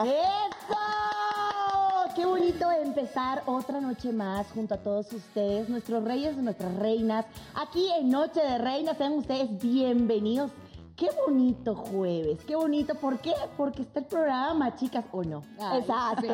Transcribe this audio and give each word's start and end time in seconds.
¡Eso! 0.00 0.78
Qué 2.16 2.24
bonito 2.24 2.70
empezar 2.70 3.42
otra 3.46 3.80
noche 3.80 4.12
más 4.12 4.46
junto 4.52 4.74
a 4.74 4.78
todos 4.78 5.12
ustedes, 5.12 5.68
nuestros 5.68 6.02
reyes 6.04 6.34
y 6.36 6.40
nuestras 6.40 6.74
reinas. 6.76 7.26
Aquí 7.54 7.90
en 7.98 8.10
Noche 8.10 8.40
de 8.40 8.58
Reinas, 8.58 8.96
sean 8.96 9.12
ustedes 9.12 9.60
bienvenidos. 9.60 10.50
Qué 11.02 11.10
bonito 11.26 11.74
jueves, 11.74 12.38
qué 12.46 12.54
bonito. 12.54 12.94
¿Por 12.94 13.18
qué? 13.18 13.32
Porque 13.56 13.82
está 13.82 13.98
el 13.98 14.06
programa, 14.06 14.76
chicas, 14.76 15.04
¿o 15.10 15.24
no? 15.24 15.42
Ay, 15.58 15.80
Exacto. 15.80 16.28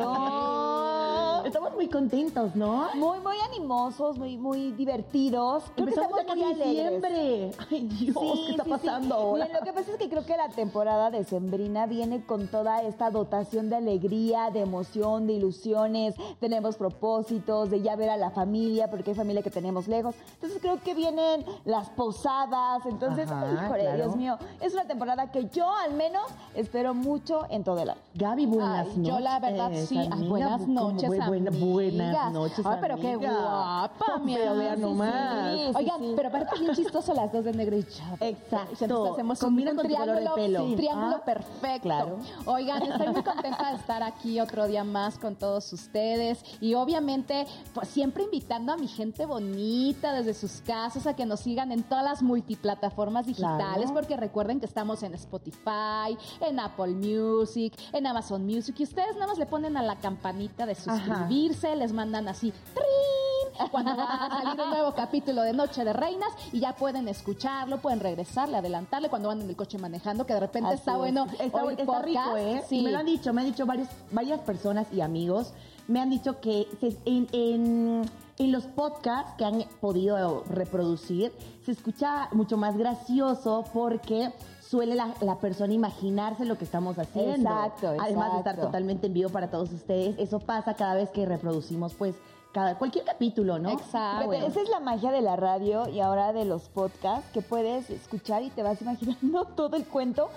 Estamos 1.43 1.73
muy 1.73 1.87
contentos, 1.87 2.55
¿no? 2.55 2.87
Muy, 2.93 3.19
muy 3.19 3.37
animosos, 3.47 4.19
muy, 4.19 4.37
muy 4.37 4.71
divertidos. 4.73 5.63
Creo 5.73 5.87
que 5.87 5.93
Empezamos 5.93 6.19
estamos 6.19 6.39
ya 6.39 6.45
muy 6.45 6.53
diciembre. 6.53 7.51
Ay, 7.71 7.87
Dios, 7.87 8.15
Sí, 8.19 8.43
¿qué 8.45 8.51
está 8.51 8.63
sí, 8.65 8.69
pasando 8.69 9.15
ahora? 9.15 9.45
Miren, 9.45 9.59
lo 9.59 9.65
que 9.65 9.73
pasa 9.73 9.91
es 9.91 9.97
que 9.97 10.07
creo 10.07 10.23
que 10.25 10.37
la 10.37 10.49
temporada 10.49 11.09
de 11.09 11.23
Sembrina 11.23 11.87
viene 11.87 12.23
con 12.23 12.47
toda 12.47 12.83
esta 12.83 13.09
dotación 13.09 13.69
de 13.71 13.77
alegría, 13.77 14.51
de 14.51 14.59
emoción, 14.59 15.25
de 15.25 15.33
ilusiones. 15.33 16.13
Tenemos 16.39 16.75
propósitos, 16.75 17.71
de 17.71 17.81
ya 17.81 17.95
ver 17.95 18.11
a 18.11 18.17
la 18.17 18.29
familia, 18.29 18.89
porque 18.91 19.11
hay 19.11 19.15
familia 19.15 19.41
que 19.41 19.49
tenemos 19.49 19.87
lejos. 19.87 20.13
Entonces 20.35 20.59
creo 20.61 20.79
que 20.83 20.93
vienen 20.93 21.43
las 21.65 21.89
posadas. 21.89 22.85
Entonces, 22.85 23.31
Ajá, 23.31 23.65
híjole, 23.65 23.81
claro. 23.81 23.95
Dios 23.95 24.15
mío, 24.15 24.37
es 24.61 24.73
una 24.73 24.85
temporada 24.85 25.31
que 25.31 25.47
yo 25.49 25.71
al 25.73 25.93
menos 25.93 26.23
espero 26.55 26.93
mucho 26.93 27.45
en 27.49 27.63
todo 27.63 27.79
el 27.81 27.89
año. 27.91 27.99
Gaby, 28.15 28.45
buenas 28.45 28.87
Ay, 28.87 28.97
noches. 28.97 29.03
yo 29.13 29.19
la 29.19 29.39
verdad 29.39 29.71
sí. 29.87 29.97
Ay, 29.97 30.07
amiga, 30.11 30.29
buenas 30.29 30.61
bu- 30.61 30.65
como 30.65 30.91
noches, 30.91 31.09
bu- 31.09 31.27
buena- 31.27 31.51
Buenas 31.51 32.33
noches, 32.33 32.65
Ay, 32.65 32.77
pero 32.81 32.97
qué 32.97 33.15
guapa, 33.15 34.17
mi 34.23 34.35
Pero 34.35 34.55
vean 34.55 34.75
Sí, 34.75 34.81
nomás. 34.81 35.53
sí. 35.55 35.71
Oigan, 35.75 36.01
pero 36.15 36.27
aparte 36.29 36.59
bien 36.59 36.73
chistoso 36.75 37.13
las 37.13 37.31
dos 37.31 37.43
de 37.45 37.53
negro 37.53 37.77
y 37.77 37.83
chavo. 37.83 38.17
Exacto. 38.19 38.75
Entonces 38.81 39.13
hacemos 39.13 39.39
Combina 39.39 39.71
un 39.71 39.77
con 39.77 39.87
tu 39.87 39.93
triángulo, 39.93 40.35
pelo. 40.35 40.67
sí, 40.67 40.75
triángulo 40.75 41.15
Ah, 41.17 41.25
perfecto. 41.25 41.81
claro. 41.81 42.17
Oigan, 42.45 42.81
estoy 42.83 43.07
muy 43.09 43.23
contenta 43.23 43.69
de 43.71 43.75
estar 43.77 44.03
aquí 44.03 44.39
otro 44.39 44.67
día 44.67 44.83
más 44.83 45.17
con 45.17 45.35
todos 45.35 45.71
ustedes 45.73 46.43
y 46.61 46.73
obviamente 46.73 47.45
pues 47.73 47.87
siempre 47.89 48.23
invitando 48.23 48.73
a 48.73 48.77
mi 48.77 48.87
gente 48.87 49.25
bonita 49.25 50.13
desde 50.13 50.33
sus 50.33 50.61
casas 50.61 51.07
a 51.07 51.15
que 51.15 51.25
nos 51.25 51.41
sigan 51.41 51.71
en 51.71 51.83
todas 51.83 52.03
las 52.03 52.21
multiplataformas 52.21 53.25
digitales 53.25 53.75
Claro. 53.77 53.93
porque 53.93 54.17
recuerden 54.17 54.38
que 54.39 54.65
estamos 54.65 55.03
en 55.03 55.13
Spotify, 55.15 56.17
en 56.39 56.59
Apple 56.61 56.93
Music, 56.93 57.73
en 57.91 58.07
Amazon 58.07 58.45
Music 58.45 58.73
y 58.79 58.83
ustedes 58.83 59.15
nada 59.15 59.27
más 59.27 59.37
le 59.37 59.45
ponen 59.45 59.75
a 59.75 59.83
la 59.83 59.97
campanita 59.97 60.65
de 60.65 60.75
suscribirse, 60.75 61.75
les 61.75 61.91
mandan 61.91 62.27
así 62.29 62.53
¡trin! 62.73 63.67
cuando 63.69 63.97
va 63.97 64.05
a 64.05 64.29
salir 64.41 64.61
un 64.61 64.69
nuevo 64.69 64.93
capítulo 64.95 65.41
de 65.41 65.51
Noche 65.51 65.83
de 65.83 65.91
Reinas 65.91 66.29
y 66.53 66.61
ya 66.61 66.73
pueden 66.73 67.09
escucharlo, 67.09 67.79
pueden 67.79 67.99
regresarle, 67.99 68.55
adelantarle 68.57 69.09
cuando 69.09 69.27
van 69.27 69.41
en 69.41 69.49
el 69.49 69.55
coche 69.57 69.77
manejando, 69.77 70.25
que 70.25 70.33
de 70.33 70.39
repente 70.39 70.69
Así 70.69 70.77
está 70.77 70.93
es. 70.93 70.97
bueno. 70.97 71.27
Está, 71.37 72.01
rico. 72.01 72.37
¿eh? 72.37 72.63
Sí. 72.69 72.81
Me 72.81 72.91
lo 72.93 72.99
han 72.99 73.05
dicho, 73.05 73.33
me 73.33 73.41
han 73.41 73.47
dicho 73.47 73.65
varios, 73.65 73.89
varias 74.11 74.39
personas 74.39 74.87
y 74.93 75.01
amigos, 75.01 75.51
me 75.87 75.99
han 75.99 76.09
dicho 76.09 76.39
que 76.39 76.65
en- 77.05 78.09
en 78.39 78.53
los 78.53 78.65
podcasts 78.65 79.33
que 79.37 79.43
han 79.43 79.65
podido 79.81 80.43
reproducir, 80.49 81.33
se 81.65 81.73
escucha 81.73 82.29
mucho 82.31 82.55
más 82.55 82.77
gracioso 82.77 83.65
porque 83.73 84.31
suele 84.61 84.95
la, 84.95 85.13
la 85.19 85.39
persona 85.39 85.73
imaginarse 85.73 86.45
lo 86.45 86.57
que 86.57 86.63
estamos 86.63 86.97
haciendo. 86.97 87.49
Exacto, 87.49 87.87
Además 87.99 88.31
de 88.31 88.37
estar 88.37 88.53
exacto. 88.53 88.67
totalmente 88.67 89.07
en 89.07 89.13
vivo 89.13 89.29
para 89.29 89.51
todos 89.51 89.71
ustedes. 89.73 90.17
Eso 90.17 90.39
pasa 90.39 90.75
cada 90.75 90.95
vez 90.95 91.09
que 91.09 91.25
reproducimos, 91.25 91.93
pues, 91.95 92.15
cada, 92.53 92.77
cualquier 92.77 93.03
capítulo, 93.03 93.59
¿no? 93.59 93.71
Exacto. 93.71 94.27
Bueno. 94.27 94.47
Esa 94.47 94.61
es 94.61 94.69
la 94.69 94.79
magia 94.79 95.11
de 95.11 95.21
la 95.21 95.35
radio 95.35 95.89
y 95.89 95.99
ahora 95.99 96.31
de 96.31 96.45
los 96.45 96.69
podcasts 96.69 97.29
que 97.33 97.41
puedes 97.41 97.89
escuchar 97.89 98.41
y 98.43 98.51
te 98.51 98.63
vas 98.63 98.81
imaginando 98.81 99.45
todo 99.55 99.75
el 99.75 99.85
cuento 99.85 100.29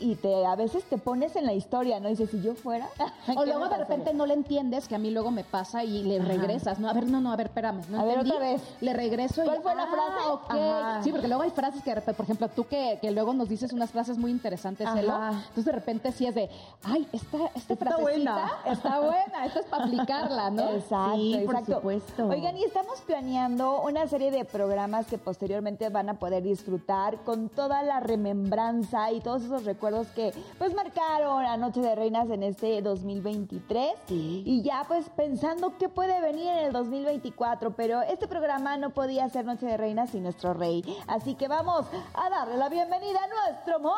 y 0.00 0.14
te 0.16 0.44
a 0.46 0.56
veces 0.56 0.84
te 0.84 0.98
pones 0.98 1.36
en 1.36 1.46
la 1.46 1.52
historia, 1.52 2.00
¿no? 2.00 2.08
Y 2.08 2.12
dices, 2.12 2.30
si 2.30 2.40
yo 2.42 2.54
fuera. 2.54 2.88
O 3.36 3.40
¿qué 3.40 3.46
luego 3.46 3.68
de 3.68 3.78
repente 3.78 4.12
no 4.12 4.26
le 4.26 4.34
entiendes, 4.34 4.86
que 4.86 4.94
a 4.94 4.98
mí 4.98 5.10
luego 5.10 5.30
me 5.30 5.44
pasa 5.44 5.82
y 5.82 6.02
le 6.02 6.18
regresas, 6.20 6.78
¿no? 6.78 6.88
A 6.90 6.92
ver, 6.92 7.06
no, 7.06 7.20
no, 7.20 7.32
a 7.32 7.36
ver, 7.36 7.46
espérame. 7.46 7.80
No 7.88 8.00
A 8.00 8.04
ver, 8.04 8.18
entendí. 8.18 8.30
otra 8.36 8.46
vez. 8.48 8.62
Le 8.80 8.92
regreso 8.92 9.42
y. 9.42 9.46
¿Cuál 9.46 9.62
fue 9.62 9.74
la 9.74 9.84
ah, 9.84 9.86
frase? 9.86 10.28
ok. 10.30 10.50
Ajá. 10.50 11.02
Sí, 11.02 11.10
porque 11.10 11.28
luego 11.28 11.42
hay 11.42 11.50
frases 11.50 11.82
que, 11.82 11.90
de 11.90 11.94
repente, 11.96 12.16
por 12.16 12.24
ejemplo, 12.24 12.48
tú 12.48 12.64
que, 12.66 12.98
que 13.00 13.10
luego 13.10 13.32
nos 13.32 13.48
dices 13.48 13.72
unas 13.72 13.90
frases 13.90 14.18
muy 14.18 14.30
interesantes, 14.30 14.86
Ajá. 14.86 15.00
Elo. 15.00 15.14
Entonces 15.14 15.64
de 15.64 15.72
repente 15.72 16.12
sí 16.12 16.26
es 16.26 16.34
de, 16.34 16.50
ay, 16.82 17.08
esta, 17.12 17.38
esta 17.54 17.72
Está 17.74 17.76
frasecita 17.76 18.02
buena. 18.02 18.50
está 18.66 19.00
buena, 19.00 19.46
esta 19.46 19.60
es 19.60 19.66
para 19.66 19.84
aplicarla, 19.84 20.50
¿no? 20.50 20.70
Exacto, 20.74 21.14
Sí, 21.14 21.42
por 21.46 21.54
exacto. 21.54 21.74
supuesto. 21.76 22.26
Oigan, 22.28 22.56
y 22.56 22.64
estamos 22.64 23.00
planeando 23.02 23.82
una 23.82 24.06
serie 24.06 24.30
de 24.30 24.44
programas 24.44 25.06
que 25.06 25.18
posteriormente 25.18 25.88
van 25.88 26.08
a 26.10 26.14
poder 26.18 26.42
disfrutar 26.42 27.18
con 27.24 27.48
toda 27.48 27.82
la 27.82 28.00
remembranza 28.00 29.10
y 29.12 29.20
todos 29.20 29.42
esos 29.42 29.64
recuerdos 29.64 29.83
que 30.14 30.32
pues 30.58 30.74
marcaron 30.74 31.44
a 31.44 31.58
Noche 31.58 31.80
de 31.80 31.94
Reinas 31.94 32.30
en 32.30 32.42
este 32.42 32.80
2023. 32.80 33.92
Sí. 34.06 34.42
Y 34.46 34.62
ya 34.62 34.84
pues 34.88 35.10
pensando 35.10 35.76
qué 35.78 35.90
puede 35.90 36.20
venir 36.22 36.48
en 36.48 36.58
el 36.58 36.72
2024, 36.72 37.72
pero 37.76 38.00
este 38.00 38.26
programa 38.26 38.78
no 38.78 38.90
podía 38.90 39.28
ser 39.28 39.44
Noche 39.44 39.66
de 39.66 39.76
Reinas 39.76 40.10
sin 40.10 40.22
nuestro 40.22 40.54
rey. 40.54 40.82
Así 41.06 41.34
que 41.34 41.48
vamos 41.48 41.84
a 42.14 42.30
darle 42.30 42.56
la 42.56 42.70
bienvenida 42.70 43.18
a 43.22 43.50
nuestro 43.50 43.78
Moy. 43.80 43.92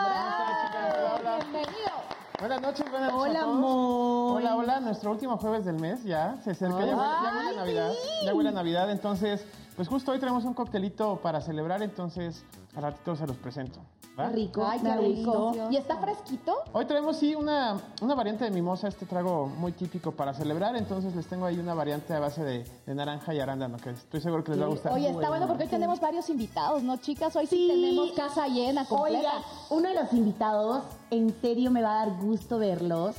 Buenas 0.00 0.38
noches, 0.38 0.56
chicas. 0.64 0.94
Hola, 0.94 1.14
hola. 1.20 1.38
Bienvenido. 1.38 1.92
Buenas 2.40 2.62
noches, 2.62 2.90
buenas 2.90 3.12
noches. 3.12 3.30
Hola, 3.30 3.40
a 3.40 3.42
todos. 3.42 3.60
Moy. 3.60 4.42
Hola, 4.42 4.56
hola. 4.56 4.80
Nuestro 4.80 5.10
último 5.10 5.36
jueves 5.36 5.66
del 5.66 5.78
mes 5.78 6.02
ya 6.02 6.36
se 6.42 6.52
acerca. 6.52 6.78
Ya 6.78 6.96
huele, 6.96 6.96
ya 6.96 7.36
huele 7.36 7.50
a 7.50 7.52
Navidad. 7.56 7.92
Ya 8.24 8.34
huele 8.34 8.48
a 8.48 8.52
Navidad. 8.52 8.90
Entonces, 8.90 9.44
pues 9.76 9.86
justo 9.86 10.12
hoy 10.12 10.18
tenemos 10.18 10.44
un 10.44 10.54
coctelito 10.54 11.16
para 11.16 11.42
celebrar. 11.42 11.82
Entonces, 11.82 12.42
al 12.74 12.84
ratito 12.84 13.16
se 13.16 13.26
los 13.26 13.36
presento. 13.36 13.80
Rico, 14.16 14.64
Ay, 14.66 14.80
qué 14.80 14.96
rico. 14.96 15.52
¿Y 15.70 15.76
está 15.76 15.96
fresquito? 15.96 16.54
Hoy 16.72 16.84
traemos, 16.84 17.16
sí, 17.16 17.34
una, 17.34 17.80
una 18.00 18.14
variante 18.14 18.44
de 18.44 18.50
mimosa, 18.50 18.88
este 18.88 19.06
trago 19.06 19.46
muy 19.46 19.72
típico 19.72 20.12
para 20.12 20.32
celebrar. 20.34 20.76
Entonces, 20.76 21.14
les 21.16 21.26
tengo 21.26 21.46
ahí 21.46 21.58
una 21.58 21.74
variante 21.74 22.14
a 22.14 22.20
base 22.20 22.42
de, 22.44 22.64
de 22.86 22.94
naranja 22.94 23.34
y 23.34 23.40
arándano, 23.40 23.76
que 23.78 23.90
estoy 23.90 24.20
seguro 24.20 24.44
que 24.44 24.52
les 24.52 24.60
va 24.60 24.66
a 24.66 24.68
gustar. 24.68 24.92
Oye, 24.92 25.10
está 25.10 25.28
bueno 25.28 25.46
porque 25.48 25.64
hoy 25.64 25.68
tenemos 25.70 26.00
varios 26.00 26.28
invitados, 26.30 26.82
¿no, 26.82 26.96
chicas? 26.98 27.34
Hoy 27.36 27.46
sí, 27.46 27.56
Sí. 27.56 27.68
tenemos 27.68 28.12
casa 28.12 28.46
llena, 28.46 28.84
completa. 28.84 29.18
Oiga, 29.18 29.32
uno 29.70 29.88
de 29.88 29.94
los 29.94 30.12
invitados, 30.12 30.84
en 31.10 31.34
serio 31.40 31.70
me 31.70 31.82
va 31.82 32.02
a 32.02 32.06
dar 32.06 32.16
gusto 32.20 32.58
verlos, 32.58 33.16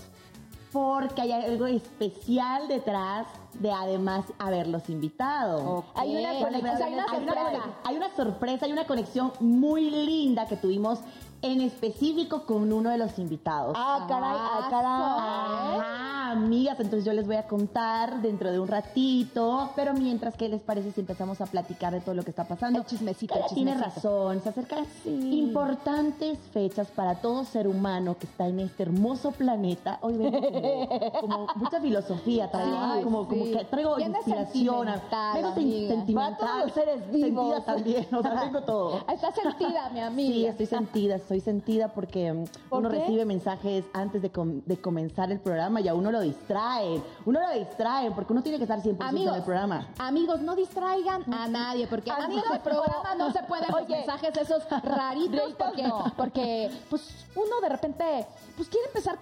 porque 0.76 1.22
hay 1.22 1.32
algo 1.32 1.68
especial 1.68 2.68
detrás 2.68 3.28
de 3.54 3.72
además 3.72 4.26
haberlos 4.38 4.90
invitado. 4.90 5.86
Hay 5.96 6.18
una 6.18 6.38
conexión, 6.38 6.84
hay 6.84 6.84
Hay 6.84 6.94
una, 6.94 7.08
sorpresa. 7.08 7.64
hay 7.86 7.96
una 7.96 8.14
sorpresa, 8.14 8.66
hay 8.66 8.72
una 8.74 8.86
conexión 8.86 9.32
muy 9.40 9.90
linda 9.90 10.46
que 10.48 10.58
tuvimos 10.58 11.00
en 11.46 11.62
específico 11.62 12.44
con 12.46 12.74
uno 12.74 12.90
de 12.90 12.98
los 12.98 13.20
invitados. 13.20 13.76
Ah, 13.78 14.06
caray, 14.10 14.32
ah, 14.34 14.68
caray. 14.70 15.80
Ajá, 15.80 16.32
amigas, 16.32 16.80
entonces 16.80 17.06
yo 17.06 17.14
les 17.14 17.28
voy 17.28 17.36
a 17.36 17.44
contar 17.44 18.22
dentro 18.22 18.52
de 18.52 18.60
un 18.60 18.68
ratito, 18.68 19.70
pero 19.76 19.94
mientras, 19.94 20.36
¿qué 20.36 20.50
les 20.50 20.62
parece 20.62 20.92
si 20.92 21.02
empezamos 21.02 21.42
a 21.42 21.46
platicar 21.46 21.94
de 21.94 22.02
todo 22.02 22.16
lo 22.16 22.24
que 22.24 22.32
está 22.32 22.46
pasando? 22.46 22.80
El 22.80 22.86
chismecito, 22.86 23.36
el 23.36 23.42
ella 23.42 23.48
tiene 23.54 23.72
chismecito. 23.74 23.96
razón, 24.02 24.42
se 24.42 24.50
acercan 24.50 24.86
importantes 25.06 26.40
fechas 26.52 26.88
para 26.88 27.16
todo 27.16 27.44
ser 27.46 27.68
humano 27.68 28.18
que 28.20 28.26
está 28.26 28.48
en 28.48 28.60
este 28.60 28.84
hermoso 28.84 29.32
planeta. 29.32 30.00
Hoy 30.02 30.18
vengo 30.18 30.42
como, 30.42 31.20
como 31.22 31.48
mucha 31.56 31.80
filosofía, 31.80 32.50
traigo, 32.50 32.76
Ay, 32.78 33.04
como, 33.04 33.28
como 33.28 33.46
sí. 33.46 33.52
que 33.52 33.66
traigo 33.66 34.00
inspiración. 34.00 34.88
Vengo 35.36 35.54
sentimental. 35.54 36.38
Todos 36.40 36.64
los 36.66 36.72
seres 36.74 37.12
vivos. 37.12 37.54
Sentida 37.54 37.66
también, 37.66 38.08
o 38.14 38.22
sea, 38.22 38.42
tengo 38.42 38.62
todo. 38.62 39.06
Está 39.10 39.32
sentida, 39.32 39.90
mi 39.94 40.00
amiga. 40.00 40.34
Sí, 40.34 40.46
estoy 40.48 40.66
sentida, 40.66 41.16
estoy 41.16 41.35
sentida 41.42 41.90
porque 41.90 42.32
mm, 42.34 42.46
¿Por 42.70 42.80
uno 42.80 42.90
qué? 42.90 43.00
recibe 43.00 43.26
mensajes 43.26 43.86
antes 43.94 44.22
de, 44.22 44.32
com- 44.32 44.62
de 44.66 44.78
comenzar 44.78 45.32
el 45.32 45.40
programa 45.40 45.82
y 45.82 45.88
a 45.88 45.94
uno 45.94 46.12
lo 46.12 46.22
distraen. 46.22 47.04
Uno 47.26 47.40
lo 47.40 47.50
distraen 47.60 48.14
porque 48.14 48.34
uno 48.34 48.42
tiene 48.44 48.58
que 48.58 48.64
estar 48.64 48.80
100% 48.82 49.10
en 49.30 49.36
el 49.36 49.44
programa. 49.44 49.88
amigos, 50.00 50.42
no 50.42 50.56
distraigan 50.56 51.32
a 51.34 51.48
nadie, 51.48 51.88
porque 51.88 52.12
antes 52.12 52.26
Amigos, 52.26 52.50
del 52.52 52.62
programa 52.62 53.16
no 53.18 53.32
se 53.32 53.44
pueden 53.44 53.66
los 53.72 53.88
mensajes 53.90 54.38
esos 54.38 54.64
raritos, 54.84 55.54
porque, 55.58 55.84
no. 55.84 56.04
porque 56.18 56.72
pues 56.90 57.26
uno 57.36 57.62
de 57.62 57.70
repente 57.70 58.26
pues 58.56 58.70
quiere 58.70 58.88
empezar 58.88 59.20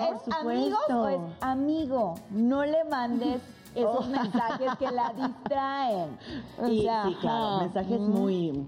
¿es 0.00 0.22
supuesto. 0.22 0.40
amigos 0.40 0.80
o 0.90 1.08
es 1.08 1.20
amigo? 1.40 2.14
No 2.30 2.64
le 2.64 2.84
mandes 2.84 3.40
esos 3.74 4.06
Oh. 4.06 4.08
mensajes 4.08 4.72
que 4.78 4.90
la 4.90 5.12
distraen. 5.16 6.18
O 6.58 6.66
sea, 6.66 7.04
sí, 7.04 7.16
claro, 7.20 7.58
mensajes 7.60 8.00
muy 8.00 8.66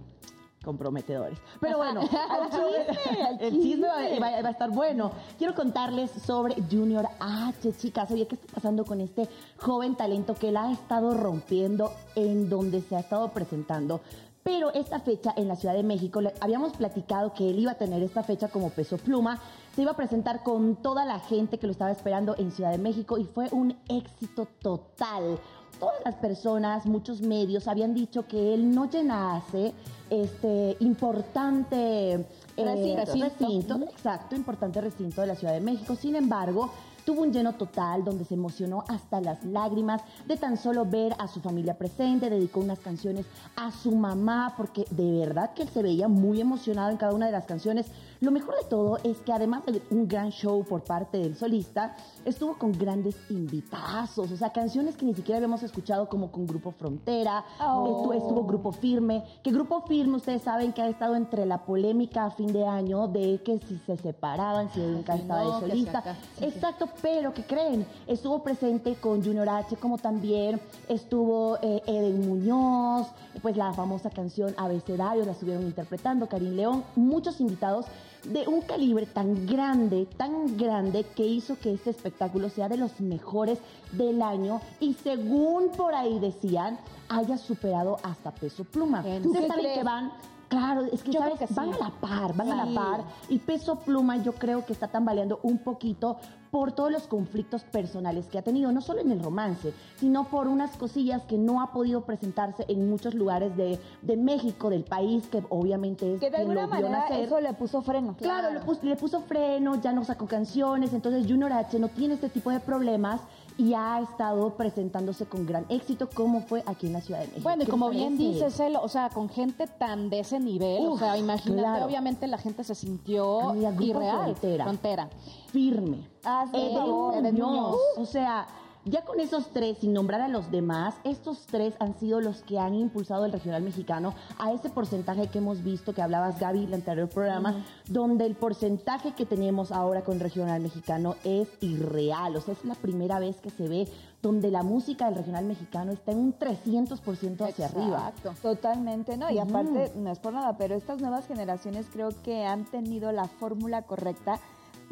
comprometedores. 0.63 1.39
Pero 1.61 1.79
bueno, 1.79 2.01
Al 2.31 2.51
chisme, 2.51 3.23
al 3.23 3.41
el 3.41 3.53
chisme 3.63 3.89
va, 3.89 4.03
chisme. 4.09 4.21
va- 4.21 4.43
va 4.43 4.49
a 4.49 4.53
estar 4.53 4.71
bueno. 4.71 5.13
Quiero 5.39 5.55
contarles 5.55 6.11
sobre 6.11 6.55
Junior 6.71 7.07
H, 7.21 7.73
chicas. 7.79 8.11
Oye, 8.11 8.27
¿qué 8.27 8.35
está 8.37 8.55
pasando 8.55 8.85
con 8.85 9.01
este 9.01 9.29
joven 9.59 9.95
talento 9.97 10.35
que 10.35 10.53
la 10.53 10.65
ha 10.65 10.73
estado 10.73 11.15
rompiendo 11.15 11.93
en 12.15 12.49
donde 12.49 12.81
se 12.83 12.97
ha 12.97 13.01
estado 13.01 13.29
presentando? 13.31 14.01
Pero 14.45 14.73
esta 14.75 14.99
fecha 14.99 15.33
en 15.37 15.47
la 15.47 15.55
Ciudad 15.55 15.75
de 15.75 15.85
México, 15.85 16.21
habíamos 16.41 16.73
platicado 16.77 17.33
que 17.33 17.49
él 17.51 17.61
iba 17.61 17.73
a 17.73 17.77
tener 17.77 18.03
esta 18.03 18.25
fecha 18.25 18.49
como 18.49 18.71
peso 18.71 18.97
pluma, 18.99 19.39
se 19.77 19.83
iba 19.83 19.93
a 19.93 19.97
presentar 19.97 20.43
con 20.43 20.75
toda 20.75 21.05
la 21.05 21.21
gente 21.21 21.59
que 21.59 21.67
lo 21.69 21.73
estaba 21.73 21.93
esperando 21.93 22.35
en 22.37 22.51
Ciudad 22.51 22.73
de 22.73 22.79
México 22.79 23.19
y 23.19 23.25
fue 23.25 23.49
un 23.53 23.77
éxito 23.89 24.49
total. 24.61 25.39
todas 25.79 25.95
las 26.05 26.17
personas, 26.17 26.87
muchos 26.87 27.21
medios 27.23 27.69
habían 27.69 27.95
dicho 27.95 28.27
que 28.27 28.53
él 28.55 28.75
no 28.75 28.89
llenase 28.91 29.73
este 30.13 30.77
importante 30.81 32.13
eh, 32.13 32.27
Recinto. 32.57 33.25
recinto, 33.25 33.81
exacto, 33.91 34.37
importante 34.37 34.81
recinto 34.81 35.23
de 35.23 35.27
la 35.27 35.35
Ciudad 35.35 35.55
de 35.55 35.61
México. 35.61 35.97
Sin 35.97 36.17
embargo, 36.17 36.71
tuvo 37.07 37.23
un 37.23 37.33
lleno 37.33 37.55
total 37.55 38.05
donde 38.05 38.25
se 38.25 38.35
emocionó 38.35 38.85
hasta 38.89 39.21
las 39.21 39.43
lágrimas 39.45 40.03
de 40.27 40.37
tan 40.37 40.57
solo 40.59 40.85
ver 40.85 41.15
a 41.19 41.29
su 41.29 41.41
familia 41.41 41.79
presente, 41.79 42.29
dedicó 42.29 42.61
unas 42.61 42.79
canciones 42.79 43.27
a 43.57 43.71
su 43.71 43.93
mamá 43.93 44.55
porque 44.57 44.85
de 44.91 45.19
verdad 45.19 45.55
que 45.55 45.63
él 45.63 45.69
se 45.69 45.83
veía 45.83 46.09
muy 46.09 46.41
emocionado 46.41 46.91
en 46.91 46.99
cada 46.99 47.15
una 47.15 47.27
de 47.27 47.33
las 47.33 47.47
canciones. 47.47 47.87
Lo 48.23 48.31
mejor 48.31 48.55
de 48.55 48.69
todo 48.69 48.99
es 49.03 49.19
que 49.19 49.33
además 49.33 49.67
de 49.67 49.83
un 49.91 50.07
gran 50.07 50.31
show 50.31 50.65
por 50.65 50.85
parte 50.85 51.19
del 51.19 51.37
solista, 51.37 51.97
estuvo 52.25 52.57
con 52.57 52.71
grandes 52.71 53.17
invitazos, 53.29 54.31
o 54.31 54.37
sea, 54.37 54.53
canciones 54.53 54.97
que 54.97 55.05
ni 55.05 55.13
siquiera 55.13 55.39
habíamos 55.39 55.65
escuchado 55.65 56.09
como 56.09 56.31
con 56.31 56.47
Grupo 56.47 56.71
Frontera, 56.71 57.45
Oh. 57.59 57.85
estuvo, 57.85 58.13
estuvo 58.13 58.45
Grupo 58.45 58.71
Firme, 58.71 59.25
que 59.43 59.51
Grupo 59.51 59.83
Firme 59.89 60.17
ustedes 60.19 60.43
saben 60.43 60.73
que 60.73 60.81
ha 60.83 60.89
estado 60.89 61.17
entre 61.17 61.45
la 61.47 61.65
polémica 61.65 62.25
a 62.27 62.31
fin 62.31 62.53
de 62.53 62.65
año 62.65 63.09
de 63.09 63.43
que 63.45 63.59
si 63.59 63.77
se 63.87 63.97
separaban, 63.97 64.71
si 64.73 64.79
nunca 64.79 65.15
si 65.17 65.23
estaba 65.23 65.43
no, 65.43 65.57
de 65.61 65.65
que 65.65 65.71
solista. 65.73 66.17
sí. 66.39 66.45
Exacto, 66.45 66.89
pero 67.03 67.35
¿qué 67.35 67.43
creen? 67.45 67.85
Estuvo 68.07 68.41
presente 68.45 68.95
con 68.95 69.21
Junior 69.25 69.49
H, 69.49 69.75
como 69.79 69.99
también 69.99 70.61
estuvo 70.89 71.59
eh, 71.61 71.83
Eden 71.89 72.21
Muñoz, 72.29 73.09
pues 73.43 73.57
la 73.57 73.73
famosa 73.73 74.11
canción 74.11 74.55
Abecedario 74.57 75.25
la 75.25 75.33
estuvieron 75.33 75.65
interpretando, 75.65 76.29
Karim 76.29 76.55
León, 76.55 76.85
muchos 76.95 77.41
invitados 77.41 77.87
de 78.25 78.47
un 78.49 78.63
calibre 78.63 79.07
tan 79.07 79.47
grande, 79.47 80.07
tan 80.17 80.57
grande, 80.57 81.05
que 81.17 81.27
hizo 81.27 81.59
que 81.59 81.75
este 81.75 81.91
espectáculo 81.91 82.49
sea 82.49 82.69
de 82.69 82.77
los 82.77 83.01
mejores 83.01 83.59
del 83.93 84.23
año 84.23 84.61
y 84.81 84.95
según 84.95 85.71
por 85.71 85.95
ahí 85.95 86.19
decían, 86.19 86.79
haya 87.09 87.37
superado 87.37 87.99
hasta 88.03 88.31
Peso 88.31 88.65
Pluma. 88.65 89.03
¿En 89.07 89.27
Ustedes 89.27 89.49
saben 89.49 89.75
que 89.75 89.83
van... 89.83 90.13
Claro, 90.53 90.83
es 90.93 91.03
que, 91.03 91.13
Yo 91.13 91.21
¿sabes? 91.21 91.39
que 91.39 91.47
sí. 91.47 91.55
van 91.55 91.73
a 91.73 91.79
la 91.79 91.91
par, 92.01 92.35
van 92.37 92.53
a 92.53 92.65
la 92.67 92.75
par. 92.75 93.01
Y 93.31 93.39
Peso 93.39 93.77
Pluma 93.77 94.19
yo 94.19 94.35
creo 94.35 94.67
que 94.67 94.73
está 94.75 94.89
tambaleando 94.89 95.41
un 95.43 95.59
poquito 95.59 96.19
por 96.51 96.73
todos 96.73 96.93
los 96.93 97.05
conflictos 97.07 97.63
personales 97.65 98.27
que 98.27 98.37
ha 98.39 98.43
tenido, 98.43 98.71
no 98.73 98.83
solo 98.83 99.01
en 99.01 99.11
el 99.11 99.23
romance, 99.23 99.73
sino 99.97 100.25
por 100.25 100.49
unas 100.49 100.77
cosillas 100.77 101.23
que 101.23 101.39
no 101.39 101.63
ha 101.63 101.73
podido 101.73 102.03
presentarse 102.03 102.67
en 102.69 102.91
muchos 102.91 103.15
lugares 103.15 103.57
de, 103.57 103.81
de 104.03 104.17
México, 104.19 104.69
del 104.69 104.85
país, 104.85 105.27
que 105.29 105.43
obviamente 105.49 106.17
es 106.17 106.21
Que 106.21 106.27
de 106.27 106.37
quien 106.37 106.41
alguna 106.51 106.63
lo 106.63 106.67
vio 106.69 106.75
manera 106.91 106.99
nacer. 107.09 107.21
eso 107.25 107.41
le 107.41 107.55
puso 107.55 107.81
freno. 107.81 108.15
Claro, 108.19 108.53
le 108.53 108.61
puso, 108.61 108.81
le 108.83 108.97
puso 108.97 109.23
freno, 109.23 109.81
ya 109.81 109.93
no 109.95 110.05
sacó 110.05 110.27
canciones, 110.27 110.93
entonces 110.93 111.25
Junior 111.27 111.55
H 111.55 111.79
no 111.79 111.89
tiene 111.89 112.15
este 112.15 112.29
tipo 112.29 112.51
de 112.51 112.61
problemas 112.61 113.23
y 113.59 113.75
ha 113.75 114.01
estado 114.01 114.51
presentándose 114.55 115.27
con 115.27 115.47
gran 115.47 115.65
éxito 115.69 116.09
como 116.09 116.43
fue 116.43 116.63
aquí 116.67 116.87
en 116.87 116.95
la 116.95 117.01
Ciudad 117.01 117.21
de 117.21 117.27
México. 117.27 117.43
Bueno, 117.43 117.63
y 117.63 117.67
¿Qué 117.67 117.71
como 117.71 117.91
bien 117.91 118.17
dices, 118.17 118.59
él, 118.61 118.77
o 118.81 118.89
sea, 118.89 119.11
con 119.11 119.29
gente 119.29 119.67
tan 119.67 120.11
de 120.11 120.21
ese 120.21 120.41
nivel, 120.41 120.87
o 120.87 120.99
sea, 120.99 121.17
imagínate, 121.17 121.63
claro. 121.63 121.87
obviamente 121.87 122.27
la 122.27 122.39
gente 122.39 122.65
se 122.65 122.75
sintió 122.75 123.51
Amiga, 123.51 123.73
irreal. 123.81 124.23
Frontera. 124.23 124.65
Frontera. 124.65 125.11
firme. 125.51 126.09
Muñoz. 126.53 127.33
Muñoz. 127.33 127.77
O 127.97 128.07
sea, 128.07 128.47
ya 128.85 129.03
con 129.05 129.21
esos 129.21 129.49
tres, 129.53 129.79
sin 129.79 129.93
nombrar 129.93 130.21
a 130.21 130.29
los 130.29 130.51
demás, 130.51 130.95
estos 131.05 131.47
tres 131.47 131.75
han 131.79 131.99
sido 131.99 132.21
los 132.21 132.43
que 132.43 132.59
han 132.59 132.75
impulsado 132.75 133.25
el 133.25 133.33
regional 133.33 133.63
mexicano 133.63 134.15
a 134.39 134.53
ese 134.53 134.71
porcentaje 134.71 135.29
que 135.29 135.39
hemos 135.39 135.63
visto, 135.63 135.95
que 135.95 136.03
hablabas 136.03 136.41
Gaby 136.41 136.61
en 136.61 136.69
el 136.69 136.75
anterior 136.75 137.09
programa, 137.09 137.65
donde 137.89 138.27
el 138.27 138.35
porcentaje 138.35 139.13
que 139.13 139.25
tenemos 139.25 139.71
ahora 139.71 140.03
con 140.03 140.15
el 140.15 140.21
regional 140.21 140.61
mexicano 140.61 141.15
es 141.23 141.49
irreal. 141.61 142.37
O 142.37 142.41
sea, 142.41 142.55
es 142.55 142.65
la 142.65 142.75
primera 142.75 143.21
vez 143.21 143.37
que 143.41 143.51
se 143.51 143.69
ve 143.69 143.89
donde 144.21 144.51
la 144.51 144.63
música 144.63 145.07
del 145.07 145.17
regional 145.17 145.45
mexicano 145.45 145.93
está 145.93 146.13
en 146.13 146.19
un 146.19 146.39
300% 146.39 147.49
hacia 147.49 147.67
arriba. 147.67 148.13
Exacto. 148.17 148.35
Totalmente, 148.41 149.17
¿no? 149.17 149.31
Y 149.31 149.39
aparte, 149.39 149.93
no 149.97 150.11
es 150.13 150.19
por 150.21 150.33
nada, 150.33 150.57
pero 150.57 150.77
estas 150.77 151.01
nuevas 151.01 151.27
generaciones 151.27 151.87
creo 151.93 152.11
que 152.23 152.45
han 152.47 152.65
tenido 152.65 153.11
la 153.11 153.27
fórmula 153.27 153.83
correcta 153.83 154.41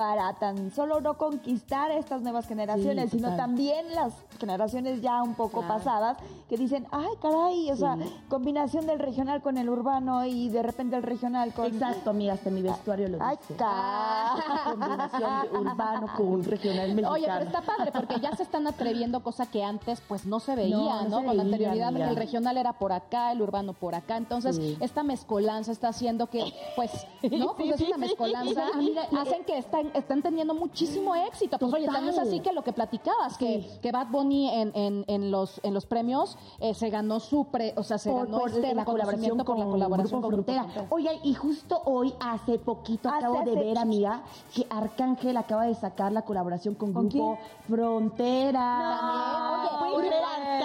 para 0.00 0.32
tan 0.32 0.70
solo 0.70 1.02
no 1.02 1.18
conquistar 1.18 1.90
a 1.90 1.96
estas 1.98 2.22
nuevas 2.22 2.46
generaciones, 2.48 3.10
Sí, 3.10 3.18
sino 3.18 3.36
también 3.36 3.94
las 3.94 4.14
generaciones 4.38 5.02
ya 5.02 5.22
un 5.22 5.34
poco 5.34 5.60
Claro. 5.60 5.74
pasadas 5.74 6.16
que 6.48 6.56
dicen, 6.56 6.86
ay, 6.90 7.06
caray, 7.20 7.70
o 7.70 7.76
sea, 7.76 7.98
combinación 8.30 8.86
del 8.86 8.98
regional 8.98 9.42
con 9.42 9.58
el 9.58 9.68
urbano 9.68 10.24
y 10.24 10.48
de 10.48 10.62
repente 10.62 10.96
el 10.96 11.02
regional 11.02 11.52
con... 11.52 11.66
Exacto, 11.66 12.08
amiga, 12.10 12.32
hasta 12.32 12.48
mi 12.48 12.62
vestuario 12.62 13.08
lo 13.10 13.18
Ay, 13.20 13.36
dice. 13.42 13.56
ca- 13.56 14.36
Combinación 14.70 15.42
de 15.52 15.58
urbano 15.58 16.06
con 16.16 16.44
regional 16.44 16.88
mexicano. 16.94 17.12
Oye, 17.12 17.26
pero 17.26 17.44
está 17.44 17.60
padre 17.60 17.92
porque 17.92 18.20
ya 18.20 18.34
se 18.34 18.42
están 18.44 18.66
atreviendo, 18.66 19.22
cosa 19.22 19.50
que 19.50 19.62
antes 19.62 20.00
pues 20.08 20.24
no 20.24 20.40
se 20.40 20.56
veía, 20.56 20.76
No, 20.78 21.02
¿no? 21.02 21.08
no 21.10 21.20
se 21.20 21.26
Con 21.26 21.36
veía, 21.36 21.42
anterioridad 21.42 21.94
el 22.08 22.16
regional 22.16 22.56
era 22.56 22.72
por 22.72 22.92
acá, 22.92 23.32
el 23.32 23.42
urbano 23.42 23.74
por 23.74 23.94
acá. 23.94 24.16
Entonces, 24.16 24.56
Sí. 24.56 24.78
esta 24.80 25.02
mezcolanza 25.02 25.72
está 25.72 25.88
haciendo 25.88 26.28
que, 26.28 26.42
pues, 26.74 26.90
¿no? 27.30 27.54
Pues 27.60 27.78
es 27.78 27.86
una 27.88 27.98
mezcolanza, 27.98 28.64
hacen 29.20 29.44
que 29.44 29.58
están, 29.58 29.89
están 29.94 30.22
teniendo 30.22 30.54
muchísimo 30.54 31.14
éxito. 31.14 31.58
Pues 31.58 31.72
oye, 31.72 31.86
Total. 31.86 31.96
también 32.02 32.14
es 32.14 32.28
así 32.28 32.40
que 32.40 32.52
lo 32.52 32.62
que 32.62 32.72
platicabas, 32.72 33.36
que, 33.36 33.62
Sí. 33.62 33.78
que 33.82 33.92
Bad 33.92 34.08
Bunny 34.08 34.48
en, 34.50 34.72
en, 34.74 35.04
en 35.08 35.30
los 35.30 35.60
en 35.62 35.74
los 35.74 35.86
premios 35.86 36.36
eh, 36.60 36.74
se 36.74 36.90
ganó 36.90 37.20
su 37.20 37.46
pre, 37.46 37.74
o 37.76 37.82
sea, 37.82 37.98
se 37.98 38.10
por, 38.10 38.26
ganó 38.26 38.38
por 38.38 38.50
este 38.50 38.74
la 38.74 38.84
colaboración 38.84 39.38
con, 39.38 39.44
por 39.46 39.58
la 39.58 39.64
colaboración 39.70 40.20
con 40.22 40.30
Frontera. 40.30 40.62
Frontera. 40.64 40.86
Oye, 40.90 41.20
y 41.24 41.34
justo 41.34 41.80
hoy, 41.84 42.14
hace 42.20 42.58
poquito, 42.58 43.08
Hace- 43.08 43.18
acabo 43.26 43.42
de 43.44 43.54
ver, 43.54 43.78
amiga, 43.78 44.22
que 44.54 44.66
Arcángel 44.70 45.36
acaba 45.36 45.64
de 45.64 45.74
sacar 45.74 46.12
la 46.12 46.22
colaboración 46.22 46.74
con, 46.74 46.92
¿Con 46.92 47.08
Grupo 47.08 47.38
Frontera. 47.68 49.50
Oye, 49.52 49.59
Oye, 49.59 49.59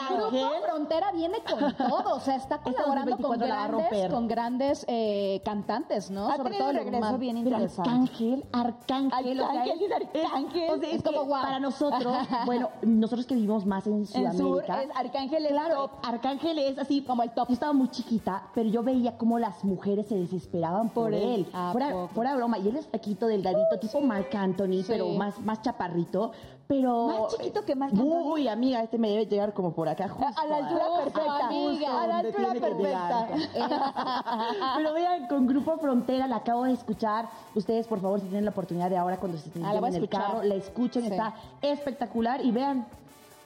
Grupo. 0.10 0.52
Frontera 0.66 1.12
viene 1.12 1.38
con 1.44 1.75
todo, 1.75 2.16
o 2.16 2.19
sea, 2.19 2.36
está 2.36 2.60
colaborando 2.60 3.18
con 3.18 3.38
2024 3.40 3.48
la 3.48 3.56
va 3.56 3.63
a 3.63 3.68
grandes, 3.68 4.12
con 4.12 4.28
grandes 4.28 4.86
eh, 4.88 5.42
cantantes, 5.46 6.12
¿no? 6.12 6.30
Ha 6.30 6.38
Sobre 6.38 6.57
todo 6.57 6.69
el 6.72 6.78
regreso 6.78 6.98
humano. 6.98 7.18
bien 7.18 7.38
interesante. 7.38 7.90
Arcángel, 7.90 8.46
Arcángel, 8.52 9.42
Arcángel 9.42 9.81
es 9.81 10.25
Arcángel. 10.25 10.69
o 10.72 10.78
sea, 10.80 10.90
es, 10.90 10.96
Es 10.96 11.04
como 11.04 11.25
guau. 11.25 11.44
para 11.44 11.60
nosotros, 11.60 12.16
bueno, 12.46 12.69
nosotros 12.81 13.25
que 13.25 13.36
vivimos 13.36 13.66
más 13.66 13.88
en 13.88 13.94
En 13.94 14.06
sur, 14.07 14.31
Sudamérica, 14.63 14.84
es 14.84 14.90
Arcángel 14.96 15.46
es 15.46 15.52
Claro, 15.52 15.75
top. 15.75 15.92
Arcángel 16.04 16.60
es 16.60 16.78
así 16.78 17.01
como 17.04 17.24
el 17.24 17.31
top. 17.31 17.48
Yo 17.48 17.54
estaba 17.54 17.74
muy 17.74 17.90
chiquita, 17.90 18.44
pero 18.54 18.69
yo 18.69 18.84
veía 18.84 19.18
cómo 19.18 19.40
las 19.40 19.63
mujeres 19.63 20.08
se 20.08 20.16
desesperaban 20.16 20.90
por, 20.90 21.06
Por 21.06 21.13
él. 21.13 21.24
él. 21.24 21.48
¿A 21.54 21.72
Fuera, 22.13 22.36
broma. 22.36 22.58
Y 22.60 22.68
él 22.69 22.75
es 22.78 22.88
flaquito, 22.88 23.28
delgadito, 23.28 23.80
tipo 23.80 24.01
Marc 24.01 24.34
Anthony, 24.36 24.84
pero 24.88 25.10
más, 25.10 25.40
más 25.42 25.62
chaparrito. 25.62 26.31
Pero. 26.68 27.08
Más 27.08 27.36
chiquito 27.36 27.64
que 27.64 27.74
Anthony. 27.74 28.02
Uy, 28.04 28.48
amiga, 28.48 28.82
este 28.82 28.98
me 28.98 29.10
debe 29.10 29.26
llegar 29.28 29.54
como 29.54 29.74
por 29.74 29.88
acá. 29.88 30.10
Justo, 30.10 30.42
a 30.42 30.46
la 30.48 30.56
altura 30.58 30.86
perfecta. 31.04 31.46
amiga. 31.48 32.01
a 32.04 32.08
la 32.08 32.18
altura 32.18 32.54
perfecta. 32.54 33.28
Pero 34.78 34.94
vean, 34.94 35.28
con 35.28 35.46
Grupo 35.48 35.78
Frontera 35.78 36.28
la 36.28 36.38
acabo 36.38 36.63
de 36.63 36.74
escuchar. 36.74 37.30
Ustedes, 37.54 37.88
por 37.88 38.00
favor, 38.01 38.20
si 38.20 38.25
tienen 38.28 38.46
la 38.46 38.51
oportunidad 38.51 38.89
de 38.89 38.98
ahora 38.98 39.18
cuando 39.18 39.38
se 39.38 39.48
estén 39.50 39.63
Ah, 39.66 39.75
en 39.75 39.84
el 39.86 39.94
escuchar. 39.96 40.22
carro, 40.22 40.44
la 40.44 40.56
escuchen, 40.56 41.04
Sí. 41.04 41.10
está 41.10 41.36
espectacular. 41.62 42.44
Y 42.44 42.51
vean, 42.51 42.88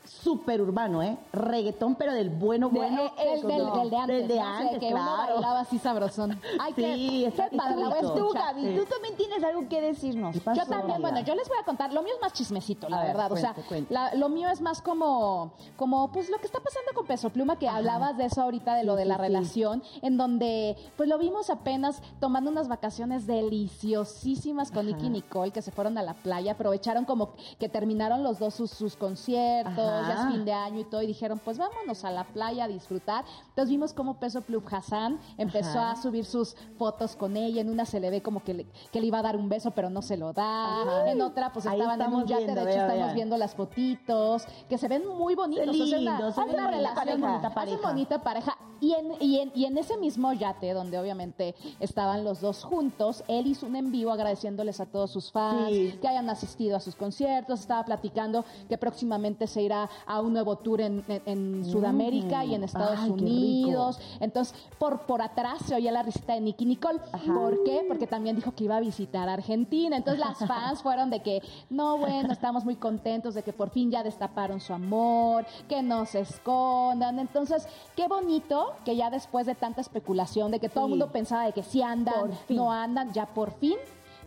súper 0.10 0.62
urbano, 0.62 1.04
¿eh? 1.04 1.18
Reggaetón, 1.32 1.96
pero 1.96 2.14
del 2.14 2.30
bueno, 2.30 2.70
De- 2.70 2.80
bueno. 2.80 3.12
el, 3.18 3.42
del, 3.42 3.72
del 3.72 3.90
de 3.90 3.98
antes, 3.98 4.18
Del 4.20 4.28
de 4.28 4.36
¿no? 4.36 4.42
O 4.42 4.44
sea, 4.44 4.58
antes, 4.60 4.80
que 4.80 4.88
uno 4.94 4.96
claro. 5.04 5.34
bailaba 5.34 5.60
así 5.62 5.78
sabrosón. 5.78 6.40
Ay, 6.60 6.74
Sí, 6.76 6.82
qué, 6.84 7.26
está- 7.28 7.50
padre, 7.56 7.76
Tú. 8.16 8.30
Gaby, 8.34 8.76
tú 8.76 8.86
también 8.86 9.16
tienes 9.18 9.44
algo 9.44 9.68
que 9.70 9.82
decirnos. 9.82 10.34
¿Qué 10.34 10.42
pasó, 10.42 10.62
Yo 10.62 10.68
también, 10.68 11.02
bueno, 11.02 11.20
yo 11.22 11.36
les 11.36 11.48
voy 11.48 11.58
a 11.62 11.64
contar, 11.64 11.94
lo 11.94 12.02
mío 12.02 12.14
es 12.16 12.22
más 12.22 12.34
chismecito, 12.34 12.90
la 12.90 12.98
A 12.98 13.04
ver, 13.04 13.10
verdad, 13.16 13.32
o 13.32 13.38
sea, 13.38 13.54
cuente, 13.54 13.68
cuente. 13.70 13.94
la- 13.94 14.16
lo 14.16 14.30
mío 14.30 14.50
es 14.50 14.62
más 14.62 14.82
como, 14.82 15.54
como, 15.78 16.12
pues 16.12 16.30
lo 16.30 16.38
que 16.40 16.46
está 16.48 16.60
pasando 16.60 16.92
con 16.96 17.06
Peso 17.06 17.30
Pluma, 17.30 17.58
que 17.60 17.68
hablabas 17.70 18.18
de 18.18 18.26
eso 18.26 18.42
ahorita, 18.42 18.74
de 18.76 18.84
lo 18.84 18.94
Sí, 18.94 19.00
de 19.00 19.06
la 19.06 19.16
sí. 19.16 19.22
relación, 19.22 19.84
en 20.02 20.18
donde, 20.18 20.76
pues 20.98 21.08
lo 21.08 21.18
vimos 21.18 21.50
apenas 21.50 22.02
tomando 22.20 22.50
unas 22.50 22.68
vacaciones 22.68 23.28
deliciosísimas 23.28 24.72
con 24.72 24.86
Nicky 24.88 25.08
y 25.08 25.10
Nicole, 25.10 25.52
que 25.52 25.62
se 25.62 25.72
fueron 25.72 25.98
a 25.98 26.04
la 26.04 26.14
playa, 26.14 26.54
aprovecharon 26.54 27.06
como 27.06 27.32
que 27.60 27.70
terminaron 27.70 28.24
los 28.24 28.40
dos 28.40 28.54
sus, 28.56 28.72
sus 28.72 28.96
conciertos, 28.96 29.78
Ajá. 29.78 29.99
Ya 30.08 30.14
es 30.28 30.34
fin 30.34 30.46
de 30.46 30.54
año 30.54 30.80
y 30.80 30.84
todo, 30.86 31.02
y 31.02 31.08
dijeron, 31.08 31.40
pues 31.44 31.58
vámonos 31.58 32.04
a 32.06 32.12
la 32.12 32.24
playa 32.26 32.66
a 32.66 32.68
disfrutar. 32.68 33.26
Entonces 33.50 33.70
vimos 33.70 33.94
cómo 33.94 34.20
Peso 34.20 34.42
Plum 34.42 34.64
Hassan 34.70 35.20
empezó 35.38 35.80
Ajá. 35.80 35.92
a 35.92 35.96
subir 36.02 36.26
sus 36.26 36.56
fotos 36.78 37.16
con 37.16 37.36
ella, 37.38 37.62
en 37.62 37.70
una 37.70 37.86
se 37.86 38.00
le 38.00 38.10
ve 38.10 38.22
como 38.22 38.44
que 38.44 38.54
le, 38.54 38.66
que 38.92 39.00
le 39.02 39.08
iba 39.08 39.20
a 39.20 39.22
dar 39.24 39.36
un 39.38 39.50
beso, 39.50 39.72
pero 39.72 39.90
no 39.90 40.02
se 40.02 40.18
lo 40.18 40.34
da, 40.34 41.10
en 41.12 41.22
otra 41.22 41.52
pues 41.52 41.66
Ahí 41.66 41.80
estaban 41.80 42.02
en 42.02 42.14
un 42.14 42.26
yate, 42.26 42.46
viendo, 42.46 42.66
de 42.66 42.72
hecho 42.72 42.78
vea, 42.80 42.88
estamos 42.88 43.06
vea. 43.08 43.14
viendo 43.14 43.38
las 43.38 43.56
fotitos, 43.56 44.46
que 44.70 44.78
se 44.78 44.88
ven 44.88 45.08
muy 45.08 45.36
bonitos. 45.36 45.76
Se 45.76 45.84
o 45.84 45.88
sea, 45.88 45.98
es 45.98 46.02
una- 46.02 46.32
se 46.32 46.42
una 46.42 46.70
bonita 46.70 46.94
pareja. 46.96 47.62
Hacen 47.62 47.82
bonita 47.82 48.22
pareja. 48.24 48.58
Y 48.82 48.94
en, 48.94 49.12
y, 49.20 49.40
en, 49.40 49.52
y 49.56 49.66
en 49.66 49.78
ese 49.78 49.98
mismo 49.98 50.32
yate, 50.34 50.74
donde 50.74 50.98
obviamente 51.00 51.56
estaban 51.80 52.24
los 52.24 52.42
dos 52.42 52.64
juntos, 52.64 53.24
él 53.28 53.48
hizo 53.48 53.66
un 53.66 53.76
en 53.76 53.92
vivo 53.92 54.12
agradeciéndoles 54.12 54.80
a 54.80 54.86
todos 54.86 55.12
sus 55.12 55.32
fans 55.32 55.70
Sí. 55.70 55.98
que 56.02 56.08
hayan 56.08 56.30
asistido 56.30 56.78
a 56.78 56.80
sus 56.80 56.96
conciertos. 56.96 57.60
Estaba 57.62 57.84
platicando 57.86 58.46
que 58.68 58.78
próximamente 58.78 59.48
se 59.48 59.62
irá 59.62 59.90
a, 60.06 60.22
un 60.22 60.34
nuevo 60.34 60.56
tour 60.58 60.82
en, 60.82 61.04
en- 61.26 61.66
Sudamérica 61.66 62.46
y 62.46 62.56
en 62.56 62.64
Estados 62.64 62.98
Ay, 63.00 63.10
qué 63.12 63.16
rico. 63.16 63.26
Unidos. 63.26 64.00
Entonces, 64.20 64.56
por, 64.78 65.02
por 65.02 65.22
atrás 65.22 65.60
se 65.66 65.76
oía 65.76 65.92
la 65.92 66.04
risita 66.04 66.34
de 66.34 66.42
Nicky 66.42 66.66
Nicole. 66.66 67.00
¿Por 67.26 67.64
qué? 67.64 67.84
Porque 67.88 68.08
también 68.08 68.36
dijo 68.36 68.54
que 68.54 68.64
iba 68.66 68.78
a 68.78 68.80
visitar 68.80 69.28
Argentina. 69.30 69.98
Entonces, 69.98 70.20
las 70.26 70.38
fans 70.48 70.82
fueron 70.82 71.10
de 71.10 71.22
que, 71.22 71.42
no, 71.70 71.98
bueno, 71.98 72.32
estamos 72.32 72.66
muy 72.66 72.76
contentos 72.76 73.34
de 73.36 73.44
que 73.44 73.54
por 73.54 73.70
fin 73.70 73.92
ya 73.92 74.04
destaparon 74.04 74.60
su 74.60 74.74
amor, 74.74 75.46
que 75.68 75.82
no 75.82 76.06
se 76.06 76.22
escondan. 76.22 77.20
Entonces, 77.20 77.68
qué 77.96 78.08
bonito 78.08 78.69
que 78.86 78.96
ya 78.96 79.10
después 79.10 79.46
de 79.46 79.56
tanta 79.56 79.82
especulación, 79.82 80.52
de 80.52 80.60
que 80.60 80.70
todo 80.70 80.86
el 80.86 80.88
Sí. 80.88 80.98
mundo 80.98 81.12
pensaba 81.12 81.46
de 81.46 81.54
que 81.54 81.64
sí 81.64 81.82
andan, 81.82 82.32
no 82.50 82.72
andan, 82.72 83.12
ya 83.14 83.26
por 83.28 83.52
fin. 83.52 83.76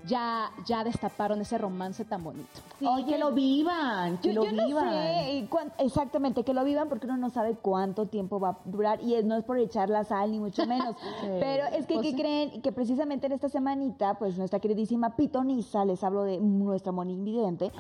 Ya, 0.05 0.51
ya 0.67 0.83
destaparon 0.83 1.41
ese 1.43 1.59
romance 1.59 2.05
tan 2.05 2.25
bonito. 2.25 2.49
Ay, 2.85 3.05
que 3.05 3.19
lo 3.19 3.31
vivan, 3.31 4.19
que 4.19 4.35
Yo, 4.35 4.43
lo 4.43 4.51
yo 4.51 4.51
no 4.57 4.67
vivan. 4.67 4.91
sé 4.91 5.47
cuán- 5.49 5.73
exactamente 5.79 6.43
que 6.43 6.53
lo 6.55 6.65
vivan 6.65 6.89
porque 6.89 7.07
uno 7.07 7.17
no 7.17 7.31
sabe 7.31 7.55
cuánto 7.55 8.07
tiempo 8.07 8.41
va 8.41 8.49
a 8.49 8.59
durar 8.65 9.01
y 9.01 9.15
es- 9.15 9.25
no 9.25 9.37
es 9.37 9.45
por 9.45 9.59
echar 9.59 9.89
la 9.91 10.03
sal 10.03 10.33
ni 10.33 10.41
mucho 10.41 10.67
menos. 10.67 10.97
Pero 11.41 11.67
es 11.67 11.87
que, 11.87 11.95
Pues 11.95 12.07
¿qué 12.07 12.11
sí. 12.11 12.17
creen? 12.17 12.63
Que 12.63 12.73
precisamente 12.73 13.27
en 13.27 13.33
esta 13.35 13.49
semanita, 13.49 14.15
pues 14.19 14.37
nuestra 14.37 14.59
queridísima 14.59 15.15
Pitonisa, 15.15 15.85
les 15.85 16.03
hablo 16.03 16.25
de 16.25 16.39
nuestra 16.41 16.91
monividente, 16.91 17.71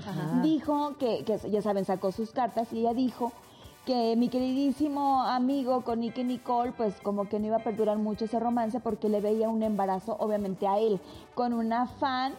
dijo 0.42 0.96
que, 0.98 1.24
que, 1.24 1.38
ya 1.50 1.60
saben, 1.60 1.84
sacó 1.84 2.12
sus 2.12 2.30
cartas 2.30 2.72
y 2.72 2.78
ella 2.78 2.94
dijo 2.94 3.32
que 3.84 4.14
mi 4.16 4.28
queridísimo 4.28 5.22
amigo 5.22 5.82
con 5.82 6.00
Nicky 6.00 6.22
Nicole, 6.22 6.72
pues 6.72 7.00
como 7.02 7.28
que 7.28 7.40
no 7.40 7.46
iba 7.46 7.56
a 7.56 7.64
perdurar 7.64 7.98
mucho 7.98 8.26
ese 8.26 8.38
romance 8.38 8.78
porque 8.78 9.08
le 9.08 9.20
veía 9.20 9.48
un 9.48 9.62
embarazo, 9.62 10.16
obviamente 10.20 10.68
a 10.68 10.78
él, 10.78 11.00
con 11.34 11.52
una 11.52 11.86
fan 11.86 12.34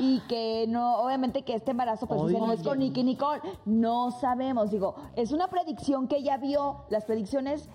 y 0.00 0.20
que 0.20 0.64
no, 0.68 0.98
obviamente 0.98 1.42
que 1.42 1.54
este 1.54 1.72
embarazo 1.72 2.06
pues 2.06 2.32
no 2.32 2.50
es 2.50 2.62
con 2.62 2.78
Nicky 2.78 3.02
Nicole, 3.04 3.42
no 3.66 4.10
sabemos, 4.10 4.70
digo, 4.70 4.94
es 5.16 5.32
una 5.32 5.48
predicción 5.48 6.08
que 6.08 6.16
ella 6.16 6.38
vio, 6.38 6.84
las 6.88 7.04
predicciones 7.04 7.68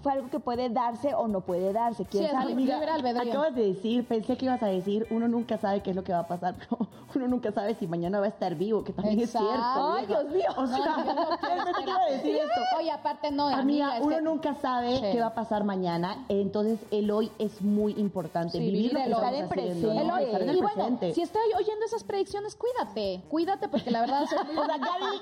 fue 0.00 0.12
algo 0.12 0.30
que 0.30 0.40
puede 0.40 0.68
darse 0.70 1.14
o 1.14 1.28
no 1.28 1.40
puede 1.42 1.72
darse, 1.72 2.04
quién 2.06 2.24
Sí, 2.24 2.30
sabe. 2.30 2.52
albedrío. 2.52 3.30
acabas 3.32 3.54
de 3.54 3.66
decir, 3.74 4.06
pensé 4.06 4.36
que 4.36 4.46
ibas 4.46 4.62
a 4.62 4.66
decir, 4.66 5.06
uno 5.10 5.28
nunca 5.28 5.58
sabe 5.58 5.82
qué 5.82 5.90
es 5.90 5.96
lo 5.96 6.02
que 6.04 6.12
va 6.12 6.20
a 6.20 6.26
pasar, 6.26 6.54
pero 6.68 6.88
uno 7.14 7.28
nunca 7.28 7.52
sabe 7.52 7.74
si 7.74 7.86
mañana 7.86 8.18
va 8.18 8.26
a 8.26 8.28
estar 8.30 8.54
vivo, 8.54 8.84
que 8.84 8.92
también 8.92 9.20
Exacto. 9.20 9.48
es 9.50 9.54
cierto. 9.54 9.92
Ay. 9.92 10.06
Dios 10.06 10.24
mío. 10.30 10.48
O 10.56 10.66
sea, 10.66 10.78
No, 11.72 11.80
iba 11.82 11.96
a 11.96 12.10
decir 12.10 12.36
esto. 12.36 12.60
Oye, 12.78 12.90
aparte 12.90 13.30
no, 13.30 13.48
Amiga, 13.48 13.86
amiga, 13.94 14.06
uno 14.06 14.16
que- 14.16 14.22
nunca 14.22 14.54
sabe 14.54 14.96
Sí. 14.96 15.02
qué 15.12 15.20
va 15.20 15.26
a 15.26 15.34
pasar 15.34 15.64
mañana, 15.64 16.24
entonces 16.28 16.78
el 16.90 17.10
hoy 17.10 17.30
es 17.38 17.60
muy 17.62 17.92
importante. 17.98 18.52
Sí, 18.52 18.58
vivir 18.60 18.92
vivir 18.94 19.08
lo 19.08 19.20
que 19.20 19.26
el 19.28 19.34
hoy. 19.34 19.40
Estar 19.42 19.44
haciendo, 19.44 19.44
¿no? 19.44 19.48
presente. 19.48 20.00
El 20.02 20.10
hoy. 20.10 20.24
Estar 20.24 20.42
en 20.42 20.48
el 20.48 20.56
y 20.56 20.60
bueno, 20.60 20.74
presente. 20.74 21.14
si 21.14 21.22
estoy 21.22 21.42
oyendo 21.58 21.84
esas 21.84 22.04
predicciones, 22.04 22.56
cuídate, 22.56 23.22
cuídate 23.28 23.68
porque 23.68 23.90
la 23.90 24.00
verdad 24.00 24.24
soy 24.26 24.38
muy- 24.46 24.56
O 24.62 24.66
sea, 24.66 24.78
Gaby, 24.78 25.16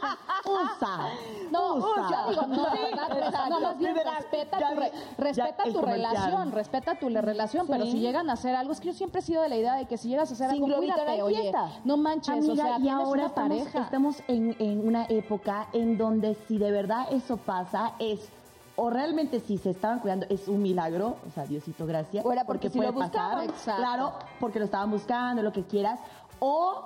usa. 0.46 1.08
No, 1.50 1.74
usa. 1.76 2.08
yo 2.10 2.30
digo, 2.30 2.46
no, 2.46 2.64
Sí, 2.70 2.78
¿verdad? 3.14 3.48
no, 3.48 3.60
más 3.60 3.78
bien 3.78 3.94
respeta, 3.96 4.59
Ya 4.60 4.68
tu, 4.68 4.74
vi- 4.74 4.80
re- 4.80 4.92
respeta 5.18 5.64
tu 5.64 5.80
relación, 5.82 6.52
respeta 6.52 6.94
tu 6.94 7.08
relación, 7.08 7.66
pero 7.66 7.84
si 7.86 7.98
llegan 8.00 8.30
a 8.30 8.34
hacer 8.34 8.54
algo, 8.54 8.72
es 8.72 8.80
que 8.80 8.88
yo 8.88 8.92
siempre 8.94 9.20
he 9.20 9.22
sido 9.22 9.42
de 9.42 9.48
la 9.48 9.56
idea 9.56 9.74
de 9.74 9.86
que 9.86 9.96
si 9.96 10.08
llegas 10.08 10.30
a 10.30 10.34
hacer 10.34 10.50
Sin 10.50 10.62
algo, 10.64 10.76
cuídate, 10.78 11.22
oye, 11.22 11.40
fiesta. 11.40 11.68
no 11.84 11.96
manches, 11.96 12.28
Amiga, 12.36 12.52
o 12.52 12.56
sea, 12.56 12.78
y 12.78 12.88
ahora 12.88 13.10
una 13.10 13.26
estamos, 13.26 13.58
pareja. 13.58 13.80
estamos 13.82 14.22
en, 14.28 14.56
en 14.58 14.86
una 14.86 15.06
época 15.06 15.66
en 15.72 15.98
donde 15.98 16.36
si 16.46 16.58
de 16.58 16.70
verdad 16.70 17.06
eso 17.10 17.36
pasa 17.38 17.92
es 17.98 18.20
o 18.76 18.88
realmente 18.88 19.40
si 19.40 19.58
se 19.58 19.70
estaban 19.70 19.98
cuidando 19.98 20.24
es 20.30 20.48
un 20.48 20.62
milagro, 20.62 21.16
o 21.28 21.30
sea, 21.34 21.44
Diosito, 21.44 21.84
gracias. 21.84 22.24
O 22.24 22.32
era 22.32 22.44
porque 22.44 22.70
sí 22.70 22.78
puede 22.78 22.92
lo 22.92 22.98
pasar, 22.98 23.10
buscaban. 23.36 23.44
Exacto. 23.50 23.82
claro, 23.82 24.12
porque 24.38 24.58
lo 24.58 24.64
estaban 24.64 24.90
buscando, 24.90 25.42
lo 25.42 25.52
que 25.52 25.64
quieras, 25.64 26.00
o 26.38 26.80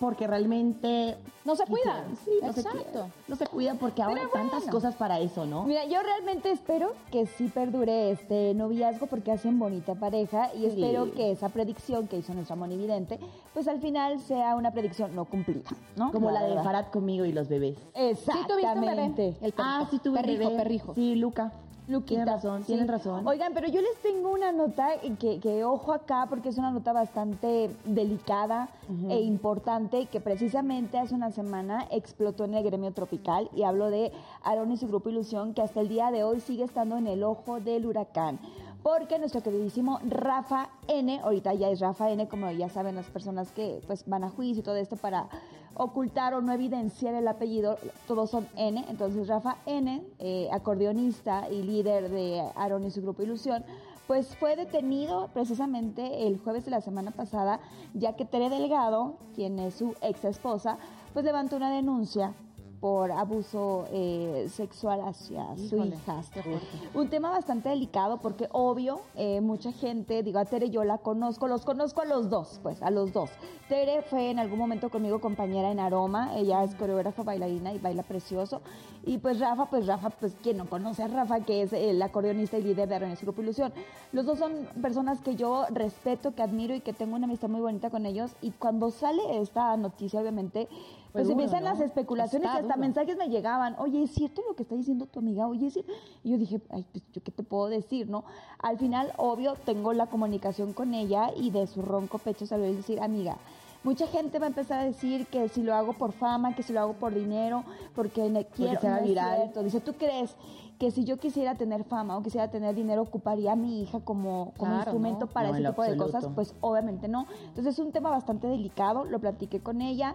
porque 0.00 0.26
realmente 0.26 1.16
No 1.44 1.54
se 1.54 1.64
cuidan. 1.66 2.16
Sí, 2.24 2.30
no 2.42 2.52
se 2.52 2.60
Exacto. 2.60 2.82
cuidan. 2.90 3.12
No 3.28 3.36
se 3.36 3.46
cuidan 3.46 3.78
porque 3.78 4.02
ahora 4.02 4.22
hay 4.22 4.28
tantas 4.32 4.64
cosas 4.64 4.94
para 4.94 5.20
eso, 5.20 5.44
¿no? 5.46 5.64
Mira, 5.64 5.84
yo 5.84 6.02
realmente 6.02 6.50
espero 6.50 6.94
que 7.12 7.26
sí 7.26 7.48
perdure 7.48 8.10
este 8.10 8.54
noviazgo 8.54 9.06
porque 9.06 9.30
hacen 9.32 9.58
bonita 9.58 9.94
pareja 9.94 10.50
y 10.54 10.60
Sí. 10.60 10.66
espero 10.66 11.12
que 11.12 11.30
esa 11.32 11.48
predicción 11.50 12.08
que 12.08 12.16
hizo 12.18 12.32
nuestra 12.34 12.56
monividente, 12.56 13.20
pues 13.54 13.68
al 13.68 13.80
final 13.80 14.18
sea 14.20 14.56
una 14.56 14.70
predicción 14.72 15.14
no 15.14 15.24
cumplida, 15.26 15.68
¿no? 15.96 16.10
Como 16.12 16.30
la 16.30 16.42
de. 16.44 16.54
Farad 16.62 16.86
conmigo 16.86 17.24
y 17.24 17.32
los 17.32 17.48
bebés. 17.48 17.76
Sí 17.76 17.82
tuviste 17.92 18.52
un 18.54 18.58
Exactamente. 18.58 19.22
bebé, 19.22 19.36
el 19.42 19.52
perrijo. 19.52 19.62
Ah, 19.62 19.86
sí 19.90 19.98
tuve 19.98 20.20
perrijo, 20.20 20.44
bebé. 20.44 20.56
perrijo. 20.56 20.94
Sí, 20.94 21.14
Luca. 21.14 21.52
Luquita, 21.88 22.08
Tienen 22.08 22.26
razón, 22.26 22.60
sí. 22.60 22.66
tienen 22.66 22.88
razón. 22.88 23.26
Oigan, 23.26 23.52
pero 23.54 23.68
yo 23.68 23.80
les 23.80 23.96
tengo 24.02 24.32
una 24.32 24.52
nota 24.52 24.88
que, 25.18 25.40
que 25.40 25.64
ojo 25.64 25.92
acá 25.92 26.26
porque 26.28 26.50
es 26.50 26.58
una 26.58 26.70
nota 26.70 26.92
bastante 26.92 27.70
delicada 27.84 28.68
e 29.08 29.20
importante 29.20 30.06
que 30.06 30.20
precisamente 30.20 30.98
hace 30.98 31.14
una 31.14 31.30
semana 31.30 31.86
explotó 31.90 32.44
en 32.44 32.54
el 32.54 32.64
gremio 32.64 32.92
tropical 32.92 33.48
y 33.54 33.62
hablo 33.62 33.90
de 33.90 34.12
Aaron 34.42 34.72
y 34.72 34.76
su 34.76 34.88
grupo 34.88 35.08
Ilusión 35.10 35.54
que 35.54 35.62
hasta 35.62 35.80
el 35.80 35.88
día 35.88 36.10
de 36.10 36.24
hoy 36.24 36.40
sigue 36.40 36.64
estando 36.64 36.96
en 36.96 37.06
el 37.06 37.22
ojo 37.22 37.60
del 37.60 37.86
huracán. 37.86 38.38
Porque 38.82 39.18
nuestro 39.18 39.42
queridísimo 39.42 40.00
Rafa 40.08 40.70
N, 40.88 41.20
ahorita 41.20 41.52
ya 41.52 41.68
es 41.68 41.80
Rafa 41.80 42.10
N, 42.10 42.26
como 42.28 42.50
ya 42.50 42.70
saben 42.70 42.94
las 42.94 43.06
personas 43.06 43.52
que 43.52 43.82
pues 43.86 44.04
van 44.06 44.24
a 44.24 44.30
juicio 44.30 44.60
y 44.60 44.64
todo 44.64 44.76
esto 44.76 44.96
para 44.96 45.28
ocultar 45.74 46.34
o 46.34 46.40
no 46.40 46.52
evidenciar 46.52 47.14
el 47.14 47.28
apellido, 47.28 47.78
todos 48.06 48.30
son 48.30 48.46
N, 48.56 48.84
entonces 48.88 49.28
Rafa 49.28 49.56
N, 49.66 50.02
eh, 50.18 50.48
acordeonista 50.52 51.48
y 51.50 51.62
líder 51.62 52.10
de 52.10 52.42
Aaron 52.54 52.84
y 52.84 52.90
su 52.90 53.02
grupo 53.02 53.22
Ilusión, 53.22 53.64
pues 54.06 54.34
fue 54.36 54.56
detenido 54.56 55.28
precisamente 55.32 56.26
el 56.26 56.38
jueves 56.38 56.64
de 56.64 56.72
la 56.72 56.80
semana 56.80 57.12
pasada, 57.12 57.60
ya 57.94 58.16
que 58.16 58.24
Tere 58.24 58.50
Delgado, 58.50 59.14
quien 59.34 59.58
es 59.60 59.74
su 59.74 59.94
ex 60.02 60.24
esposa, 60.24 60.78
pues 61.12 61.24
levantó 61.24 61.56
una 61.56 61.70
denuncia 61.70 62.34
por 62.80 63.12
abuso 63.12 63.86
eh, 63.92 64.48
sexual 64.50 65.02
hacia 65.02 65.54
su 65.56 65.76
Híjole, 65.76 65.96
hijastra. 65.96 66.42
qué 66.42 66.48
fuerte. 66.48 66.66
Un 66.98 67.10
tema 67.10 67.30
bastante 67.30 67.68
delicado 67.68 68.16
porque 68.18 68.48
obvio, 68.52 69.02
eh, 69.16 69.42
mucha 69.42 69.70
gente, 69.72 70.22
digo, 70.22 70.38
a 70.38 70.46
Tere 70.46 70.70
yo 70.70 70.82
la 70.84 70.98
conozco, 70.98 71.46
los 71.46 71.64
conozco 71.64 72.00
a 72.00 72.06
los 72.06 72.30
dos, 72.30 72.58
pues, 72.62 72.80
a 72.82 72.90
los 72.90 73.12
dos. 73.12 73.30
Tere 73.68 74.02
fue 74.02 74.30
en 74.30 74.38
algún 74.38 74.58
momento 74.58 74.88
conmigo 74.88 75.20
compañera 75.20 75.70
en 75.70 75.78
Aroma, 75.78 76.36
ella 76.36 76.64
es 76.64 76.74
coreógrafa, 76.74 77.22
bailarina 77.22 77.72
y 77.74 77.78
baila 77.78 78.02
precioso. 78.02 78.62
Y 79.04 79.18
pues 79.18 79.38
Rafa, 79.40 79.66
pues 79.66 79.86
Rafa, 79.86 80.10
pues 80.10 80.34
quien 80.42 80.58
no 80.58 80.68
conoce 80.68 81.02
a 81.02 81.08
Rafa, 81.08 81.40
que 81.40 81.62
es 81.62 81.72
el 81.72 82.00
acordeonista 82.02 82.58
y 82.58 82.62
líder 82.62 82.88
de 82.88 83.16
su 83.16 83.24
grupo 83.24 83.42
Ilusión. 83.42 83.72
Los 84.12 84.26
dos 84.26 84.38
son 84.38 84.52
personas 84.82 85.20
que 85.20 85.36
yo 85.36 85.64
respeto, 85.70 86.34
que 86.34 86.42
admiro 86.42 86.74
y 86.74 86.80
que 86.80 86.92
tengo 86.92 87.16
una 87.16 87.26
amistad 87.26 87.48
muy 87.48 87.60
bonita 87.60 87.88
con 87.90 88.04
ellos. 88.04 88.32
Y 88.42 88.50
cuando 88.50 88.90
sale 88.90 89.40
esta 89.40 89.76
noticia, 89.76 90.20
obviamente, 90.20 90.68
pues 91.12 91.24
duro, 91.28 91.40
empiezan 91.40 91.64
¿no? 91.64 91.70
las 91.70 91.80
especulaciones 91.80 92.46
Está 92.46 92.58
y 92.58 92.60
hasta 92.62 92.74
duro. 92.74 92.80
mensajes 92.86 93.16
me 93.16 93.28
llegaban, 93.28 93.74
oye, 93.78 94.02
¿es 94.02 94.12
cierto 94.12 94.42
lo 94.48 94.54
que 94.54 94.62
está 94.62 94.74
diciendo 94.74 95.06
tu 95.06 95.18
amiga? 95.20 95.46
Oye, 95.46 95.66
¿es 95.66 95.72
cierto?". 95.74 95.92
Y 96.24 96.30
yo 96.30 96.38
dije, 96.38 96.60
ay, 96.70 96.84
pues 96.92 97.04
yo 97.12 97.22
qué 97.22 97.30
te 97.30 97.42
puedo 97.42 97.68
decir, 97.68 98.08
¿no? 98.08 98.24
Al 98.58 98.78
final, 98.78 99.12
obvio, 99.16 99.54
tengo 99.64 99.92
la 99.92 100.06
comunicación 100.06 100.72
con 100.72 100.94
ella 100.94 101.30
y 101.36 101.50
de 101.50 101.66
su 101.66 101.82
ronco 101.82 102.18
pecho 102.18 102.46
salió 102.46 102.66
a 102.66 102.68
decir, 102.70 103.00
amiga, 103.00 103.36
mucha 103.82 104.06
gente 104.06 104.38
va 104.38 104.44
a 104.46 104.48
empezar 104.48 104.80
a 104.80 104.84
decir 104.84 105.26
que 105.26 105.48
si 105.48 105.62
lo 105.62 105.74
hago 105.74 105.94
por 105.94 106.12
fama, 106.12 106.54
que 106.54 106.62
si 106.62 106.72
lo 106.72 106.80
hago 106.80 106.92
por 106.94 107.14
dinero, 107.14 107.64
porque 107.94 108.28
ne- 108.28 108.44
quiero, 108.46 108.80
se 108.80 108.86
es 108.88 109.02
viral. 109.04 109.36
cierto. 109.38 109.62
Dice, 109.62 109.80
¿tú 109.80 109.94
crees 109.94 110.36
que 110.78 110.90
si 110.90 111.04
yo 111.04 111.18
quisiera 111.18 111.56
tener 111.56 111.84
fama 111.84 112.16
o 112.16 112.22
quisiera 112.22 112.48
tener 112.50 112.74
dinero, 112.74 113.02
ocuparía 113.02 113.52
a 113.52 113.56
mi 113.56 113.82
hija 113.82 114.00
como, 114.00 114.52
como 114.56 114.72
Claro, 114.72 114.76
instrumento 114.76 115.26
¿no? 115.26 115.32
para 115.32 115.48
No, 115.50 115.54
ese 115.56 115.68
tipo 115.68 115.82
de 115.82 115.88
absoluto. 115.90 116.12
cosas? 116.18 116.32
Pues 116.34 116.54
obviamente 116.62 117.06
no. 117.08 117.26
Entonces 117.48 117.74
es 117.74 117.78
un 117.78 117.92
tema 117.92 118.08
bastante 118.10 118.46
delicado, 118.46 119.04
lo 119.04 119.18
platiqué 119.18 119.60
con 119.60 119.82
ella 119.82 120.14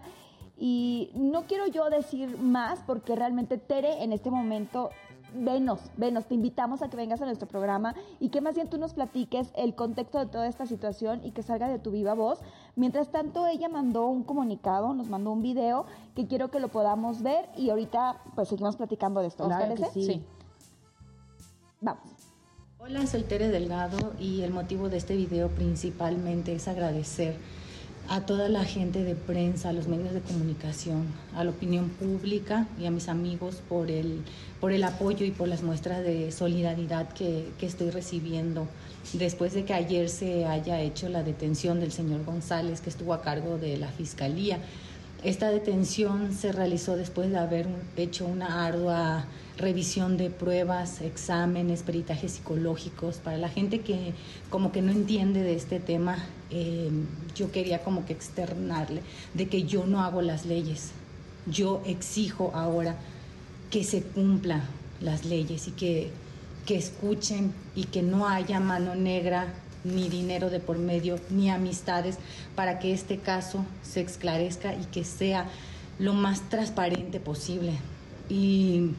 y 0.58 1.12
no 1.16 1.44
quiero 1.44 1.68
yo 1.68 1.90
decir 1.90 2.38
más 2.38 2.80
porque 2.86 3.16
realmente 3.16 3.58
Tere 3.58 4.04
en 4.04 4.14
este 4.14 4.32
momento 4.32 4.90
venos, 5.34 5.82
venos, 5.98 6.26
te 6.26 6.36
invitamos 6.36 6.82
a 6.82 6.90
que 6.90 6.98
vengas 6.98 7.22
a 7.22 7.26
nuestro 7.26 7.48
programa 7.48 7.94
y 8.20 8.30
que 8.30 8.42
más 8.42 8.56
bien 8.56 8.70
tú 8.70 8.78
nos 8.78 8.94
platiques 8.94 9.50
el 9.56 9.76
contexto 9.76 10.20
de 10.20 10.28
toda 10.28 10.48
esta 10.48 10.66
situación 10.66 11.22
y 11.24 11.32
que 11.32 11.44
salga 11.44 11.68
de 11.68 11.80
tu 11.80 11.92
viva 11.92 12.14
voz. 12.14 12.40
Mientras 12.76 13.12
tanto, 13.12 13.46
ella 13.48 13.70
mandó 13.70 14.08
un 14.08 14.24
comunicado, 14.24 14.94
nos 14.94 15.10
mandó 15.10 15.32
un 15.32 15.42
video 15.42 15.86
que 16.16 16.28
quiero 16.28 16.52
que 16.52 16.60
lo 16.60 16.70
podamos 16.70 17.22
ver 17.22 17.50
y 17.58 17.70
ahorita 17.70 18.22
pues 18.36 18.50
seguimos 18.50 18.78
platicando 18.78 19.22
de 19.22 19.28
esto. 19.28 19.48
¿Les 19.48 19.58
Claro 19.58 19.76
que 19.76 19.82
parece? 19.82 20.00
sí. 20.00 20.06
Sí. 20.06 20.24
Vamos. 21.82 22.04
Hola, 22.80 23.06
soy 23.08 23.24
Tere 23.24 23.50
Delgado 23.50 24.14
y 24.20 24.42
el 24.42 24.52
motivo 24.52 24.90
de 24.90 24.98
este 24.98 25.16
video 25.16 25.50
principalmente 25.50 26.54
es 26.54 26.68
agradecer 26.68 27.36
a 28.10 28.22
toda 28.22 28.50
la 28.50 28.64
gente 28.64 29.04
de 29.04 29.16
prensa, 29.16 29.70
a 29.70 29.74
los 29.74 29.88
medios 29.88 30.14
de 30.14 30.22
comunicación, 30.22 31.06
a 31.36 31.44
la 31.44 31.50
opinión 31.50 31.90
pública 31.90 32.68
y 32.80 32.86
a 32.86 32.92
mis 32.92 33.10
amigos 33.10 33.62
por 33.68 33.90
el, 33.90 34.22
por 34.60 34.72
el 34.72 34.84
apoyo 34.84 35.26
y 35.26 35.32
por 35.32 35.48
las 35.48 35.64
muestras 35.64 36.04
de 36.04 36.32
solidaridad 36.32 37.10
que, 37.10 37.50
que 37.58 37.66
estoy 37.66 37.90
recibiendo 37.90 38.68
después 39.14 39.54
de 39.54 39.66
que 39.66 39.74
ayer 39.74 40.10
se 40.10 40.46
haya 40.46 40.82
hecho 40.82 41.10
la 41.10 41.24
detención 41.24 41.80
del 41.80 41.92
señor 41.92 42.26
González 42.26 42.82
que 42.82 42.90
estuvo 42.90 43.14
a 43.14 43.22
cargo 43.22 43.58
de 43.58 43.78
la 43.78 43.88
Fiscalía. 43.88 44.60
Esta 45.24 45.50
detención 45.50 46.34
se 46.34 46.52
realizó 46.52 46.96
después 46.96 47.30
de 47.32 47.38
haber 47.38 47.68
hecho 47.98 48.26
una 48.26 48.66
ardua 48.66 49.26
revisión 49.58 50.18
de 50.18 50.30
pruebas, 50.30 51.02
exámenes, 51.02 51.84
peritajes 51.84 52.34
psicológicos. 52.34 53.18
Para 53.18 53.38
la 53.38 53.50
gente 53.50 53.82
que 53.82 54.14
como 54.50 54.72
que 54.72 54.82
no 54.82 54.92
entiende 54.92 55.42
de 55.42 55.56
este 55.56 55.80
tema, 55.80 56.18
eh, 56.52 56.90
yo 57.36 57.52
quería 57.52 57.84
como 57.84 58.06
que 58.06 58.14
externarle 58.14 59.02
de 59.34 59.48
que 59.48 59.64
yo 59.64 59.86
no 59.86 60.04
hago 60.04 60.22
las 60.22 60.46
leyes. 60.46 60.92
Yo 61.48 61.82
exijo 61.86 62.52
ahora 62.54 62.98
que 63.70 63.84
se 63.84 64.02
cumplan 64.02 64.64
las 65.02 65.26
leyes 65.26 65.68
y 65.68 65.72
que, 65.72 66.10
que 66.66 66.76
escuchen 66.78 67.54
y 67.76 67.86
que 67.86 68.02
no 68.02 68.28
haya 68.28 68.60
mano 68.60 68.96
negra 68.96 69.54
ni 69.84 70.10
dinero 70.10 70.50
de 70.50 70.60
por 70.60 70.80
medio, 70.80 71.20
ni 71.30 71.50
amistades, 71.50 72.18
para 72.56 72.80
que 72.80 72.92
este 72.94 73.20
caso 73.20 73.64
se 73.84 74.02
esclarezca 74.02 74.74
y 74.74 74.86
que 74.86 75.04
sea 75.04 75.48
lo 76.00 76.14
más 76.14 76.50
transparente 76.50 77.20
posible. 77.20 77.74
Y 78.28 78.92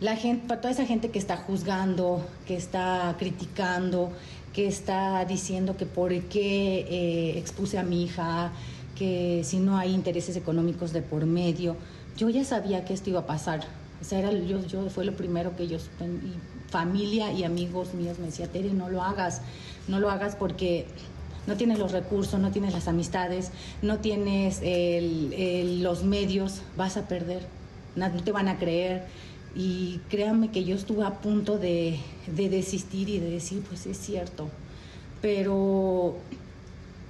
la 0.00 0.16
gente, 0.16 0.46
para 0.48 0.60
toda 0.60 0.72
esa 0.72 0.86
gente 0.86 1.10
que 1.10 1.18
está 1.18 1.36
juzgando, 1.36 2.26
que 2.46 2.56
está 2.56 3.14
criticando, 3.18 4.12
que 4.52 4.66
está 4.66 5.24
diciendo 5.24 5.76
que 5.76 5.86
por 5.86 6.12
qué 6.24 6.86
eh, 6.88 7.38
expuse 7.38 7.78
a 7.78 7.82
mi 7.82 8.04
hija, 8.04 8.52
que 8.96 9.42
si 9.44 9.58
no 9.58 9.76
hay 9.76 9.92
intereses 9.92 10.36
económicos 10.36 10.92
de 10.92 11.02
por 11.02 11.26
medio, 11.26 11.76
yo 12.16 12.28
ya 12.30 12.44
sabía 12.44 12.84
que 12.84 12.94
esto 12.94 13.10
iba 13.10 13.20
a 13.20 13.26
pasar. 13.26 13.64
O 14.00 14.14
era, 14.14 14.30
yo, 14.32 14.64
yo 14.66 14.88
fue 14.90 15.04
lo 15.04 15.16
primero 15.16 15.56
que 15.56 15.64
ellos, 15.64 15.90
y 16.00 16.70
familia 16.70 17.32
y 17.32 17.44
amigos 17.44 17.94
míos 17.94 18.18
me 18.18 18.26
decía, 18.26 18.50
Tere, 18.50 18.72
no 18.72 18.90
lo 18.90 19.02
hagas, 19.02 19.40
no 19.88 20.00
lo 20.00 20.10
hagas 20.10 20.36
porque 20.36 20.86
no 21.46 21.56
tienes 21.56 21.78
los 21.78 21.92
recursos, 21.92 22.40
no 22.40 22.50
tienes 22.50 22.72
las 22.72 22.88
amistades, 22.88 23.50
no 23.82 23.98
tienes 23.98 24.60
los 25.82 26.04
medios, 26.04 26.62
vas 26.76 26.96
a 26.96 27.08
perder, 27.08 27.46
no 27.96 28.10
te 28.22 28.32
van 28.32 28.48
a 28.48 28.58
creer. 28.58 29.06
Y 29.54 30.00
créanme 30.08 30.50
que 30.50 30.64
yo 30.64 30.74
estuve 30.74 31.04
a 31.04 31.20
punto 31.20 31.58
de, 31.58 32.00
de 32.26 32.48
desistir 32.48 33.08
y 33.08 33.18
de 33.18 33.30
decir, 33.30 33.62
pues 33.68 33.86
es 33.86 33.98
cierto. 33.98 34.48
Pero, 35.22 36.16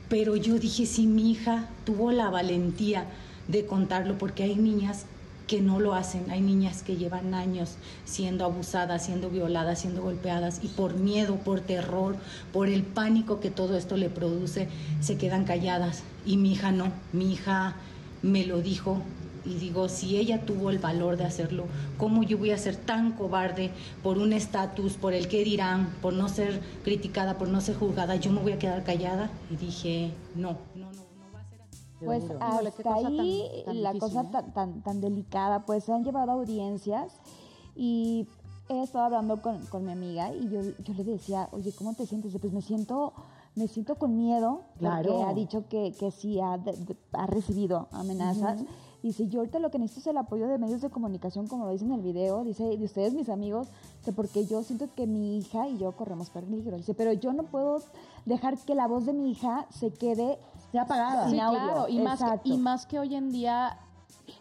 pero 0.09 0.37
yo 0.37 0.59
dije, 0.59 0.87
si 0.87 1.07
mi 1.07 1.33
hija 1.33 1.69
tuvo 1.85 2.13
la 2.13 2.31
valentía 2.31 3.07
de 3.49 3.67
contarlo, 3.67 4.19
porque 4.19 4.43
hay 4.43 4.57
niñas 4.57 5.07
que 5.47 5.61
no 5.61 5.81
lo 5.81 5.95
hacen. 5.95 6.31
Hay 6.31 6.41
niñas 6.41 6.83
que 6.83 6.97
llevan 6.97 7.35
años 7.35 7.77
siendo 8.05 8.45
abusadas, 8.45 9.05
siendo 9.05 9.31
violadas, 9.31 9.81
siendo 9.81 10.03
golpeadas 10.03 10.61
y 10.63 10.69
por 10.69 10.95
miedo, 10.95 11.37
por 11.37 11.61
terror, 11.61 12.17
por 12.53 12.69
el 12.69 12.83
pánico 12.83 13.41
que 13.41 13.51
todo 13.51 13.77
esto 13.77 13.97
le 13.97 14.09
produce, 14.09 14.69
se 15.01 15.17
quedan 15.17 15.45
calladas. 15.45 16.03
Y 16.25 16.37
mi 16.37 16.53
hija 16.53 16.73
no, 16.73 16.93
mi 17.13 17.33
hija 17.33 17.77
me 18.23 18.47
lo 18.47 18.63
dijo 18.63 19.03
y 19.45 19.55
digo, 19.55 19.89
si 19.89 20.17
ella 20.17 20.45
tuvo 20.45 20.71
el 20.71 20.79
valor 20.79 21.17
de 21.17 21.25
hacerlo, 21.25 21.65
¿cómo 21.99 22.23
yo 22.23 22.39
voy 22.39 22.51
a 22.51 22.59
ser 22.59 22.77
tan 22.77 23.13
cobarde 23.13 23.71
por 24.03 24.19
un 24.19 24.33
estatus, 24.33 24.95
por 24.95 25.13
el 25.13 25.29
que 25.29 25.45
dirán, 25.45 25.95
por 26.01 26.13
no 26.13 26.29
ser 26.29 26.61
criticada, 26.83 27.39
por 27.39 27.49
no 27.49 27.61
ser 27.61 27.77
juzgada? 27.77 28.17
Yo 28.17 28.33
me 28.33 28.41
voy 28.41 28.53
a 28.53 28.59
quedar 28.59 28.85
callada 28.85 29.31
y 29.51 29.57
dije, 29.57 30.15
no, 30.35 30.57
no, 30.75 30.91
no. 30.93 31.05
Pues 32.05 32.25
hasta 32.41 32.95
ahí 32.95 33.65
la 33.67 33.95
cosa 33.95 34.23
¿eh? 34.23 34.29
tan, 34.31 34.53
tan, 34.53 34.83
tan, 34.83 35.01
delicada, 35.01 35.65
pues 35.65 35.85
se 35.85 35.93
han 35.93 36.05
llevado 36.05 36.33
audiencias 36.33 37.13
y 37.75 38.27
he 38.69 38.83
estado 38.83 39.05
hablando 39.07 39.41
con, 39.41 39.65
con 39.67 39.85
mi 39.85 39.93
amiga 39.93 40.33
y 40.35 40.49
yo, 40.49 40.61
yo, 40.85 40.95
le 40.95 41.05
decía, 41.05 41.49
oye, 41.53 41.73
¿cómo 41.73 41.95
te 41.95 42.07
sientes? 42.07 42.37
Pues 42.39 42.53
me 42.53 42.63
siento, 42.63 43.15
me 43.55 43.69
siento 43.69 43.97
con 43.97 44.17
miedo, 44.17 44.63
claro. 44.79 45.09
porque 45.09 45.25
ha 45.25 45.35
dicho 45.35 45.69
que, 45.69 45.95
que 45.99 46.11
sí 46.11 46.41
ha, 46.41 46.59
ha 47.13 47.27
recibido 47.27 47.89
amenazas. 47.93 48.65
Dice, 49.05 49.29
yo 49.29 49.41
ahorita 49.41 49.59
lo 49.59 49.71
que 49.71 49.79
necesito 49.79 50.09
es 50.09 50.15
el 50.15 50.17
apoyo 50.17 50.49
de 50.49 50.57
medios 50.57 50.81
de 50.81 50.89
comunicación, 50.89 51.47
como 51.47 51.67
lo 51.67 51.73
dice 51.73 51.85
en 51.85 51.93
el 51.93 52.01
video. 52.01 52.43
Dice, 52.43 52.65
de 52.65 52.85
ustedes, 52.87 53.13
mis 53.13 53.29
amigos, 53.29 53.69
porque 54.17 54.47
yo 54.47 54.63
siento 54.63 54.89
que 54.97 55.07
mi 55.07 55.37
hija 55.37 55.69
y 55.69 55.77
yo 55.77 55.93
corremos 55.93 56.31
peligro. 56.31 56.79
Dice, 56.79 56.95
pero 56.95 57.13
yo 57.13 57.35
no 57.35 57.43
puedo 57.43 57.83
dejar 58.25 58.57
que 58.57 58.75
la 58.75 58.87
voz 58.87 59.05
de 59.05 59.13
mi 59.13 59.31
hija 59.31 59.67
se 59.69 59.93
quede 59.93 60.39
apagada. 60.73 61.29
Sí, 61.29 61.37
claro. 61.37 61.87
Y 61.87 61.99
más, 61.99 62.19
que, 62.19 62.49
y 62.49 62.57
más 62.57 62.87
que 62.87 62.99
hoy 62.99 63.15
en 63.15 63.31
día 63.31 63.79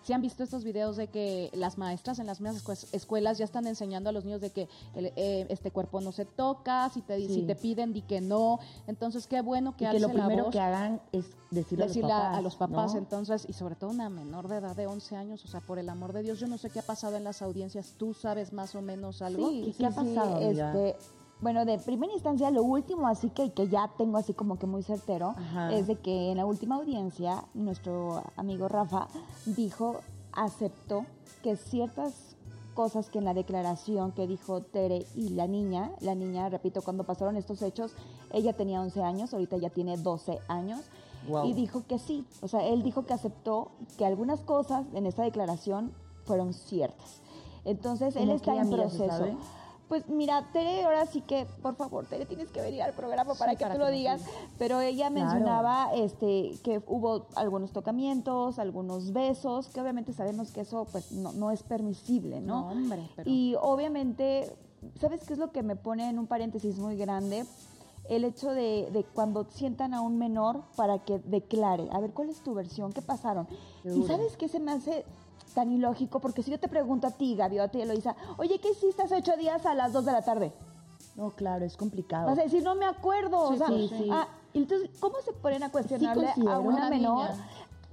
si 0.04 0.14
han 0.14 0.22
visto 0.22 0.44
estos 0.44 0.64
videos 0.64 0.98
de 0.98 1.08
que 1.08 1.50
las 1.54 1.78
maestras 1.78 2.20
en 2.20 2.28
las 2.28 2.42
mismas 2.42 2.94
escuelas 2.94 3.38
ya 3.38 3.46
están 3.46 3.68
enseñando 3.68 4.10
a 4.10 4.14
los 4.14 4.26
niños 4.26 4.42
de 4.42 4.52
que 4.52 4.68
eh, 4.96 5.46
este 5.50 5.72
cuerpo 5.72 6.02
no 6.02 6.12
se 6.12 6.26
toca, 6.26 6.90
si 6.90 7.02
te, 7.02 7.26
si 7.28 7.44
te 7.44 7.56
piden, 7.56 7.94
di 7.94 8.02
que 8.02 8.22
no. 8.22 8.60
Entonces, 8.88 9.28
qué 9.28 9.42
bueno 9.42 9.76
que, 9.78 9.86
y 9.86 9.90
que 9.90 10.00
lo 10.00 10.10
primero 10.10 10.50
que 10.50 10.60
hagan 10.60 11.02
es 11.12 11.26
decirle, 11.52 11.86
a 12.12 12.42
los 12.42 12.56
papás. 12.56 12.96
entonces, 12.96 13.46
y 13.48 13.54
sobre 13.54 13.76
todo 13.76 13.90
una 13.90 14.10
menor 14.10 14.48
de 14.48 14.58
edad 14.58 14.76
de 14.76 14.88
11 14.88 15.16
años, 15.16 15.46
o 15.46 15.48
sea, 15.48 15.62
por 15.62 15.80
el 15.80 15.90
amor 15.90 16.14
de 16.14 16.24
Dios, 16.24 16.40
yo 16.40 16.48
no 16.48 16.58
sé 16.58 16.70
qué 16.70 16.80
ha 16.80 16.84
pasado 16.84 17.16
en 17.16 17.24
las 17.24 17.42
audiencias, 17.42 17.94
¿tú 17.98 18.14
sabes 18.14 18.52
más 18.52 18.76
o 18.76 18.82
menos 18.82 19.22
algo? 19.22 19.50
Sí, 19.50 19.74
¿Qué, 19.78 19.86
ha 19.86 19.92
pasado? 19.92 20.40
Este, 20.40 20.96
bueno, 21.44 21.66
de 21.66 21.78
primera 21.78 22.14
instancia, 22.14 22.50
lo 22.50 22.64
último, 22.64 23.08
así 23.08 23.30
que, 23.30 23.52
que 23.52 23.68
ya 23.68 23.92
tengo 23.98 24.18
así 24.18 24.34
como 24.34 24.58
que 24.58 24.66
muy 24.66 24.82
certero, 24.82 25.36
es 25.72 25.88
de 25.88 25.98
que 25.98 26.32
en 26.32 26.38
la 26.38 26.46
última 26.46 26.76
audiencia, 26.76 27.44
nuestro 27.54 28.24
amigo 28.38 28.70
Rafa 28.70 29.08
dijo, 29.46 30.00
aceptó 30.32 31.06
que 31.44 31.58
ciertas 31.58 32.38
cosas 32.74 33.10
que 33.10 33.20
en 33.20 33.26
la 33.26 33.34
declaración 33.34 34.14
que 34.14 34.26
dijo 34.26 34.62
Tere 34.62 35.06
y 35.16 35.30
la 35.30 35.46
niña, 35.48 35.92
la 36.00 36.16
niña, 36.16 36.50
repito, 36.50 36.82
cuando 36.82 37.04
pasaron 37.04 37.36
estos 37.36 37.62
hechos, 37.62 37.94
ella 38.32 38.54
tenía 38.54 38.82
11 38.82 39.04
años, 39.04 39.34
ahorita 39.34 39.58
ya 39.58 39.70
tiene 39.70 39.98
12 39.98 40.40
años, 40.48 40.82
y 41.46 41.54
dijo 41.54 41.84
que 41.88 42.00
sí, 42.00 42.26
o 42.42 42.48
sea, 42.48 42.66
él 42.66 42.84
dijo 42.84 43.06
que 43.06 43.14
aceptó 43.14 43.72
que 43.98 44.06
algunas 44.06 44.42
cosas 44.42 44.86
en 44.94 45.06
esta 45.06 45.24
declaración 45.24 45.92
fueron 46.26 46.54
ciertas. 46.54 47.22
Entonces, 47.66 48.16
él 48.16 48.30
está 48.30 48.56
en 48.56 48.70
proceso. 48.70 49.26
Pues 49.94 50.10
mira, 50.10 50.50
Tere, 50.52 50.86
ahora 50.86 51.06
sí 51.06 51.22
que, 51.22 51.46
por 51.62 51.76
favor, 51.76 52.08
Tere, 52.08 52.26
tienes 52.26 52.50
que 52.50 52.62
venir 52.62 52.82
al 52.82 52.94
programa 52.94 53.36
para 53.36 53.56
que 53.56 53.64
tú 53.64 53.78
lo 53.78 53.92
digas. 53.92 54.24
Pero 54.58 54.82
ella 54.82 55.12
mencionaba 55.12 55.94
este 55.94 56.58
que 56.64 56.82
hubo 56.88 57.28
algunos 57.36 57.74
tocamientos, 57.74 58.58
algunos 58.58 59.14
besos, 59.14 59.68
que 59.68 59.80
obviamente 59.80 60.12
sabemos 60.12 60.50
que 60.50 60.62
eso 60.62 60.88
pues 60.92 61.12
no, 61.12 61.52
es 61.52 61.62
permisible, 61.62 62.42
¿no? 62.42 62.72
hombre, 62.72 63.08
Y 63.26 63.54
obviamente, 63.62 64.52
¿sabes 65.00 65.28
qué 65.28 65.34
es 65.34 65.38
lo 65.38 65.52
que 65.52 65.62
me 65.62 65.76
pone 65.76 66.10
en 66.10 66.18
un 66.18 66.26
paréntesis 66.26 66.80
muy 66.80 66.98
grande? 66.98 67.46
el 68.10 68.26
hecho 68.26 68.50
de, 68.50 68.90
de, 68.92 69.06
cuando 69.06 69.46
sientan 69.46 69.94
a 69.94 70.02
un 70.02 70.18
menor 70.18 70.64
para 70.76 71.00
que 71.00 71.20
declare, 71.20 71.88
a 71.92 72.02
ver, 72.02 72.12
¿cuál 72.12 72.30
es 72.30 72.42
tu 72.44 72.54
versión? 72.54 72.92
¿Qué 72.92 73.02
pasaron? 73.02 73.48
Y 73.86 74.04
sabes 74.04 74.36
qué 74.36 74.50
se 74.50 74.60
me 74.60 74.74
hace 74.74 75.06
tan 75.54 75.72
ilógico, 75.72 76.20
porque 76.20 76.44
si 76.44 76.52
yo 76.52 76.60
te 76.60 76.68
pregunto 76.68 77.08
a 77.08 77.12
ti, 77.12 77.36
Gaby, 77.36 77.60
o 77.60 77.64
a 77.64 77.68
ti, 77.68 77.82
Eloisa, 77.82 78.16
oye, 78.38 78.60
¿qué 78.60 78.72
hiciste 78.72 79.04
hace 79.04 79.16
ocho 79.16 79.38
días 79.38 79.66
a 79.66 79.74
las 79.74 79.94
dos 79.94 80.06
de 80.06 80.12
la 80.12 80.22
tarde? 80.22 80.52
No, 81.16 81.30
claro, 81.32 81.64
es 81.64 81.78
complicado. 81.78 82.26
Vas 82.28 82.40
a 82.40 82.44
decir, 82.44 82.64
no 82.64 82.76
me 82.76 82.86
acuerdo. 82.86 83.50
o 83.50 83.56
sea, 83.56 83.68
Ah, 84.12 84.28
entonces, 84.54 84.90
¿cómo 85.00 85.16
se 85.24 85.32
ponen 85.34 85.64
a 85.64 85.72
cuestionarle 85.72 86.30
a 86.48 86.60
una, 86.60 86.90
menor? 86.90 87.30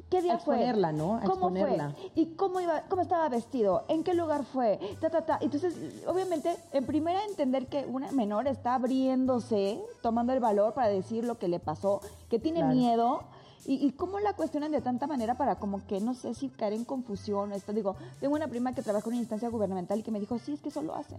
¿Qué 0.08 0.22
día 0.22 0.38
fue? 0.38 0.56
exponerla, 0.56 0.90
¿no? 0.90 1.16
A 1.16 1.20
¿Cómo 1.20 1.50
fue? 1.50 1.78
¿Y 2.16 2.34
cómo 2.34 2.60
iba, 2.60 2.82
cómo 2.88 3.02
estaba 3.02 3.28
vestido? 3.28 3.84
¿En 3.88 4.02
qué 4.02 4.12
lugar 4.12 4.44
fue? 4.44 4.80
Ta, 5.00 5.08
ta, 5.08 5.24
ta. 5.24 5.38
Entonces, 5.40 6.02
obviamente, 6.04 6.56
en 6.72 6.84
primera 6.84 7.24
entender 7.26 7.68
que 7.68 7.86
una 7.86 8.10
menor 8.10 8.48
está 8.48 8.74
abriéndose, 8.74 9.80
tomando 10.02 10.32
el 10.32 10.40
valor 10.40 10.74
para 10.74 10.88
decir 10.88 11.24
lo 11.24 11.38
que 11.38 11.46
le 11.46 11.60
pasó, 11.60 12.00
que 12.28 12.40
tiene 12.40 12.64
miedo 12.64 13.22
¿Y, 13.66 13.92
cómo 13.92 14.18
la 14.20 14.32
cuestionan 14.32 14.72
de 14.72 14.80
tanta 14.80 15.06
manera 15.06 15.34
para 15.36 15.56
como 15.56 15.86
que 15.86 16.00
no 16.00 16.14
sé 16.14 16.34
si 16.34 16.48
caer 16.48 16.72
en 16.72 16.84
confusión 16.84 17.52
o 17.52 17.54
esto? 17.54 17.72
Digo, 17.72 17.96
tengo 18.18 18.34
una 18.34 18.48
prima 18.48 18.74
que 18.74 18.82
trabaja 18.82 19.06
en 19.06 19.12
una 19.12 19.20
instancia 19.20 19.48
gubernamental 19.48 19.98
y 19.98 20.02
que 20.02 20.10
me 20.10 20.20
dijo, 20.20 20.38
sí, 20.38 20.54
es 20.54 20.60
que 20.60 20.70
eso 20.70 20.82
lo 20.82 20.94
hacen. 20.94 21.18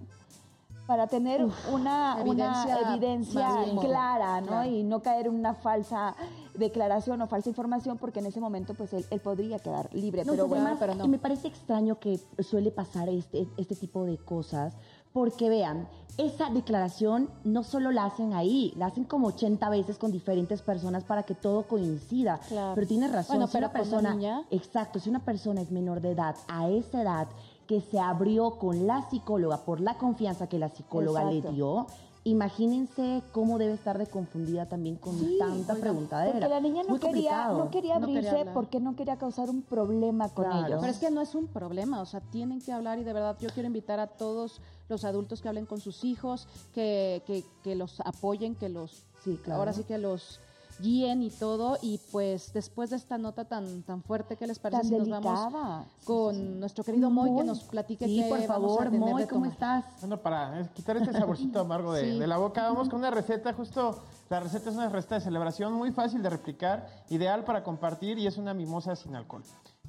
Para 0.88 1.08
tener 1.08 1.46
una, 1.72 2.18
evidencia, 2.20 3.48
clara, 3.80 4.42
¿no? 4.42 4.66
Y 4.66 4.84
no 4.84 5.02
caer 5.02 5.28
en 5.28 5.36
una 5.36 5.54
falsa 5.54 6.16
declaración 6.56 7.22
o 7.22 7.28
falsa 7.28 7.50
información, 7.50 7.98
porque 7.98 8.20
en 8.20 8.26
ese 8.26 8.42
momento, 8.42 8.74
pues 8.74 8.92
él, 8.94 9.20
podría 9.22 9.60
quedar 9.60 9.94
libre. 9.94 10.24
pero 10.26 10.48
bueno, 10.48 10.76
pero 10.80 10.96
no. 10.96 11.06
Y 11.06 11.08
me 11.08 11.20
parece 11.20 11.48
extraño 11.48 12.00
que 12.00 12.20
suele 12.40 12.72
pasar 12.72 13.08
este, 13.10 13.48
este 13.58 13.76
tipo 13.76 14.04
de 14.04 14.18
cosas, 14.18 14.74
porque 15.14 15.50
vean, 15.50 15.88
esa 16.18 16.50
declaración 16.50 17.30
no 17.44 17.64
solo 17.64 17.92
la 17.92 18.06
hacen 18.06 18.34
ahí, 18.34 18.74
la 18.78 18.88
hacen 18.88 19.04
como 19.04 19.28
80 19.28 19.70
veces 19.70 19.98
con 19.98 20.12
diferentes 20.12 20.62
personas 20.62 21.04
para 21.04 21.24
que 21.24 21.36
todo 21.36 21.64
coincida. 21.64 22.40
Pero 22.50 22.88
tiene 22.88 23.08
razón, 23.08 23.48
si 23.48 23.58
una 23.58 23.72
persona, 23.72 24.46
exacto, 24.52 25.00
si 25.00 25.10
una 25.10 25.24
persona 25.24 25.62
es 25.62 25.72
menor 25.72 26.02
de 26.02 26.12
edad, 26.12 26.36
a 26.48 26.70
esa 26.70 27.02
edad 27.02 27.28
que 27.68 27.82
se 27.82 28.00
abrió 28.00 28.58
con 28.58 28.88
la 28.88 29.10
psicóloga 29.10 29.58
por 29.66 29.80
la 29.80 29.98
confianza 29.98 30.48
que 30.48 30.60
la 30.60 30.70
psicóloga 30.70 31.24
le 31.26 31.42
dio, 31.42 31.88
Imagínense 32.24 33.24
cómo 33.32 33.58
debe 33.58 33.74
estar 33.74 33.98
de 33.98 34.06
confundida 34.06 34.68
también 34.68 34.96
con 34.96 35.16
tanta 35.40 35.74
preguntadera. 35.74 36.34
Porque 36.34 36.50
la 36.50 36.60
niña 36.60 36.84
no 36.88 37.00
quería, 37.00 37.48
no 37.48 37.72
quería 37.72 37.96
abrirse 37.96 38.46
porque 38.54 38.80
no 38.80 38.96
quería 38.96 39.18
causar 39.18 39.50
un 39.50 39.64
problema 39.64 40.30
con 40.30 40.46
ellos. 40.52 40.80
Pero 40.80 40.92
es 40.92 41.00
que 41.00 41.10
no 41.10 41.22
es 41.22 41.34
un 41.34 41.48
problema, 41.48 42.00
o 42.00 42.06
sea, 42.06 42.20
tienen 42.20 42.62
que 42.62 42.72
hablar 42.72 43.00
y 43.00 43.04
de 43.04 43.14
verdad 43.14 43.38
yo 43.40 43.50
quiero 43.50 43.66
invitar 43.66 44.00
a 44.00 44.06
todos 44.06 44.62
los 44.92 45.04
adultos 45.06 45.42
que 45.42 45.50
hablen 45.50 45.66
con 45.66 45.80
sus 45.80 46.04
hijos, 46.04 46.48
que, 46.74 47.24
que, 47.26 47.44
que 47.64 47.76
los 47.76 48.00
apoyen, 48.02 48.54
que 48.54 48.70
los, 48.70 49.04
sí, 49.24 49.40
ahora 49.50 49.74
sí 49.74 49.84
que 49.84 49.98
los 49.98 50.40
guíen 50.80 51.24
y 51.24 51.30
todo. 51.30 51.78
Y 51.82 52.00
pues 52.12 52.54
después 52.54 52.90
de 52.90 52.98
esta 52.98 53.18
nota 53.18 53.46
tan 53.46 53.84
tan 53.84 54.04
fuerte, 54.04 54.36
¿qué 54.36 54.46
les 54.46 54.60
parece 54.60 54.84
si 54.84 54.96
nos 54.96 55.10
vamos 55.10 55.86
con 56.04 56.60
nuestro 56.60 56.84
querido 56.84 57.10
Moy, 57.10 57.36
que 57.36 57.44
nos 57.44 57.64
platique 57.64 58.06
sí, 58.06 58.26
por 58.30 58.42
favor, 58.44 58.92
Moy, 58.92 59.26
¿cómo 59.28 59.46
estás? 59.46 59.86
Bueno, 60.02 60.18
para 60.18 60.68
quitar 60.74 60.98
este 60.98 61.14
saborcito 61.14 61.60
amargo 61.60 61.94
de, 61.94 62.20
de, 62.20 62.28
la 62.28 62.38
boca, 62.38 62.64
vamos 62.64 62.90
con 62.90 63.00
una 63.00 63.12
receta, 63.12 63.54
justo 63.54 64.04
la 64.30 64.40
receta 64.40 64.70
es 64.70 64.76
una 64.76 64.90
receta 64.90 65.16
de 65.16 65.22
celebración 65.22 65.74
muy 65.74 65.92
fácil 65.92 66.22
de 66.22 66.30
replicar, 66.30 66.88
ideal 67.10 67.44
para 67.44 67.64
compartir 67.64 68.18
y 68.18 68.28
es 68.28 68.38
una 68.38 68.54
mimosa 68.54 68.96
sin 68.96 69.16
alcohol. 69.16 69.44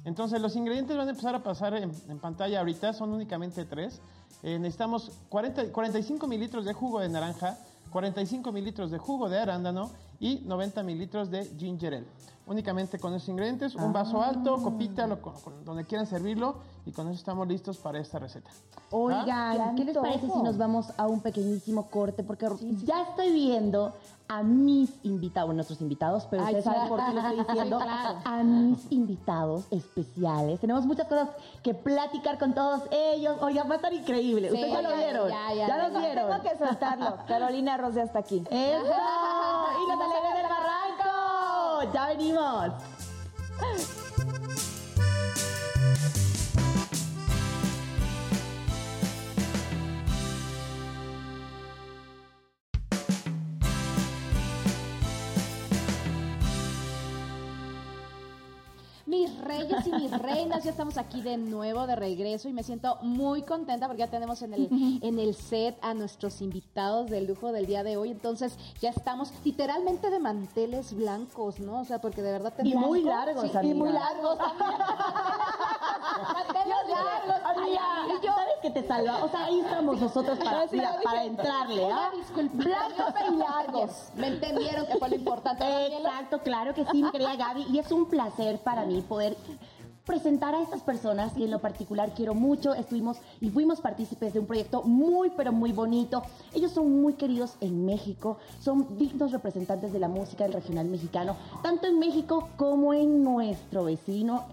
Entonces, 0.05 0.41
los 0.41 0.55
ingredientes 0.57 0.97
van 0.97 1.07
a 1.07 1.11
empezar 1.11 1.33
a 1.33 1.43
pasar 1.43 1.75
en, 1.75 1.91
en 2.09 2.19
pantalla 2.19 2.59
ahorita, 2.59 2.91
son 2.91 3.13
únicamente 3.13 3.63
tres. 3.63 4.01
Eh, 4.41 4.57
necesitamos 4.59 5.11
40, 5.29 5.71
45 5.71 6.27
mililitros 6.27 6.65
de 6.65 6.73
jugo 6.73 6.99
de 6.99 7.09
naranja, 7.09 7.57
45 7.91 8.51
mililitros 8.51 8.91
de 8.91 8.97
jugo 8.97 9.29
de 9.29 9.39
arándano 9.39 9.89
y 10.19 10.39
90 10.45 10.83
mililitros 10.83 11.29
de 11.29 11.45
ginger 11.57 11.93
ale. 11.95 12.07
Únicamente 12.45 12.99
con 12.99 13.13
esos 13.13 13.29
ingredientes, 13.29 13.73
un 13.75 13.93
vaso 13.93 14.21
alto, 14.21 14.57
copita, 14.61 15.07
lo- 15.07 15.21
con- 15.21 15.33
con- 15.39 15.63
donde 15.63 15.85
quieran 15.85 16.05
servirlo 16.07 16.55
y 16.85 16.91
con 16.91 17.07
eso 17.07 17.17
estamos 17.17 17.47
listos 17.47 17.77
para 17.77 17.99
esta 17.99 18.19
receta. 18.19 18.49
Oigan, 18.91 19.75
¿qué 19.75 19.85
les 19.85 19.93
parece 20.03 20.27
si 20.27 20.43
nos 20.43 20.57
vamos 20.57 20.87
a 20.97 21.07
un 21.07 21.21
pequeñísimo 21.21 21.87
corte? 21.89 22.21
Porque 22.23 22.47
ya 22.85 23.03
estoy 23.03 23.31
viendo 23.31 23.93
a 24.29 24.41
mis 24.41 24.91
invitados, 25.03 25.53
nuestros 25.53 25.79
invitados, 25.81 26.25
pero 26.29 26.43
Ay, 26.43 26.55
ustedes 26.55 26.63
saben 26.65 26.89
por 26.89 27.05
qué 27.05 27.13
lo 27.13 27.19
estoy 27.21 27.37
diciendo, 27.45 27.79
Sí, 27.81 27.85
claro. 27.85 28.19
a 28.25 28.43
mis 28.43 28.91
invitados 28.91 29.65
especiales. 29.69 30.59
Tenemos 30.59 30.85
muchas 30.85 31.07
cosas 31.07 31.29
que 31.61 31.73
platicar 31.73 32.39
con 32.39 32.53
todos 32.53 32.83
ellos. 32.91 33.37
Oigan, 33.41 33.67
va 33.69 33.73
a 33.73 33.75
estar 33.75 33.93
increíble. 33.93 34.49
Sí, 34.49 34.55
ustedes 34.55 34.71
ya 34.73 34.81
lo 34.81 34.95
vieron. 34.95 35.29
ya, 35.29 35.53
ya, 35.53 35.67
Ya, 35.67 35.67
ya. 35.77 35.89
los 35.89 36.01
vieron. 36.01 36.29
Tengo 36.29 36.43
que 36.43 36.57
soltarlo. 36.57 37.17
Carolina 37.27 37.77
Ross 37.77 37.95
ya 37.95 38.03
está 38.03 38.19
aquí. 38.19 38.43
¡Eso! 38.49 38.83
¡Y 38.85 39.91
los 39.91 40.01
alegres 40.01 40.33
del 40.35 40.49
barranco! 40.49 41.93
¡Ya 41.93 42.07
venimos! 42.07 44.02
Reyes 59.63 59.87
y 59.87 59.91
mis 59.91 60.11
reinas, 60.11 60.63
ya 60.63 60.71
estamos 60.71 60.97
aquí 60.97 61.21
de 61.21 61.37
nuevo, 61.37 61.87
de 61.87 61.95
regreso, 61.95 62.49
y 62.49 62.53
me 62.53 62.63
siento 62.63 62.97
muy 63.01 63.41
contenta 63.43 63.87
porque 63.87 64.01
ya 64.01 64.07
tenemos 64.09 64.41
en 64.41 64.53
el, 64.53 64.99
en 65.01 65.19
el 65.19 65.33
set 65.35 65.77
a 65.81 65.93
nuestros 65.93 66.41
invitados 66.41 67.09
de 67.09 67.21
lujo 67.21 67.51
del 67.51 67.65
día 67.65 67.83
de 67.83 67.97
hoy. 67.97 68.11
Entonces, 68.11 68.57
ya 68.81 68.89
estamos 68.89 69.31
literalmente 69.45 70.09
de 70.09 70.19
manteles 70.19 70.93
blancos, 70.93 71.59
¿no? 71.59 71.79
O 71.81 71.85
sea, 71.85 71.99
porque 72.01 72.21
de 72.21 72.31
verdad 72.31 72.53
Y 72.59 72.63
tenemos. 72.63 72.85
muy 72.87 73.01
largos, 73.03 73.43
Sí, 73.43 73.57
y 73.67 73.73
muy 73.73 73.91
largos 73.91 74.37
manteles 76.33 76.77
largos. 76.89 77.57
Amiga, 77.57 77.81
y 78.07 78.25
yo- 78.25 78.33
¿sabes 78.33 78.42
que 78.63 78.71
te 78.71 78.87
salva? 78.87 79.23
O 79.23 79.29
sea, 79.29 79.45
ahí 79.45 79.59
estamos 79.59 79.99
nosotros 79.99 80.39
para, 80.39 80.65
mira, 80.71 80.97
para 81.03 81.25
entrarle, 81.25 81.85
¿ah? 81.91 82.11
Blancos 82.53 83.13
y 83.29 83.35
largos. 83.35 83.89
Me 84.15 84.27
entendieron 84.27 84.87
que 84.87 84.97
fue 84.97 85.09
lo 85.09 85.15
importante. 85.15 85.63
Exacto, 85.87 86.39
claro 86.39 86.73
que 86.73 86.85
sí, 86.85 87.03
mi 87.03 87.11
querida 87.11 87.35
Gaby. 87.35 87.65
Y 87.69 87.79
es 87.79 87.91
un 87.91 88.09
placer 88.09 88.59
para 88.59 88.85
mí 88.85 89.01
poder 89.01 89.35
presentar 90.05 90.53
a 90.53 90.61
estas 90.61 90.81
personas 90.81 91.33
que 91.33 91.43
en 91.43 91.51
lo 91.51 91.59
particular 91.59 92.13
quiero 92.15 92.33
mucho. 92.33 92.73
Estuvimos 92.73 93.17
y 93.41 93.49
fuimos 93.49 93.81
partícipes 93.81 94.33
de 94.33 94.39
un 94.39 94.45
proyecto 94.45 94.81
muy, 94.83 95.29
pero 95.35 95.51
muy 95.51 95.73
bonito. 95.73 96.23
Ellos 96.53 96.71
son 96.71 97.01
muy 97.01 97.13
queridos 97.13 97.55
en 97.59 97.85
México, 97.85 98.37
son 98.61 98.97
dignos 98.97 99.31
representantes 99.31 99.91
de 99.91 99.99
la 99.99 100.07
música 100.07 100.45
del 100.45 100.53
regional 100.53 100.87
mexicano, 100.87 101.35
tanto 101.61 101.87
en 101.87 101.99
México 101.99 102.49
como 102.55 102.93
en 102.93 103.23
nuestro 103.23 103.83
vecino 103.85 104.45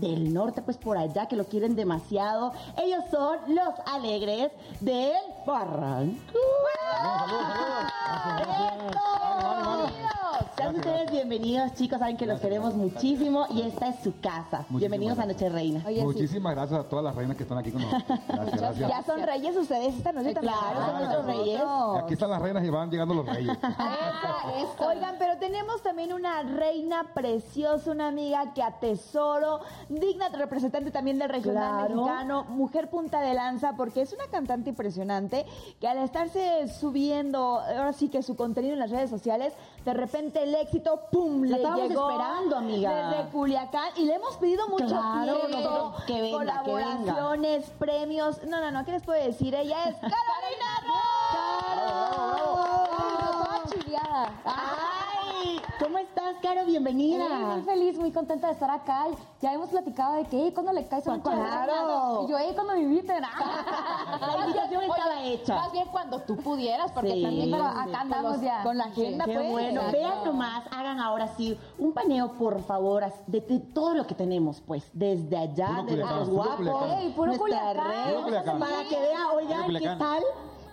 del 0.00 0.32
norte, 0.32 0.62
pues 0.62 0.76
por 0.76 0.96
allá, 0.96 1.26
que 1.26 1.36
lo 1.36 1.44
quieren 1.44 1.74
demasiado. 1.74 2.52
Ellos 2.76 3.04
son 3.10 3.38
los 3.54 3.74
alegres 3.86 4.50
del 4.80 5.12
Barranco. 5.46 6.18
Sean 10.56 10.74
ustedes 10.74 11.10
bienvenidos, 11.10 11.72
chicos. 11.74 11.98
Saben 11.98 12.16
que 12.16 12.26
los 12.26 12.40
queremos 12.40 12.74
muchísimo 12.74 13.46
y 13.50 13.62
esta 13.62 13.88
es 13.88 14.02
su 14.02 14.18
casa. 14.20 14.64
Bienvenidos 14.70 15.18
a 15.18 15.26
Noche 15.26 15.48
Reina. 15.48 15.82
Oye, 15.86 16.00
sí. 16.00 16.04
Muchísimas 16.04 16.54
gracias 16.54 16.80
a 16.80 16.84
todas 16.84 17.04
las 17.04 17.14
reinas 17.14 17.36
que 17.36 17.44
están 17.44 17.58
aquí 17.58 17.70
con 17.70 17.82
nosotros. 17.82 18.18
Gracias, 18.28 18.60
gracias. 18.60 18.90
Ya 18.90 19.02
son 19.04 19.22
reyes 19.22 19.56
ustedes 19.56 19.94
esta 19.96 20.12
noche 20.12 20.34
también. 20.34 20.54
Claro, 20.54 20.86
son 20.86 20.98
nuestros 20.98 21.26
reyes. 21.26 21.60
Y 21.60 21.98
aquí 21.98 22.12
están 22.14 22.30
las 22.30 22.42
reinas 22.42 22.64
y 22.64 22.70
van 22.70 22.90
llegando 22.90 23.14
los 23.14 23.26
reyes. 23.26 23.56
Ah. 23.80 24.52
Oigan, 24.88 25.16
pero 25.18 25.38
tenemos 25.38 25.82
también 25.82 26.12
una 26.12 26.42
reina 26.42 27.12
preciosa, 27.14 27.90
una 27.90 28.08
amiga 28.08 28.52
que 28.54 28.62
atesoro, 28.62 29.60
digna 29.88 30.28
representante 30.28 30.90
también 30.90 31.18
del 31.18 31.28
regional 31.28 31.86
Claro. 31.86 31.94
mexicano, 32.02 32.44
mujer 32.44 32.90
punta 32.90 33.20
de 33.20 33.34
lanza, 33.34 33.74
porque 33.76 34.02
es 34.02 34.12
una 34.12 34.24
cantante 34.30 34.70
impresionante 34.70 35.46
que 35.80 35.88
al 35.88 35.98
estarse 35.98 36.68
subiendo, 36.68 37.60
ahora 37.60 37.92
sí 37.92 38.08
que 38.08 38.22
su 38.22 38.36
contenido 38.36 38.74
en 38.74 38.78
las 38.80 38.90
redes 38.90 39.10
sociales, 39.10 39.54
de 39.84 39.94
repente 39.94 40.42
el 40.42 40.54
éxito, 40.54 41.02
¡pum! 41.10 41.42
La 41.44 41.56
le 41.56 41.62
estábamos 41.62 41.88
llegó 41.88 42.10
esperando, 42.10 42.56
amiga. 42.56 43.10
Desde 43.10 43.30
Culiacán 43.30 43.88
y 43.96 44.04
le 44.04 44.14
hemos 44.14 44.36
pedido 44.36 44.68
mucho 44.68 44.86
Claro, 44.86 45.46
tiempo, 45.46 45.94
que 46.06 46.20
venga, 46.20 46.62
que 46.62 46.74
venga. 46.74 46.88
colaboraciones, 47.14 47.70
premios. 47.78 48.44
No, 48.46 48.60
no, 48.60 48.70
no, 48.70 48.84
¿qué 48.84 48.92
les 48.92 49.02
puedo 49.02 49.22
decir? 49.22 49.54
Ella 49.54 49.88
es 49.88 49.96
Carolina 49.96 50.82
Ross. 50.86 50.98
Chileada. 53.72 54.32
¡Ay! 54.44 54.97
¿Cómo 55.78 55.96
estás, 55.98 56.34
Caro? 56.42 56.64
Bienvenida. 56.66 57.24
Muy 57.28 57.62
feliz, 57.62 57.98
muy 57.98 58.10
contenta 58.10 58.48
de 58.48 58.54
estar 58.54 58.68
acá. 58.70 59.06
Ya 59.40 59.52
hemos 59.52 59.68
platicado 59.70 60.14
de 60.16 60.24
que, 60.24 60.42
"Ey, 60.46 60.52
¿cuándo 60.52 60.72
le 60.72 60.86
caes 60.88 61.06
a 61.06 61.12
un 61.12 61.20
Claro. 61.20 62.24
Y 62.26 62.30
yo, 62.30 62.36
"Ey, 62.38 62.52
¿cuándo 62.54 62.72
me 62.72 62.80
inviten? 62.80 63.22
La 64.20 64.44
invitación 64.44 64.82
estaba 64.82 65.22
hecha. 65.22 65.54
Más 65.54 65.70
bien 65.72 65.86
cuando 65.92 66.20
tú 66.22 66.36
pudieras, 66.36 66.90
porque 66.90 67.12
Sí, 67.12 67.22
también 67.22 67.50
Pero 67.52 67.64
acá 67.64 68.00
andamos 68.00 68.32
los- 68.32 68.40
ya. 68.42 68.62
Con 68.64 68.76
la 68.76 68.84
agenda, 68.84 69.24
Qué 69.24 69.34
pues. 69.34 69.50
bueno. 69.52 69.80
Exacto. 69.82 69.98
Vean 69.98 70.24
nomás, 70.24 70.64
hagan 70.72 71.00
ahora 71.00 71.28
sí 71.36 71.56
un 71.78 71.92
paneo, 71.92 72.32
por 72.32 72.60
favor, 72.64 73.04
as- 73.04 73.20
de, 73.28 73.40
de 73.40 73.60
todo 73.60 73.94
lo 73.94 74.04
que 74.06 74.14
tenemos, 74.16 74.60
pues, 74.60 74.90
desde 74.92 75.36
allá, 75.36 75.68
Puro 75.68 75.82
de 75.84 75.88
Culiacán, 75.90 76.18
puro 76.24 76.32
guapos, 76.34 76.56
Culiacán. 76.56 76.90
Ey, 76.98 77.10
puro 77.12 77.26
nuestra 77.26 77.38
Culiacán. 77.46 77.76
red, 77.88 78.10
Puro 78.14 78.24
Culiacán. 78.24 78.58
para 78.58 78.82
que 78.88 79.00
vea, 79.00 79.28
oigan, 79.36 79.60
¿qué 79.60 79.64
Culiacán. 79.66 79.98
tal? 79.98 80.22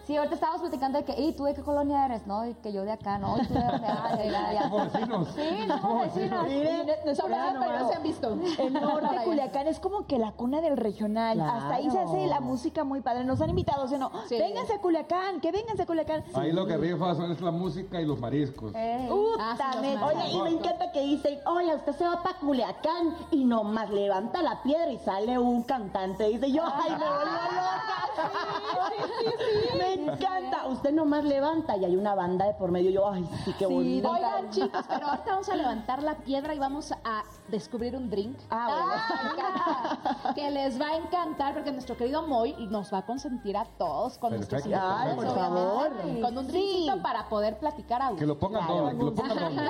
Sí, 0.06 0.16
ahorita 0.16 0.36
estábamos 0.36 0.62
platicando 0.62 1.00
de 1.00 1.04
que, 1.06 1.14
"Ey, 1.14 1.34
¿tú 1.34 1.46
de 1.46 1.54
qué 1.56 1.62
colonia 1.64 2.06
eres? 2.06 2.28
No, 2.28 2.46
y 2.46 2.54
que 2.56 2.72
yo 2.72 2.84
de 2.84 2.92
acá, 2.92 3.18
¿no? 3.18 3.38
Y 3.42 3.46
tú 3.48 3.54
de? 3.56 3.60
Ah, 3.64 4.16
de 4.18 4.24
allá, 4.24 4.54
ya. 4.54 4.70
Somos 4.70 4.94
vecinos. 4.94 5.28
Sí, 5.36 5.68
somos 5.82 6.02
vecinos. 6.14 6.48
Miren, 6.48 6.86
nuestro 6.86 7.16
Sobre 7.16 7.34
programa, 7.34 7.54
todo, 7.54 7.66
pero 7.66 7.80
no 7.80 7.88
se 7.90 7.96
han 7.96 8.04
visto. 8.04 8.34
El 8.60 8.74
norte 8.74 9.18
de 9.20 9.24
Culiacán 9.26 9.68
es 9.68 9.80
como 9.80 10.06
que 10.06 10.20
la 10.20 10.32
cuna 10.34 10.62
del 10.62 10.78
regional. 10.78 11.38
Claro. 11.38 11.52
Hasta 11.52 11.74
ahí 11.76 11.90
se 11.90 12.00
hace 12.00 12.28
la 12.28 12.40
música 12.40 12.84
muy 12.84 13.02
padre. 13.02 13.24
Nos 13.24 13.42
han 13.42 13.50
invitado, 13.50 13.88
¿sí 13.88 13.96
o 13.96 13.98
no? 13.98 14.12
Sí. 14.30 14.38
Vénganse 14.38 14.74
a 14.74 14.80
Culiacán, 14.82 15.42
que 15.42 15.52
vénganse 15.52 15.84
a 15.84 15.86
Culiacán. 15.88 16.24
Ahí 16.36 16.52
lo 16.52 16.68
que 16.68 16.78
rifa 16.78 17.16
son 17.16 17.32
es 17.32 17.42
la 17.42 17.52
música 17.52 18.00
y 18.00 18.06
los 18.06 18.20
mariscos. 18.20 18.76
Ey. 18.76 19.08
Puta, 19.08 19.44
Ah, 19.58 19.76
los 19.76 20.14
Oye, 20.14 20.30
y 20.32 20.42
me 20.42 20.50
encanta 20.52 20.92
que 20.92 21.02
dicen, 21.02 21.40
oye, 21.48 21.74
usted 21.76 21.94
se 21.96 22.08
va 22.08 22.22
para 22.22 22.38
Culiacán 22.38 23.16
y 23.32 23.44
nomás 23.44 23.90
levanta 23.90 24.42
la 24.44 24.62
piedra 24.62 24.92
y 24.92 25.00
sale 25.00 25.38
un 25.40 25.64
cantante. 25.64 26.26
Dice 26.28 26.52
yo, 26.52 26.64
ay, 26.64 26.92
me 26.92 26.98
loca. 27.00 27.96
Me 29.78 29.95
encanta. 29.96 30.68
Usted 30.68 30.92
nomás 30.92 31.24
levanta 31.24 31.76
y 31.78 31.86
hay 31.86 31.96
una 31.96 32.16
banda 32.16 32.46
de 32.46 32.54
por 32.54 32.72
medio. 32.72 32.92
Yo, 32.92 33.10
ay, 33.10 33.28
sí, 33.44 33.54
qué 33.58 33.66
bonito. 33.66 34.10
Oigan, 34.12 34.50
chicos, 34.50 34.86
pero 34.88 35.08
ahorita 35.08 35.32
vamos 35.32 35.50
a 35.50 35.56
levantar 35.56 36.04
la 36.04 36.16
piedra 36.16 36.54
y 36.54 36.60
vamos 36.60 36.92
a 36.92 37.24
descubrir 37.48 37.96
un 37.96 38.10
drink. 38.10 38.38
Ah, 38.50 40.25
que 40.46 40.52
les 40.52 40.80
va 40.80 40.90
a 40.90 40.98
encantar 40.98 41.54
porque 41.54 41.72
nuestro 41.72 41.98
querido 41.98 42.28
Moy 42.28 42.68
nos 42.70 42.94
va 42.94 43.00
a 43.00 43.06
consentir 43.06 43.58
a 43.58 43.66
todos 43.66 44.18
con 44.18 44.32
nuestros 44.34 44.66
invitados, 44.66 45.16
por 45.16 45.26
obviamente, 45.26 45.40
favor. 45.40 46.22
con 46.22 46.38
un 46.38 46.48
drinkcito 46.48 47.02
para 47.02 47.28
poder 47.30 47.58
platicar 47.58 48.02
a 48.02 48.16
Que 48.16 48.26
lo 48.26 48.38
pongan 48.38 48.68
doble, 48.68 48.98
que 48.98 49.04
lo 49.04 49.16
pongan 49.16 49.38
doble. 49.38 49.62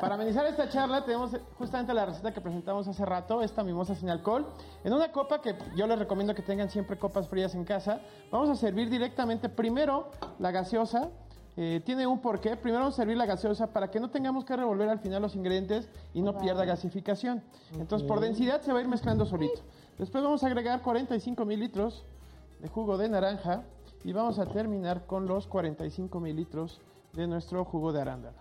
Para 0.00 0.14
amenizar 0.14 0.46
esta 0.46 0.68
charla 0.68 1.04
tenemos 1.04 1.36
justamente 1.58 1.92
la 1.94 2.06
receta 2.06 2.32
que 2.32 2.40
presentamos 2.40 2.86
hace 2.86 3.04
rato, 3.04 3.42
esta 3.42 3.64
mimosa 3.64 3.94
sin 3.94 4.10
alcohol. 4.10 4.46
En 4.84 4.92
una 4.92 5.10
copa 5.10 5.40
que 5.40 5.56
yo 5.74 5.86
les 5.86 5.98
recomiendo 5.98 6.34
que 6.34 6.42
tengan 6.42 6.70
siempre 6.70 6.98
copas 6.98 7.28
frías 7.28 7.54
en 7.54 7.64
casa, 7.64 8.00
vamos 8.30 8.50
a 8.50 8.54
servir 8.54 8.88
directamente 8.88 9.48
primero 9.48 10.10
la 10.38 10.50
gaseosa. 10.50 11.08
Eh, 11.56 11.80
tiene 11.84 12.06
un 12.06 12.20
porqué. 12.20 12.56
Primero 12.56 12.80
vamos 12.84 12.94
a 12.94 12.96
servir 12.98 13.16
la 13.16 13.26
gaseosa 13.26 13.66
para 13.72 13.90
que 13.90 14.00
no 14.00 14.10
tengamos 14.10 14.44
que 14.44 14.56
revolver 14.56 14.88
al 14.88 15.00
final 15.00 15.20
los 15.22 15.34
ingredientes 15.34 15.88
y 16.14 16.22
no 16.22 16.38
pierda 16.38 16.64
gasificación. 16.64 17.42
Entonces 17.78 18.06
por 18.06 18.20
densidad 18.20 18.60
se 18.62 18.72
va 18.72 18.78
a 18.78 18.82
ir 18.82 18.88
mezclando 18.88 19.26
solito. 19.26 19.60
Después 19.98 20.22
vamos 20.24 20.42
a 20.44 20.46
agregar 20.46 20.80
45 20.80 21.44
mililitros 21.44 22.04
de 22.60 22.68
jugo 22.68 22.96
de 22.96 23.08
naranja 23.08 23.64
y 24.04 24.12
vamos 24.12 24.38
a 24.38 24.46
terminar 24.46 25.06
con 25.06 25.26
los 25.26 25.46
45 25.46 26.20
mililitros 26.20 26.80
de 27.12 27.26
nuestro 27.26 27.64
jugo 27.64 27.92
de 27.92 28.00
arándano. 28.00 28.38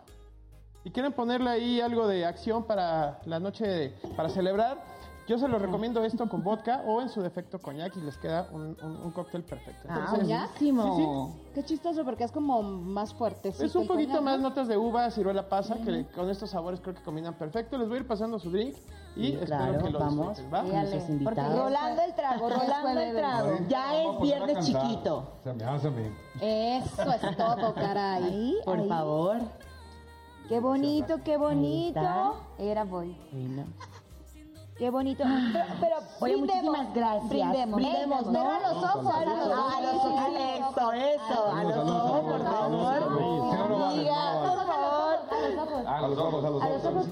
Y 0.85 0.91
quieren 0.91 1.11
ponerle 1.11 1.49
ahí 1.49 1.81
algo 1.81 2.07
de 2.07 2.25
acción 2.25 2.63
para 2.63 3.19
la 3.25 3.39
noche, 3.41 3.67
de- 3.67 3.89
para 4.15 4.29
celebrar, 4.29 4.81
yo 5.29 5.37
se 5.37 5.47
lo 5.47 5.59
recomiendo 5.59 6.03
esto 6.03 6.27
con 6.27 6.43
vodka 6.43 6.81
o 6.87 7.01
en 7.01 7.09
su 7.09 7.21
defecto 7.21 7.59
coñac 7.59 7.95
y 7.95 8.01
les 8.01 8.17
queda 8.17 8.47
un, 8.51 8.75
un- 8.81 8.97
un 9.05 9.11
cóctel 9.11 9.43
perfecto. 9.43 9.87
Ah, 9.87 9.99
Entonces, 9.99 10.27
buenísimo. 10.27 11.35
Qué 11.53 11.63
chistoso 11.63 12.03
porque 12.03 12.23
es 12.23 12.31
como 12.31 12.63
más 12.63 13.13
fuerte. 13.13 13.49
es 13.49 13.75
un 13.75 13.85
poquito 13.85 14.21
más 14.23 14.39
notas 14.39 14.67
de 14.67 14.75
uva, 14.75 15.09
ciruela 15.11 15.47
pasa, 15.47 15.75
que 15.77 16.07
con 16.15 16.29
estos 16.31 16.49
sabores 16.49 16.81
creo 16.81 16.95
que 16.95 17.03
combinan 17.03 17.35
perfecto. 17.35 17.77
Les 17.77 17.87
voy 17.87 17.97
a 17.97 18.01
ir 18.01 18.07
pasando 18.07 18.39
su 18.39 18.49
drink 18.49 18.75
y 19.15 19.21
Sí, 19.21 19.33
espero 19.33 19.45
claro, 19.45 19.83
que 19.83 19.89
lo 19.91 19.99
vamos. 19.99 20.37
disfruten, 20.37 20.53
¿va? 20.53 21.23
Porque. 21.23 21.41
Rolando 21.41 22.01
el 22.01 22.13
trago, 22.15 22.49
rolando 22.49 22.99
el 22.99 23.15
trago. 23.15 23.49
Ya 23.67 24.01
es 24.01 24.21
viernes 24.21 24.65
chiquito. 24.65 25.31
Se 25.43 25.53
me 25.53 25.63
hace 25.63 25.87
a 25.87 25.91
mí. 25.91 26.03
Eso 26.41 27.03
es 27.11 27.37
todo, 27.37 27.73
caray. 27.75 28.23
Ahí, 28.23 28.55
Por 28.65 28.79
ahí. 28.79 28.89
favor. 28.89 29.37
Qué 30.47 30.59
bonito, 30.59 31.19
qué 31.23 31.37
bonito. 31.37 32.35
Era 32.57 32.83
voy. 32.83 33.15
Qué 34.79 34.89
bonito. 34.89 35.23
Pero, 35.25 35.65
pero 35.81 35.95
Oye, 36.21 36.35
brindemos, 36.37 36.63
muchísimas 36.63 36.93
gracias. 36.95 37.29
Brindemos. 37.29 37.75
Brindemos, 37.81 38.25
¿no? 38.27 38.31
Pero 38.31 38.49
a 38.49 38.59
los 38.59 38.77
ojos, 38.83 39.13
a 39.13 39.25
los 39.25 39.35
A 39.35 39.81
los 39.81 39.93
ojos. 39.95 40.13
ojos, 40.13 40.29
eso, 40.73 40.93
eso. 40.93 41.51
A 41.53 41.63
los 41.65 41.77
ojos, 41.89 42.21
por 42.21 42.43
favor. 42.43 42.99
Favor. 45.29 45.87
A 45.87 46.01
los 46.07 46.17
ojos, 46.17 46.43
a 46.45 46.49
los 46.69 46.85
ojos. 46.85 47.05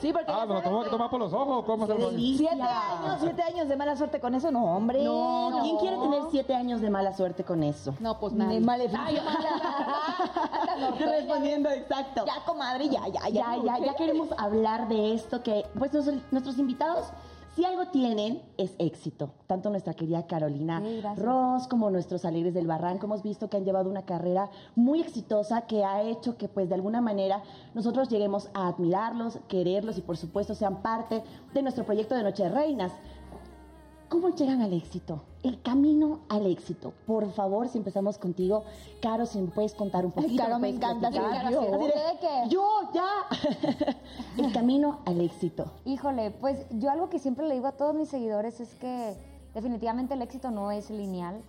Sí, 0.00 0.12
porque 0.12 0.32
Ah, 0.32 0.46
¿me 0.46 0.54
lo 0.54 0.62
tengo 0.62 0.82
que 0.84 0.90
tomar 0.90 1.10
por 1.10 1.20
los 1.20 1.32
ojos? 1.32 1.64
¿Cómo 1.64 1.86
se. 1.86 1.96
Siete 2.36 2.62
años, 2.62 3.18
siete 3.20 3.42
años 3.42 3.68
de 3.68 3.76
mala 3.76 3.96
suerte 3.96 4.20
con 4.20 4.34
eso, 4.34 4.50
no, 4.50 4.64
hombre. 4.76 5.04
No, 5.04 5.60
¿quién 5.62 5.76
quiere 5.78 5.96
tener 5.98 6.22
siete 6.30 6.54
años 6.54 6.80
de 6.80 6.90
mala 6.90 7.12
suerte 7.16 7.44
con 7.44 7.62
eso? 7.62 7.94
No, 8.00 8.18
pues 8.18 8.32
nada. 8.32 8.58
maleficio. 8.60 9.22
Respondiendo 10.98 11.70
exacto. 11.70 12.24
Ya, 12.26 12.44
comadre, 12.44 12.88
ya, 12.88 13.06
ya, 13.08 13.28
Ya, 13.28 13.56
ya, 13.64 13.78
ya 13.78 13.94
queremos 13.94 14.28
hablar 14.38 14.88
de 14.88 15.14
esto 15.14 15.42
que, 15.42 15.66
pues 15.78 15.92
nuestros 16.30 16.58
invitados, 16.58 17.06
si 17.54 17.64
algo 17.66 17.86
tienen, 17.88 18.40
es 18.56 18.74
éxito. 18.78 19.34
Tanto 19.46 19.68
nuestra 19.68 19.92
querida 19.94 20.26
Carolina 20.26 20.80
Sí. 20.80 21.02
Ross 21.16 21.68
como 21.68 21.90
nuestros 21.90 22.24
alegres 22.24 22.54
del 22.54 22.66
barranco 22.66 23.06
hemos 23.06 23.22
visto 23.22 23.50
que 23.50 23.58
han 23.58 23.64
llevado 23.64 23.90
una 23.90 24.02
carrera 24.06 24.50
muy 24.74 25.00
exitosa 25.00 25.62
que 25.62 25.84
ha 25.84 26.02
hecho 26.02 26.36
que, 26.38 26.48
pues, 26.48 26.68
de 26.70 26.74
alguna 26.76 27.00
manera 27.00 27.42
nosotros 27.74 28.08
lleguemos 28.08 28.48
a 28.54 28.68
admirarlos, 28.68 29.38
quererlos 29.48 29.98
y, 29.98 30.00
por 30.00 30.16
supuesto, 30.16 30.54
sean 30.54 30.80
parte 30.80 31.22
de 31.52 31.62
nuestro 31.62 31.84
proyecto 31.84 32.14
de 32.14 32.22
Noche 32.22 32.44
de 32.44 32.48
Reinas. 32.50 32.92
¿Cómo 34.12 34.28
llegan 34.28 34.60
al 34.60 34.74
éxito? 34.74 35.22
El 35.42 35.62
camino 35.62 36.20
al 36.28 36.44
éxito. 36.44 36.92
Por 37.06 37.32
favor, 37.32 37.68
si 37.68 37.78
empezamos 37.78 38.18
contigo, 38.18 38.62
Caro, 39.00 39.24
si 39.24 39.40
me 39.40 39.48
puedes 39.48 39.72
contar 39.72 40.04
un 40.04 40.12
poquito. 40.12 40.42
Caro, 40.42 40.58
me 40.58 40.68
encanta, 40.68 41.10
sí, 41.10 41.18
platicar. 41.18 41.44
Caro, 41.44 41.62
sí. 41.62 41.66
Así 41.68 41.78
de, 41.78 41.86
¿De 41.86 42.18
qué? 42.20 42.48
Yo, 42.50 42.68
ya. 42.92 43.96
El 44.36 44.52
camino 44.52 44.98
al 45.06 45.18
éxito. 45.22 45.72
Híjole, 45.86 46.30
pues 46.30 46.66
yo 46.72 46.90
algo 46.90 47.08
que 47.08 47.18
siempre 47.18 47.48
le 47.48 47.54
digo 47.54 47.68
a 47.68 47.72
todos 47.72 47.94
mis 47.94 48.10
seguidores 48.10 48.60
es 48.60 48.74
que 48.74 49.16
definitivamente 49.54 50.12
el 50.12 50.20
éxito 50.20 50.50
no 50.50 50.70
es 50.70 50.90
lineal 50.90 51.42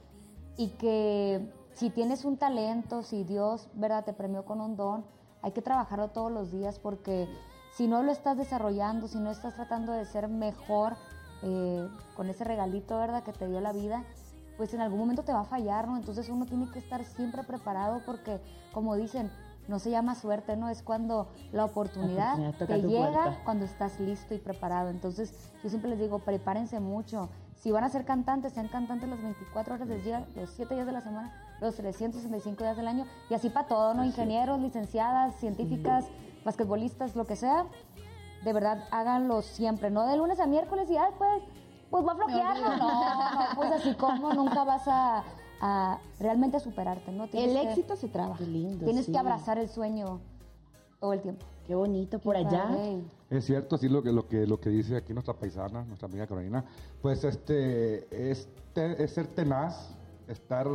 y 0.55 0.69
que 0.69 1.51
si 1.73 1.89
tienes 1.89 2.23
un 2.23 2.37
talento, 2.37 3.03
si 3.03 3.25
Dios, 3.25 3.67
¿verdad?, 3.73 4.05
te 4.05 4.13
premió 4.13 4.45
con 4.45 4.61
un 4.61 4.77
don, 4.77 5.03
hay 5.41 5.51
que 5.51 5.61
trabajarlo 5.61 6.11
todos 6.11 6.31
los 6.31 6.49
días 6.49 6.79
porque 6.79 7.27
si 7.73 7.87
no 7.87 8.03
lo 8.03 8.11
estás 8.13 8.37
desarrollando, 8.37 9.09
si 9.09 9.17
no 9.17 9.31
estás 9.31 9.55
tratando 9.55 9.91
de 9.91 10.05
ser 10.05 10.29
mejor 10.29 10.95
eh, 11.43 11.87
con 12.15 12.29
ese 12.29 12.43
regalito, 12.43 12.97
¿verdad?, 12.97 13.23
que 13.23 13.33
te 13.33 13.47
dio 13.47 13.59
la 13.61 13.73
vida, 13.73 14.03
pues 14.57 14.73
en 14.73 14.81
algún 14.81 14.99
momento 14.99 15.23
te 15.23 15.33
va 15.33 15.41
a 15.41 15.45
fallar, 15.45 15.87
¿no? 15.87 15.97
Entonces 15.97 16.29
uno 16.29 16.45
tiene 16.45 16.69
que 16.71 16.79
estar 16.79 17.03
siempre 17.03 17.43
preparado 17.43 18.01
porque, 18.05 18.39
como 18.71 18.95
dicen, 18.95 19.31
no 19.67 19.79
se 19.79 19.91
llama 19.91 20.15
suerte, 20.15 20.55
¿no? 20.57 20.69
Es 20.69 20.81
cuando 20.81 21.27
la 21.51 21.65
oportunidad, 21.65 22.33
oportunidad 22.33 22.57
toca 22.57 22.75
te 22.75 22.81
llega 22.81 23.23
puerta. 23.23 23.41
cuando 23.43 23.65
estás 23.65 23.99
listo 23.99 24.33
y 24.33 24.37
preparado. 24.37 24.89
Entonces, 24.89 25.33
yo 25.63 25.69
siempre 25.69 25.89
les 25.89 25.99
digo, 25.99 26.19
prepárense 26.19 26.79
mucho. 26.79 27.29
Si 27.55 27.71
van 27.71 27.85
a 27.85 27.89
ser 27.89 28.03
cantantes, 28.03 28.53
sean 28.53 28.67
cantantes 28.67 29.07
las 29.09 29.21
24 29.21 29.75
horas 29.75 29.87
del 29.87 30.03
día, 30.03 30.25
los 30.35 30.49
7 30.49 30.73
días 30.73 30.85
de 30.85 30.91
la 30.91 31.01
semana, 31.01 31.33
los 31.61 31.75
365 31.75 32.61
días 32.61 32.75
del 32.75 32.87
año, 32.87 33.05
y 33.29 33.33
así 33.33 33.49
para 33.49 33.67
todo, 33.67 33.93
¿no? 33.93 34.03
Ingenieros, 34.03 34.59
licenciadas, 34.59 35.35
científicas, 35.39 36.05
basquetbolistas, 36.43 37.15
lo 37.15 37.25
que 37.25 37.37
sea. 37.37 37.65
De 38.43 38.53
verdad, 38.53 38.83
háganlo 38.91 39.41
siempre, 39.41 39.89
no 39.89 40.05
de 40.07 40.17
lunes 40.17 40.39
a 40.39 40.45
miércoles 40.47 40.89
y 40.89 40.93
ya 40.93 41.05
después, 41.07 41.29
pues 41.89 42.05
va 42.05 42.11
a 42.13 42.15
flojear, 42.15 42.59
¿no? 42.61 42.77
No, 42.77 42.87
no, 43.49 43.55
pues 43.55 43.71
así 43.71 43.93
como 43.95 44.33
nunca 44.33 44.63
vas 44.63 44.87
a, 44.87 45.23
a 45.61 45.99
realmente 46.19 46.59
superarte, 46.59 47.11
¿no? 47.11 47.27
Tienes 47.27 47.55
El 47.55 47.61
que- 47.61 47.69
éxito 47.69 47.95
se 47.95 48.07
trabaja. 48.09 48.39
Qué 48.39 48.47
lindo. 48.47 48.85
Tienes 48.85 49.05
sí. 49.05 49.11
que 49.11 49.17
abrazar 49.17 49.57
el 49.59 49.69
sueño 49.69 50.19
todo 50.99 51.13
el 51.13 51.21
tiempo. 51.21 51.45
Qué 51.67 51.75
bonito 51.75 52.19
por 52.19 52.35
allá. 52.35 52.63
Padre. 52.67 53.01
Es 53.29 53.45
cierto, 53.45 53.75
así 53.75 53.87
lo 53.87 54.03
que, 54.03 54.11
lo 54.11 54.27
que, 54.27 54.45
lo 54.45 54.59
que 54.59 54.69
dice 54.69 54.97
aquí 54.97 55.13
nuestra 55.13 55.33
paisana, 55.33 55.83
nuestra 55.85 56.07
amiga 56.07 56.27
Carolina, 56.27 56.65
pues 57.01 57.23
este 57.23 58.29
es, 58.31 58.47
te- 58.73 59.01
es 59.01 59.13
ser 59.13 59.27
tenaz, 59.27 59.95
estar 60.27 60.67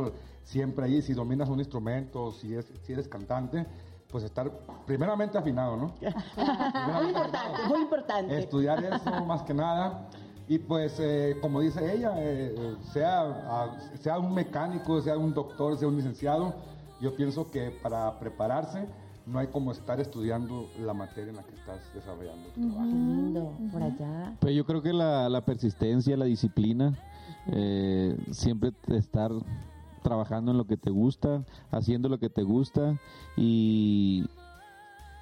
siempre 0.43 0.85
ahí, 0.85 1.01
si 1.03 1.13
dominas 1.13 1.47
un 1.49 1.59
instrumento, 1.59 2.31
si, 2.31 2.55
es, 2.55 2.65
si 2.81 2.93
eres 2.93 3.07
cantante, 3.07 3.65
pues 4.11 4.23
estar 4.23 4.51
primeramente 4.85 5.37
afinado, 5.37 5.77
¿no? 5.77 5.93
Muy 6.01 7.07
importante, 7.07 7.67
muy 7.67 7.81
importante. 7.81 8.39
Estudiar 8.39 8.83
eso 8.83 9.25
más 9.25 9.43
que 9.43 9.53
nada. 9.53 10.09
Y 10.47 10.57
pues, 10.57 10.99
eh, 10.99 11.37
como 11.41 11.61
dice 11.61 11.93
ella, 11.93 12.13
eh, 12.17 12.75
sea, 12.91 13.77
sea 13.99 14.17
un 14.17 14.33
mecánico, 14.33 14.99
sea 14.99 15.15
un 15.15 15.31
doctor, 15.31 15.77
sea 15.77 15.87
un 15.87 15.95
licenciado, 15.95 16.55
yo 16.99 17.15
pienso 17.15 17.51
que 17.51 17.69
para 17.69 18.19
prepararse 18.19 18.87
no 19.27 19.37
hay 19.37 19.47
como 19.47 19.71
estar 19.71 19.99
estudiando 19.99 20.67
la 20.79 20.95
materia 20.95 21.29
en 21.29 21.35
la 21.35 21.43
que 21.43 21.53
estás 21.53 21.93
desarrollando 21.93 22.49
tu 22.49 22.61
trabajo. 22.61 22.89
Qué 22.89 22.95
lindo, 22.95 23.53
por 23.71 23.83
allá. 23.83 24.33
Pues 24.39 24.55
yo 24.55 24.65
creo 24.65 24.81
que 24.81 24.91
la, 24.91 25.29
la 25.29 25.45
persistencia, 25.45 26.17
la 26.17 26.25
disciplina, 26.25 26.97
eh, 27.51 28.17
siempre 28.31 28.71
estar 28.87 29.31
trabajando 29.99 30.51
en 30.51 30.57
lo 30.57 30.65
que 30.65 30.77
te 30.77 30.89
gusta, 30.89 31.43
haciendo 31.71 32.09
lo 32.09 32.19
que 32.19 32.29
te 32.29 32.43
gusta 32.43 32.99
y, 33.37 34.25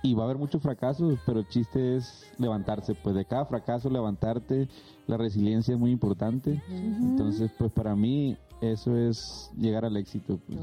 y 0.03 0.13
va 0.13 0.23
a 0.23 0.25
haber 0.25 0.37
muchos 0.37 0.61
fracasos, 0.61 1.19
pero 1.25 1.39
el 1.39 1.47
chiste 1.47 1.97
es 1.97 2.31
levantarse, 2.37 2.95
pues 2.95 3.15
de 3.15 3.25
cada 3.25 3.45
fracaso 3.45 3.89
levantarte, 3.89 4.67
la 5.07 5.17
resiliencia 5.17 5.73
es 5.73 5.79
muy 5.79 5.91
importante, 5.91 6.61
entonces 6.69 7.51
pues 7.57 7.71
para 7.71 7.95
mí 7.95 8.37
eso 8.61 8.95
es 8.95 9.51
llegar 9.57 9.85
al 9.85 9.97
éxito 9.97 10.39
pues, 10.47 10.59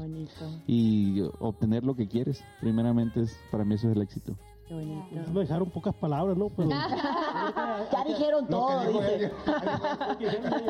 y 0.67 1.21
obtener 1.39 1.83
lo 1.83 1.95
que 1.95 2.07
quieres, 2.07 2.43
primeramente 2.61 3.21
es, 3.21 3.37
para 3.51 3.63
mí 3.63 3.75
eso 3.75 3.89
es 3.89 3.95
el 3.95 4.01
éxito. 4.01 4.35
Qué 4.67 4.73
bonito. 4.73 5.31
Me 5.33 5.39
dejaron 5.41 5.69
pocas 5.69 5.93
palabras, 5.95 6.37
¿no? 6.37 6.49
Pero 6.49 6.69
Ya 7.91 8.03
dijeron 8.05 8.47
todo, 8.47 8.79
dice. 8.81 9.31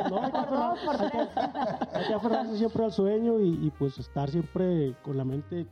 no, 0.10 0.24
hay 0.24 0.32
que, 1.12 1.98
hay 1.98 2.14
aferrarse 2.14 2.58
siempre 2.58 2.84
al 2.84 2.92
sueño 2.92 3.40
y, 3.40 3.66
y, 3.66 3.72
pues 3.78 3.98
estar 3.98 4.30
siempre 4.30 4.96
con 5.04 5.18
la 5.18 5.24
mente 5.24 5.68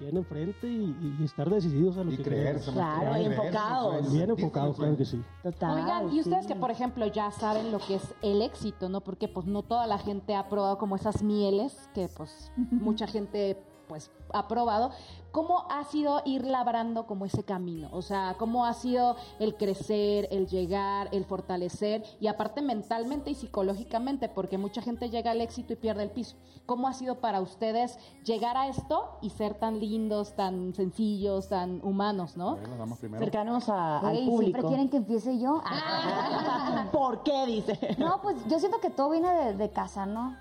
bien 0.00 0.16
enfrente 0.16 0.66
y, 0.66 1.16
y 1.20 1.24
estar 1.24 1.48
decididos 1.48 1.96
a 1.96 2.04
lo 2.04 2.12
Y 2.12 2.16
que 2.16 2.22
creerse. 2.22 2.72
Claro, 2.72 3.04
nada, 3.04 3.20
enfocados. 3.20 4.12
Bien 4.12 4.30
enfocados, 4.30 4.76
claro 4.76 4.96
que 4.96 5.04
sí. 5.04 5.22
Total. 5.42 5.82
Oigan, 5.82 6.14
y 6.14 6.20
ustedes 6.20 6.46
sí. 6.46 6.52
que 6.52 6.58
por 6.58 6.70
ejemplo 6.70 7.06
ya 7.06 7.30
saben 7.30 7.70
lo 7.70 7.78
que 7.78 7.96
es 7.96 8.14
el 8.22 8.42
éxito, 8.42 8.88
¿no? 8.88 9.00
Porque 9.00 9.28
pues 9.28 9.46
no 9.46 9.62
toda 9.62 9.86
la 9.86 9.98
gente 9.98 10.34
ha 10.34 10.48
probado 10.48 10.78
como 10.78 10.96
esas 10.96 11.22
mieles 11.22 11.88
que 11.94 12.08
pues 12.08 12.50
mucha 12.56 13.06
gente 13.06 13.56
pues 13.88 14.10
ha 14.32 14.48
probado. 14.48 14.90
¿Cómo 15.32 15.66
ha 15.68 15.82
sido 15.84 16.22
ir 16.24 16.44
labrando 16.46 17.06
como 17.06 17.24
ese 17.24 17.42
camino? 17.42 17.88
O 17.92 18.02
sea, 18.02 18.36
¿cómo 18.38 18.66
ha 18.66 18.72
sido 18.72 19.16
el 19.40 19.56
crecer, 19.56 20.28
el 20.30 20.46
llegar, 20.46 21.08
el 21.10 21.24
fortalecer 21.24 22.04
y 22.20 22.28
aparte 22.28 22.62
mentalmente 22.62 23.30
y 23.30 23.34
psicológicamente? 23.34 24.28
Porque 24.28 24.58
mucha 24.58 24.80
gente 24.80 25.10
llega 25.10 25.32
al 25.32 25.40
éxito 25.40 25.72
y 25.72 25.76
pierde 25.76 26.04
el 26.04 26.10
piso. 26.10 26.36
¿Cómo 26.66 26.86
ha 26.86 26.92
sido 26.92 27.16
para 27.20 27.40
ustedes 27.40 27.98
llegar 28.24 28.56
a 28.56 28.68
esto 28.68 29.18
y 29.22 29.30
ser 29.30 29.54
tan 29.54 29.80
lindos, 29.80 30.34
tan 30.36 30.72
sencillos, 30.74 31.48
tan 31.48 31.80
humanos, 31.84 32.36
no? 32.36 32.52
Bueno, 32.56 32.78
vamos 32.78 32.98
primero. 33.00 33.22
Cercanos 33.24 33.68
a- 33.68 33.98
al 33.98 34.16
Ey, 34.16 34.26
público. 34.26 34.42
¿Siempre 34.60 34.68
quieren 34.68 34.88
que 34.88 34.96
empiece 34.98 35.38
yo? 35.40 35.60
¿Por 36.92 37.22
qué? 37.24 37.44
Dice. 37.46 37.96
No, 37.98 38.20
pues 38.22 38.36
yo 38.48 38.58
siento 38.58 38.78
que 38.80 38.90
todo 38.90 39.10
viene 39.10 39.28
de, 39.32 39.54
de 39.54 39.70
casa, 39.70 40.06
¿no? 40.06 40.36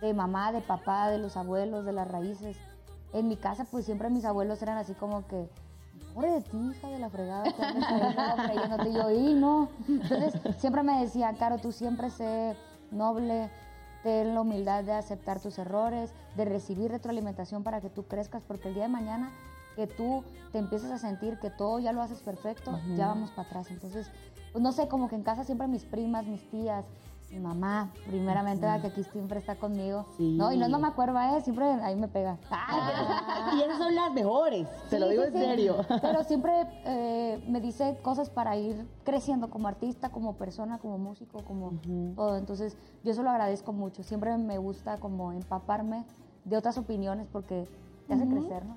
De 0.00 0.14
mamá, 0.14 0.52
de 0.52 0.60
papá, 0.62 1.10
de 1.10 1.18
los 1.18 1.36
abuelos, 1.36 1.84
de 1.84 1.92
las 1.92 2.08
raíces. 2.08 2.56
En 3.12 3.28
mi 3.28 3.36
casa, 3.36 3.64
pues 3.70 3.84
siempre 3.84 4.10
mis 4.10 4.24
abuelos 4.24 4.60
eran 4.62 4.78
así 4.78 4.94
como 4.94 5.26
que, 5.26 5.48
pobre 6.14 6.30
de 6.30 6.40
ti, 6.42 6.56
hija 6.56 6.88
de 6.88 6.98
la 6.98 7.10
fregada, 7.10 7.44
que 7.52 7.62
andas 7.62 7.90
ahí, 7.90 8.14
no, 8.16 8.44
creyéndote". 8.44 8.88
Y 8.88 8.92
yo, 8.94 9.10
y 9.10 9.34
no. 9.34 9.68
Entonces, 9.88 10.34
siempre 10.58 10.82
me 10.82 11.00
decía, 11.00 11.32
Caro, 11.38 11.58
tú 11.58 11.72
siempre 11.72 12.10
sé 12.10 12.56
noble, 12.90 13.50
ten 14.02 14.34
la 14.34 14.42
humildad 14.42 14.84
de 14.84 14.92
aceptar 14.92 15.40
tus 15.40 15.58
errores, 15.58 16.12
de 16.36 16.44
recibir 16.44 16.90
retroalimentación 16.90 17.62
para 17.62 17.80
que 17.80 17.90
tú 17.90 18.04
crezcas, 18.04 18.42
porque 18.42 18.68
el 18.68 18.74
día 18.74 18.84
de 18.84 18.88
mañana 18.90 19.32
que 19.76 19.86
tú 19.86 20.24
te 20.50 20.58
empieces 20.58 20.90
a 20.90 20.98
sentir 20.98 21.38
que 21.38 21.50
todo 21.50 21.78
ya 21.78 21.92
lo 21.92 22.02
haces 22.02 22.20
perfecto, 22.20 22.78
ya 22.96 23.06
vamos 23.06 23.30
para 23.30 23.48
atrás. 23.48 23.70
Entonces, 23.70 24.10
pues 24.52 24.60
no 24.62 24.72
sé, 24.72 24.88
como 24.88 25.08
que 25.08 25.14
en 25.14 25.22
casa 25.22 25.44
siempre 25.44 25.68
mis 25.68 25.84
primas, 25.84 26.26
mis 26.26 26.50
tías, 26.50 26.84
mi 27.30 27.38
mamá, 27.40 27.92
primeramente, 28.06 28.66
que 28.80 28.86
aquí 28.86 29.04
siempre 29.04 29.38
está 29.38 29.56
conmigo. 29.56 30.06
Sí. 30.16 30.36
No, 30.36 30.50
y 30.52 30.56
no 30.56 30.64
es 30.64 30.70
mamá 30.70 30.94
cuerva, 30.94 31.36
¿eh? 31.36 31.42
Siempre 31.42 31.66
ahí 31.66 31.94
me 31.94 32.08
pega. 32.08 32.38
y 33.56 33.62
esas 33.62 33.78
son 33.78 33.94
las 33.94 34.12
mejores, 34.12 34.66
te 34.88 34.96
Sí, 34.96 34.98
lo 34.98 35.08
digo 35.08 35.22
sí, 35.24 35.28
en 35.28 35.34
sí. 35.34 35.40
serio. 35.40 35.76
Pero 36.00 36.24
siempre 36.24 36.52
eh, 36.84 37.44
me 37.48 37.60
dice 37.60 37.98
cosas 38.02 38.30
para 38.30 38.56
ir 38.56 38.86
creciendo 39.04 39.50
como 39.50 39.68
artista, 39.68 40.10
como 40.10 40.36
persona, 40.36 40.78
como 40.78 40.98
músico, 40.98 41.42
como 41.44 41.72
todo. 42.16 42.36
Entonces, 42.38 42.76
yo 43.04 43.12
eso 43.12 43.22
lo 43.22 43.30
agradezco 43.30 43.72
mucho. 43.72 44.02
Siempre 44.02 44.36
me 44.38 44.58
gusta 44.58 44.96
como 44.98 45.32
empaparme 45.32 46.04
de 46.44 46.56
otras 46.56 46.78
opiniones 46.78 47.26
porque 47.30 47.68
te 48.06 48.14
hace 48.14 48.26
crecer, 48.26 48.64
¿no? 48.64 48.76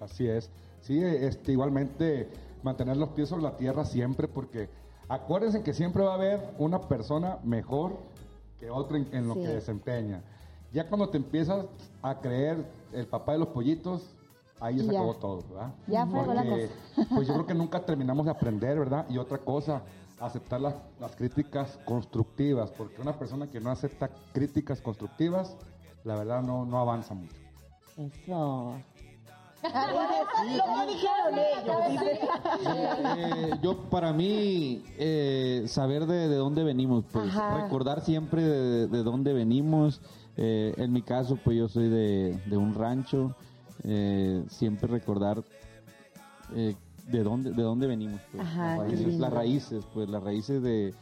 Así 0.00 0.26
es. 0.26 0.50
Sí, 0.80 1.00
este, 1.02 1.52
igualmente 1.52 2.28
mantener 2.62 2.96
los 2.96 3.10
pies 3.10 3.28
sobre 3.28 3.42
la 3.44 3.56
tierra 3.56 3.84
siempre, 3.84 4.26
porque 4.26 4.68
acuérdense 5.08 5.62
que 5.62 5.72
siempre 5.74 6.02
va 6.02 6.12
a 6.12 6.14
haber 6.14 6.40
una 6.58 6.80
persona 6.80 7.38
mejor 7.44 7.96
que 8.58 8.70
otra 8.70 8.96
en, 8.98 9.08
en 9.12 9.28
lo 9.28 9.34
Sí. 9.34 9.40
que 9.40 9.48
desempeña. 9.48 10.22
Ya 10.72 10.88
cuando 10.88 11.08
te 11.08 11.16
empiezas 11.18 11.66
a 12.02 12.18
creer 12.20 12.64
el 12.92 13.06
papá 13.06 13.32
de 13.32 13.38
los 13.38 13.48
pollitos, 13.48 14.02
ahí 14.60 14.76
ya 14.76 14.84
se 14.84 14.92
Ya. 14.92 14.98
acabó 15.00 15.14
todo, 15.14 15.42
¿verdad? 15.48 15.74
Ya 15.86 16.06
fregó 16.06 16.34
la 16.34 16.44
pues 17.14 17.26
yo 17.28 17.34
creo 17.34 17.46
que 17.46 17.54
nunca 17.54 17.80
terminamos 17.84 18.24
de 18.24 18.30
aprender, 18.32 18.78
¿verdad? 18.78 19.06
Y 19.08 19.18
otra 19.18 19.38
cosa, 19.38 19.82
aceptar 20.20 20.60
las, 20.60 20.74
las 21.00 21.14
críticas 21.16 21.78
constructivas, 21.84 22.70
porque 22.72 23.00
una 23.00 23.12
persona 23.18 23.46
que 23.48 23.60
no 23.60 23.70
acepta 23.70 24.08
críticas 24.32 24.80
constructivas, 24.80 25.56
la 26.04 26.16
verdad 26.16 26.42
no, 26.42 26.64
no 26.64 26.78
avanza 26.78 27.14
mucho. 27.14 27.36
Eso. 27.96 28.74
Lo 29.64 30.86
dijeron 30.86 31.38
ellos. 31.38 32.10
Eh, 32.66 33.50
yo, 33.62 33.76
para 33.90 34.12
mí, 34.12 34.82
eh, 34.98 35.64
saber 35.68 36.06
de, 36.06 36.28
de 36.28 36.36
dónde 36.36 36.64
venimos, 36.64 37.04
pues 37.12 37.28
Ajá. 37.28 37.62
recordar 37.62 38.02
siempre 38.04 38.42
de, 38.42 38.86
de 38.88 39.02
dónde 39.02 39.32
venimos. 39.32 40.00
Eh, 40.36 40.74
en 40.76 40.92
mi 40.92 41.02
caso, 41.02 41.38
pues 41.42 41.56
yo 41.56 41.68
soy 41.68 41.88
de, 41.88 42.38
de 42.46 42.56
un 42.56 42.74
rancho. 42.74 43.34
eh, 43.84 44.42
siempre 44.48 44.88
recordar 44.88 45.42
eh, 46.54 46.74
de 47.08 47.22
dónde 47.22 47.50
de 47.52 47.62
dónde 47.62 47.86
venimos, 47.86 48.20
pues, 48.32 48.42
Ajá, 48.46 48.76
las, 48.76 48.84
qué 48.86 48.90
raíces, 48.90 49.06
lindo. 49.06 49.22
las 49.24 49.32
raíces, 49.32 49.84
pues 49.92 50.08
las 50.08 50.22
raíces 50.22 50.62
de, 50.62 50.94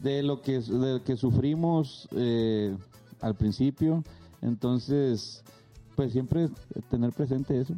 de 0.00 0.22
lo 0.22 0.40
que 0.42 0.60
de 0.60 0.92
lo 0.94 1.04
que 1.04 1.16
sufrimos 1.16 2.08
eh, 2.12 2.76
al 3.20 3.34
principio. 3.36 4.02
Entonces, 4.42 5.42
pues 5.96 6.12
siempre 6.12 6.48
tener 6.90 7.10
presente 7.12 7.58
eso. 7.60 7.74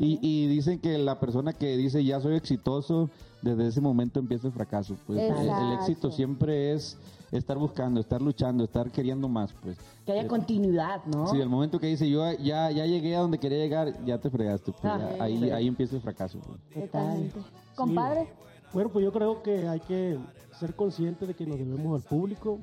Y, 0.00 0.18
y 0.22 0.46
dicen 0.48 0.78
que 0.80 0.96
la 0.98 1.20
persona 1.20 1.52
que 1.52 1.76
dice 1.76 2.02
ya 2.02 2.20
soy 2.20 2.34
exitoso, 2.34 3.10
desde 3.42 3.68
ese 3.68 3.80
momento 3.80 4.18
empieza 4.18 4.46
el 4.48 4.52
fracaso. 4.52 4.96
Pues 5.06 5.20
el, 5.20 5.48
el 5.48 5.72
éxito 5.74 6.10
siempre 6.10 6.72
es 6.72 6.96
estar 7.30 7.58
buscando, 7.58 8.00
estar 8.00 8.20
luchando, 8.22 8.64
estar 8.64 8.90
queriendo 8.90 9.28
más. 9.28 9.52
Pues 9.62 9.76
Que 10.06 10.12
haya 10.12 10.26
continuidad, 10.26 11.04
¿no? 11.04 11.26
Sí, 11.28 11.38
el 11.40 11.48
momento 11.48 11.78
que 11.78 11.86
dice 11.86 12.08
yo 12.10 12.24
ya, 12.32 12.70
ya 12.70 12.86
llegué 12.86 13.14
a 13.14 13.20
donde 13.20 13.38
quería 13.38 13.58
llegar, 13.58 14.04
ya 14.04 14.18
te 14.18 14.30
fregaste. 14.30 14.72
Pues, 14.72 14.84
Ah, 14.92 15.10
ya- 15.18 15.22
ahí, 15.24 15.38
sí. 15.38 15.50
ahí 15.50 15.66
empieza 15.68 15.96
el 15.96 16.02
fracaso. 16.02 16.38
pues. 16.40 16.86
Totalmente. 16.86 17.38
Compadre, 17.76 18.28
Bueno, 18.72 18.88
pues 18.90 19.04
yo 19.04 19.12
creo 19.12 19.42
que 19.42 19.66
hay 19.68 19.80
que 19.80 20.18
ser 20.58 20.74
conscientes 20.74 21.26
de 21.28 21.34
que 21.34 21.44
nos 21.46 21.58
debemos 21.58 22.02
al 22.02 22.08
público, 22.08 22.58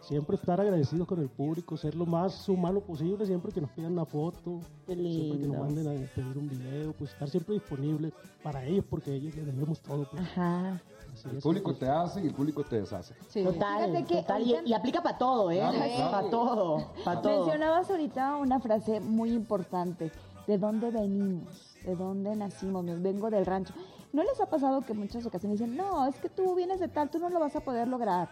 siempre 0.00 0.36
estar 0.36 0.60
agradecidos 0.60 1.06
con 1.06 1.20
el 1.20 1.28
público, 1.28 1.76
ser 1.76 1.94
lo 1.94 2.06
más 2.06 2.48
humano 2.48 2.80
posible, 2.80 3.26
siempre 3.26 3.52
que 3.52 3.60
nos 3.60 3.70
pidan 3.70 3.92
una 3.92 4.04
foto, 4.04 4.60
siempre 4.86 5.38
que 5.40 5.46
nos 5.46 5.58
manden 5.58 5.86
a 5.88 6.14
pedir 6.14 6.38
un 6.38 6.48
video, 6.48 6.92
pues 6.92 7.10
estar 7.12 7.28
siempre 7.28 7.54
disponible 7.54 8.12
para 8.42 8.64
ellos, 8.64 8.84
porque 8.88 9.14
ellos 9.14 9.34
les 9.36 9.46
debemos 9.46 9.80
todo. 9.80 10.08
pues. 10.10 10.22
Ajá. 10.22 10.80
Así 11.12 11.28
El 11.28 11.36
es, 11.38 11.42
público 11.42 11.70
pues. 11.70 11.78
te 11.80 11.88
hace 11.88 12.22
y 12.22 12.26
el 12.28 12.34
público 12.34 12.62
te 12.64 12.80
deshace. 12.80 13.14
Sí. 13.28 13.42
Total, 13.42 13.90
Fíjate 13.90 14.04
que 14.06 14.20
total. 14.22 14.42
Y, 14.42 14.54
ahorita- 14.54 14.68
y 14.70 14.72
aplica 14.74 15.02
para 15.02 15.18
todo, 15.18 15.50
¿eh? 15.50 15.58
Claro, 15.58 15.76
claro. 15.78 16.10
Para 16.10 16.30
todo, 16.30 16.86
para 17.04 17.22
todo. 17.22 17.36
mencionabas 17.44 17.90
ahorita 17.90 18.36
una 18.36 18.60
frase 18.60 19.00
muy 19.00 19.32
importante. 19.32 20.12
¿De 20.46 20.56
dónde 20.56 20.90
venimos? 20.90 21.76
¿De 21.84 21.94
dónde 21.96 22.34
nacimos? 22.36 22.84
Me 22.84 22.94
vengo 22.96 23.28
del 23.28 23.44
rancho. 23.44 23.74
¿No 24.12 24.22
les 24.22 24.40
ha 24.40 24.46
pasado 24.46 24.80
que 24.82 24.92
en 24.92 25.00
muchas 25.00 25.24
ocasiones 25.26 25.58
dicen, 25.60 25.76
no, 25.76 26.06
es 26.06 26.16
que 26.16 26.28
tú 26.28 26.54
vienes 26.54 26.80
de 26.80 26.88
tal, 26.88 27.10
tú 27.10 27.18
no 27.18 27.28
lo 27.28 27.38
vas 27.38 27.54
a 27.56 27.60
poder 27.60 27.86
lograr? 27.88 28.28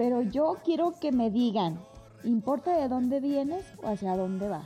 Pero 0.00 0.22
yo 0.22 0.56
quiero 0.64 0.94
que 0.98 1.12
me 1.12 1.30
digan, 1.30 1.78
¿importa 2.24 2.74
de 2.74 2.88
dónde 2.88 3.20
vienes 3.20 3.66
o 3.82 3.88
hacia 3.88 4.16
dónde 4.16 4.48
vas? 4.48 4.64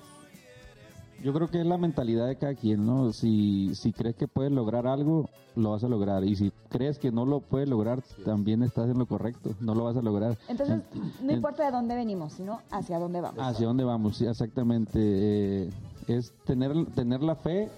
Yo 1.25 1.33
creo 1.35 1.51
que 1.51 1.59
es 1.59 1.67
la 1.67 1.77
mentalidad 1.77 2.29
de 2.29 2.37
cada 2.37 2.55
quien, 2.55 2.87
¿no? 2.87 3.13
Si, 3.13 3.75
si 3.75 3.93
crees 3.93 4.15
que 4.15 4.29
puedes 4.29 4.53
lograr 4.53 4.87
algo, 4.87 5.29
lo 5.57 5.73
vas 5.73 5.83
a 5.83 5.89
lograr. 5.89 6.23
Y 6.23 6.37
si 6.37 6.53
crees 6.69 7.01
que 7.01 7.11
no 7.11 7.27
lo 7.27 7.41
puedes 7.41 7.69
lograr, 7.69 8.01
también 8.25 8.63
estás 8.63 8.89
en 8.89 8.97
lo 8.97 9.07
correcto. 9.07 9.57
No 9.59 9.75
lo 9.75 9.83
vas 9.83 9.97
a 9.97 10.03
lograr. 10.03 10.39
Entonces, 10.47 10.83
En- 10.95 11.27
no 11.27 11.33
importa 11.33 11.65
de 11.65 11.73
dónde 11.73 11.97
venimos, 11.97 12.35
sino 12.35 12.61
hacia 12.71 13.01
dónde 13.01 13.21
vamos. 13.21 13.41
Hacia 13.45 13.67
dónde 13.67 13.83
vamos, 13.83 14.17
sí, 14.19 14.27
exactamente. 14.27 15.01
Eh, 15.03 15.71
es 16.07 16.33
tener, 16.45 16.87
tener 16.95 17.25
la 17.25 17.35
fe 17.35 17.71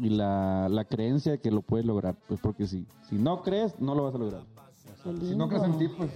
y 0.00 0.08
la, 0.08 0.70
la 0.70 0.86
creencia 0.86 1.32
de 1.32 1.38
que 1.38 1.50
lo 1.50 1.60
puedes 1.60 1.84
lograr. 1.84 2.14
Pues 2.28 2.40
porque 2.40 2.66
si, 2.66 2.86
si 3.10 3.16
no 3.16 3.42
crees, 3.42 3.78
no 3.78 3.94
lo 3.94 4.04
vas 4.04 4.14
a 4.14 4.18
lograr. 4.18 4.40
Si 5.20 5.36
no 5.36 5.48
crees 5.48 5.64
en 5.64 5.76
ti, 5.76 5.88
pues 5.88 6.10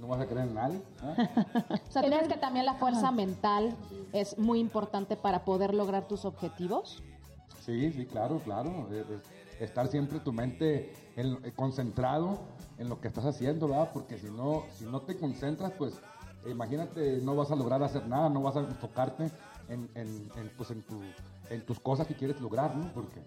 no 0.00 0.08
vas 0.08 0.20
a 0.20 0.26
creer 0.26 0.48
en 0.48 0.54
nadie. 0.54 0.76
¿eh? 0.78 1.28
O 1.88 1.92
sea, 1.92 2.02
¿tú 2.02 2.08
crees 2.08 2.28
que 2.28 2.36
también 2.36 2.64
la 2.66 2.74
fuerza 2.74 3.10
mental 3.10 3.76
es 4.12 4.38
muy 4.38 4.60
importante 4.60 5.16
para 5.16 5.44
poder 5.44 5.74
lograr 5.74 6.06
tus 6.06 6.24
objetivos? 6.24 7.02
Sí, 7.64 7.92
sí, 7.92 8.06
claro, 8.06 8.40
claro. 8.44 8.88
Eh, 8.92 9.04
eh, 9.08 9.18
estar 9.64 9.88
siempre 9.88 10.20
tu 10.20 10.32
mente 10.32 10.92
en- 11.16 11.38
eh, 11.44 11.52
concentrado 11.54 12.38
en 12.78 12.88
lo 12.88 13.00
que 13.00 13.08
estás 13.08 13.24
haciendo, 13.26 13.68
¿verdad? 13.68 13.90
Porque 13.92 14.18
si 14.18 14.28
no, 14.28 14.64
si 14.78 14.84
no 14.84 15.00
te 15.02 15.16
concentras, 15.16 15.72
pues 15.72 15.94
imagínate, 16.46 17.18
no 17.22 17.34
vas 17.36 17.50
a 17.50 17.56
lograr 17.56 17.82
hacer 17.82 18.06
nada, 18.06 18.28
no 18.30 18.40
vas 18.42 18.56
a 18.56 18.60
enfocarte 18.60 19.24
en, 19.68 19.88
en, 19.94 20.30
en, 20.36 20.50
pues, 20.56 20.70
en, 20.70 20.82
tu, 20.82 20.94
en 21.50 21.60
tus 21.66 21.78
cosas 21.80 22.06
que 22.06 22.14
quieres 22.14 22.40
lograr, 22.40 22.74
¿no? 22.74 22.88
Porque 22.94 23.20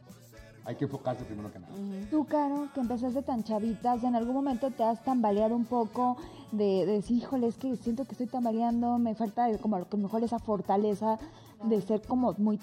hay 0.65 0.75
que 0.75 0.85
enfocarse 0.85 1.25
primero 1.25 1.51
que 1.51 1.59
nada. 1.59 1.73
Tú, 2.09 2.25
Caro, 2.25 2.69
que 2.73 2.79
empezaste 2.79 3.21
tan 3.21 3.43
chavitas, 3.43 4.03
¿en 4.03 4.15
algún 4.15 4.35
momento 4.35 4.71
te 4.71 4.83
has 4.83 5.03
tambaleado 5.03 5.55
un 5.55 5.65
poco 5.65 6.17
de, 6.51 6.85
de 6.85 6.93
decir, 6.93 7.17
híjole, 7.17 7.47
es 7.47 7.57
que 7.57 7.75
siento 7.75 8.05
que 8.05 8.11
estoy 8.11 8.27
tambaleando, 8.27 8.97
me 8.97 9.15
falta 9.15 9.55
como 9.57 9.75
a 9.75 9.79
lo 9.79 9.97
mejor 9.97 10.23
esa 10.23 10.39
fortaleza 10.39 11.19
de 11.63 11.81
ser 11.81 12.01
como 12.01 12.33
muy 12.37 12.59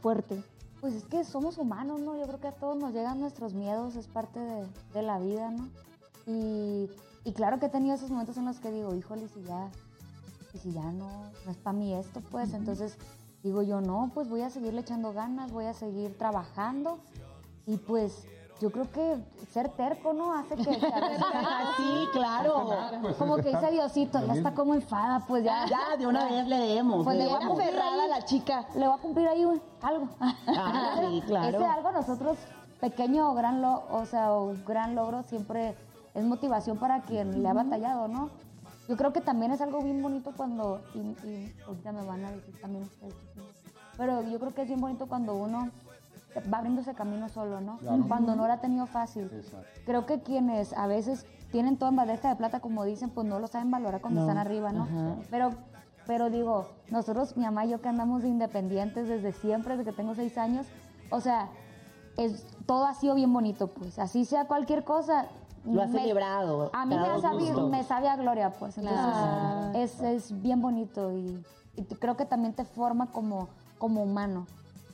fuerte? 0.00 0.42
Pues 0.80 0.94
es 0.94 1.04
que 1.04 1.24
somos 1.24 1.58
humanos, 1.58 2.00
¿no? 2.00 2.16
Yo 2.16 2.26
creo 2.26 2.40
que 2.40 2.48
a 2.48 2.52
todos 2.52 2.76
nos 2.76 2.92
llegan 2.92 3.20
nuestros 3.20 3.52
miedos, 3.52 3.96
es 3.96 4.06
parte 4.06 4.40
de, 4.40 4.66
de 4.94 5.02
la 5.02 5.18
vida, 5.18 5.50
¿no? 5.50 5.68
Y, 6.26 6.88
y 7.24 7.32
claro 7.32 7.58
que 7.58 7.66
he 7.66 7.70
tenido 7.70 7.94
esos 7.94 8.10
momentos 8.10 8.36
en 8.36 8.46
los 8.46 8.60
que 8.60 8.70
digo, 8.70 8.94
híjole, 8.94 9.24
y 9.24 9.28
si 9.28 9.42
ya, 9.42 9.70
y 10.54 10.58
si 10.58 10.72
ya 10.72 10.92
no, 10.92 11.08
no 11.44 11.50
es 11.50 11.56
para 11.58 11.76
mí 11.76 11.92
esto, 11.94 12.22
pues 12.30 12.54
entonces 12.54 12.96
digo 13.42 13.62
yo, 13.62 13.80
no, 13.80 14.10
pues 14.14 14.28
voy 14.28 14.42
a 14.42 14.50
seguirle 14.50 14.82
echando 14.82 15.12
ganas, 15.12 15.52
voy 15.52 15.64
a 15.64 15.74
seguir 15.74 16.16
trabajando 16.16 16.98
y 17.66 17.76
pues 17.76 18.26
yo 18.60 18.70
creo 18.70 18.90
que 18.90 19.16
ser 19.50 19.70
terco, 19.70 20.12
¿no? 20.12 20.34
Hace 20.34 20.54
que... 20.56 20.70
a 20.70 21.72
sí, 21.76 22.08
claro. 22.12 22.68
Pues, 23.00 23.16
como 23.16 23.36
que 23.36 23.48
dice 23.50 23.70
Diosito, 23.70 24.24
ya 24.26 24.34
está 24.34 24.52
como 24.52 24.74
enfada, 24.74 25.24
pues 25.26 25.44
ya. 25.44 25.64
Ya, 25.66 25.96
de 25.96 26.06
una 26.06 26.26
vez 26.26 26.46
le 26.46 26.58
demos. 26.58 27.04
Pues 27.04 27.16
le 27.16 27.26
voy 27.26 27.42
a 27.42 27.46
cumplir 27.46 27.70
ahí. 27.80 28.08
la 28.08 28.24
chica. 28.24 28.66
Le 28.74 28.86
voy 28.86 28.98
a 28.98 29.00
cumplir 29.00 29.28
ahí 29.28 29.44
un- 29.46 29.62
algo. 29.80 30.08
Ah, 30.20 30.96
sí, 31.00 31.22
claro. 31.26 31.56
Ese 31.56 31.66
algo 31.66 31.92
nosotros, 31.92 32.36
pequeño 32.80 33.30
o 33.30 33.34
gran, 33.34 33.62
lo, 33.62 33.82
o 33.90 34.04
sea, 34.04 34.32
o 34.32 34.54
gran 34.66 34.94
logro, 34.94 35.22
siempre 35.22 35.74
es 36.12 36.24
motivación 36.24 36.76
para 36.76 37.00
quien 37.00 37.42
le 37.42 37.48
ha 37.48 37.54
batallado, 37.54 38.08
¿no? 38.08 38.28
Yo 38.88 38.96
creo 38.96 39.12
que 39.12 39.20
también 39.20 39.52
es 39.52 39.60
algo 39.60 39.80
bien 39.80 40.02
bonito 40.02 40.32
cuando, 40.36 40.82
y, 40.94 40.98
y 40.98 41.54
ahorita 41.66 41.92
me 41.92 42.04
van 42.04 42.24
a 42.24 42.32
decir 42.32 42.60
también 42.60 42.82
ustedes, 42.84 43.14
pero 43.96 44.22
yo 44.22 44.38
creo 44.40 44.52
que 44.52 44.62
es 44.62 44.68
bien 44.68 44.80
bonito 44.80 45.06
cuando 45.06 45.34
uno 45.34 45.70
va 46.52 46.58
abriéndose 46.58 46.94
camino 46.94 47.28
solo, 47.28 47.60
¿no? 47.60 47.78
Claro. 47.78 48.04
Cuando 48.08 48.36
no 48.36 48.46
lo 48.46 48.52
ha 48.52 48.60
tenido 48.60 48.86
fácil. 48.86 49.30
Exacto. 49.32 49.66
Creo 49.84 50.06
que 50.06 50.20
quienes 50.22 50.72
a 50.72 50.86
veces 50.86 51.26
tienen 51.50 51.76
todo 51.76 51.88
en 51.88 51.96
bandeja 51.96 52.28
de 52.28 52.36
plata, 52.36 52.60
como 52.60 52.84
dicen, 52.84 53.10
pues 53.10 53.26
no 53.26 53.38
lo 53.40 53.46
saben 53.48 53.70
valorar 53.70 54.00
cuando 54.00 54.20
No. 54.20 54.26
están 54.26 54.38
arriba, 54.38 54.72
¿no? 54.72 54.84
Ajá. 54.84 55.16
Pero, 55.30 55.50
pero 56.06 56.30
digo, 56.30 56.68
nosotros, 56.90 57.36
mi 57.36 57.44
mamá 57.44 57.64
y 57.66 57.70
yo 57.70 57.80
que 57.80 57.88
andamos 57.88 58.22
de 58.22 58.28
independientes 58.28 59.08
desde 59.08 59.32
siempre, 59.32 59.76
desde 59.76 59.90
que 59.90 59.96
tengo 59.96 60.14
seis 60.14 60.38
años, 60.38 60.66
o 61.10 61.20
sea, 61.20 61.48
es, 62.16 62.46
todo 62.66 62.86
ha 62.86 62.94
sido 62.94 63.14
bien 63.14 63.32
bonito, 63.32 63.66
pues. 63.68 63.98
Así 63.98 64.24
sea 64.24 64.46
cualquier 64.46 64.84
cosa. 64.84 65.26
Lo 65.64 65.82
has 65.82 65.90
me- 65.90 66.00
celebrado. 66.00 66.70
A 66.72 66.86
mí 66.86 66.96
me, 66.96 67.20
sabe, 67.20 67.52
me 67.68 67.84
sabe 67.84 68.08
a 68.08 68.16
gloria, 68.16 68.50
pues. 68.52 68.78
Entonces, 68.78 69.04
Claro. 69.12 69.72
es, 69.78 70.00
es 70.00 70.40
bien 70.42 70.60
bonito 70.62 71.12
y, 71.12 71.44
y 71.76 71.82
creo 71.84 72.16
que 72.16 72.24
también 72.24 72.54
te 72.54 72.64
forma 72.64 73.06
como, 73.12 73.48
como 73.78 74.02
humano 74.02 74.46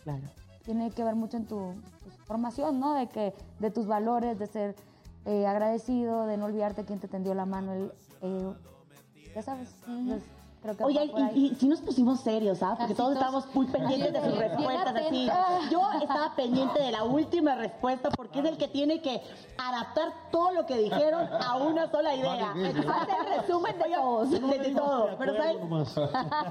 Claro. 0.04 0.22
Tiene 0.66 0.90
que 0.90 1.04
ver 1.04 1.14
mucho 1.14 1.38
en 1.38 1.46
tu 1.46 1.74
pues, 2.02 2.16
formación, 2.26 2.78
¿no? 2.80 2.94
De 2.94 3.06
que 3.06 3.32
de 3.60 3.70
tus 3.70 3.86
valores, 3.86 4.38
de 4.38 4.46
ser 4.46 4.74
eh, 5.24 5.46
agradecido, 5.46 6.26
de 6.26 6.36
no 6.36 6.44
olvidarte 6.46 6.84
quién 6.84 6.98
te 6.98 7.08
tendió 7.08 7.32
la 7.34 7.46
mano, 7.46 7.72
el, 7.72 7.92
eh, 8.20 8.52
ya 9.34 9.42
sabes. 9.42 9.74
Creo 10.66 10.76
que 10.76 10.82
va 10.82 10.88
Oye, 10.88 11.32
y, 11.34 11.46
y 11.46 11.54
si 11.54 11.68
nos 11.68 11.80
pusimos 11.80 12.20
serios, 12.20 12.58
¿sabes? 12.58 12.78
Porque 12.78 12.92
Así 12.92 13.02
todos 13.02 13.12
estábamos 13.14 13.54
muy 13.54 13.66
pendientes 13.66 14.12
de 14.12 14.20
sus 14.20 14.38
respuestas. 14.38 14.94
Así. 14.96 15.28
Yo 15.70 15.80
estaba 16.00 16.34
pendiente 16.34 16.82
de 16.82 16.90
la 16.92 17.04
última 17.04 17.54
respuesta 17.54 18.10
porque 18.10 18.40
es 18.40 18.44
el 18.46 18.56
que 18.56 18.68
tiene 18.68 19.00
que 19.00 19.20
adaptar 19.58 20.12
todo 20.30 20.52
lo 20.52 20.66
que 20.66 20.78
dijeron 20.78 21.28
a 21.40 21.56
una 21.56 21.90
sola 21.90 22.14
idea. 22.14 22.52
Hace 22.52 22.68
el 22.70 23.40
resumen 23.40 23.78
de 23.78 23.84
todos. 23.94 24.30
De, 24.30 24.40
de 24.40 24.74
todo. 24.74 25.08
Pero, 25.18 25.36
¿sabes? 25.36 25.56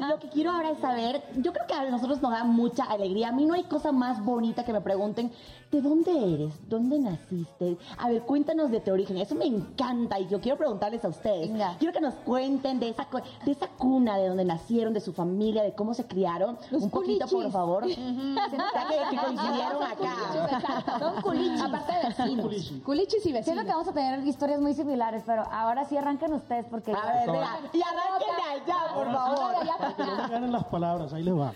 Lo 0.10 0.20
que 0.20 0.30
quiero 0.30 0.52
ahora 0.52 0.72
es 0.72 0.80
saber, 0.80 1.24
yo 1.38 1.54
creo 1.54 1.68
que 1.68 1.74
a 1.74 1.90
nosotros 1.90 2.22
nos 2.22 2.32
da 2.32 2.44
mucha 2.44 2.84
alegría. 2.86 3.30
A 3.30 3.32
mí 3.32 3.46
no 3.46 3.54
hay 3.54 3.64
cosa 3.64 3.92
más 3.92 4.24
bonita 4.24 4.64
que 4.64 4.74
me 4.74 4.82
pregunten, 4.82 5.32
¿de 5.72 5.82
dónde 5.82 6.34
eres? 6.34 6.70
¿Dónde 6.70 7.00
naciste? 7.00 7.78
A 7.98 8.10
ver, 8.10 8.22
cuéntanos 8.24 8.72
de 8.72 8.80
tu 8.80 8.92
origen. 8.92 9.18
Eso 9.18 9.36
me 9.36 9.46
encanta 9.46 10.20
y 10.20 10.28
yo 10.28 10.40
quiero 10.40 10.58
preguntarles 10.58 11.04
a 11.06 11.10
ustedes. 11.10 11.52
Venga. 11.52 11.76
Quiero 11.78 11.94
que 11.94 12.02
nos 12.02 12.14
cuenten 12.16 12.80
de 12.80 12.90
esa, 12.90 13.08
de 13.46 13.52
esa 13.52 13.68
cuna, 13.70 14.05
de 14.14 14.28
donde 14.28 14.46
nacieron, 14.46 14.94
de 14.94 15.00
su 15.00 15.12
familia, 15.14 15.64
de 15.64 15.74
cómo 15.74 15.94
se 15.94 16.06
criaron. 16.06 16.58
Un 16.72 16.90
poquito, 16.90 17.26
por 17.26 17.30
culichis. 17.30 17.54
favor. 17.54 17.88
Ya 17.88 18.88
que, 18.88 19.16
que 19.16 19.22
coincidieron 19.26 19.84
acá. 19.84 21.00
Son 21.00 21.22
culichis. 21.22 21.62
Aparte 21.62 21.94
vecinos. 22.08 22.74
Culichis 22.84 23.26
y 23.26 23.30
Siento 23.32 23.44
que 23.44 23.52
vecinos. 23.52 23.66
vamos 23.68 23.88
a 23.88 23.94
tener 23.94 24.28
historias 24.28 24.62
muy 24.62 24.74
similares, 24.74 25.24
pero 25.26 25.44
ahora 25.52 25.86
sí 25.86 25.98
arranquen 25.98 26.34
ustedes 26.34 26.66
porque... 26.70 26.92
A 26.94 27.06
ver, 27.06 27.32
venga, 27.32 27.60
y 27.74 27.82
arranquen 27.82 28.36
de 28.36 28.62
allá, 28.62 28.94
por 28.94 29.12
favor. 29.12 29.96
Que 29.96 30.04
no 30.04 30.16
me 30.24 30.28
ganen 30.30 30.52
las 30.52 30.64
palabras, 30.66 31.14
ahí 31.14 31.24
les 31.24 31.36
va. 31.36 31.54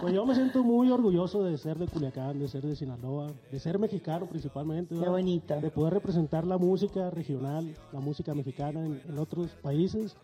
Pues 0.00 0.14
yo 0.14 0.24
me 0.24 0.34
siento 0.34 0.62
muy 0.62 0.90
orgulloso 0.90 1.42
de 1.42 1.56
ser 1.58 1.78
de 1.78 1.86
Culiacán, 1.86 2.38
de 2.38 2.48
ser 2.48 2.62
de 2.62 2.76
Sinaloa, 2.76 3.28
de 3.50 3.58
ser 3.60 3.78
mexicano 3.78 4.26
principalmente. 4.26 4.94
Qué 4.94 5.00
¿verdad? 5.00 5.12
bonito. 5.12 5.60
De 5.60 5.70
poder 5.70 5.94
representar 5.94 6.46
la 6.46 6.58
música 6.58 7.10
regional, 7.10 7.74
la 7.92 8.00
música 8.00 8.34
mexicana 8.34 8.84
en, 8.84 9.02
en 9.08 9.18
otros 9.18 9.48
países. 9.62 10.16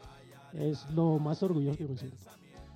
Es 0.53 0.89
lo 0.91 1.19
más 1.19 1.43
orgulloso 1.43 1.79
que 1.79 1.85
me 1.89 1.97
siento. 1.97 2.17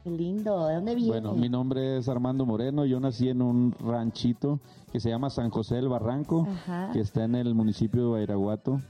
Qué 0.04 0.10
lindo. 0.10 0.66
¿De 0.66 0.74
dónde 0.74 0.94
viene? 0.96 1.10
Bueno, 1.10 1.34
mi 1.34 1.48
nombre 1.48 1.98
es 1.98 2.08
Armando 2.08 2.44
Moreno. 2.44 2.84
Yo 2.84 2.98
nací 3.00 3.28
en 3.28 3.40
un 3.40 3.72
ranchito 3.78 4.58
que 4.92 4.98
se 5.00 5.08
llama 5.10 5.30
San 5.30 5.50
José 5.50 5.76
del 5.76 5.88
Barranco, 5.88 6.46
Ajá. 6.50 6.90
que 6.92 7.00
está 7.00 7.24
en 7.24 7.36
el 7.36 7.54
municipio 7.54 8.04
de 8.06 8.10
Bairaguato, 8.10 8.80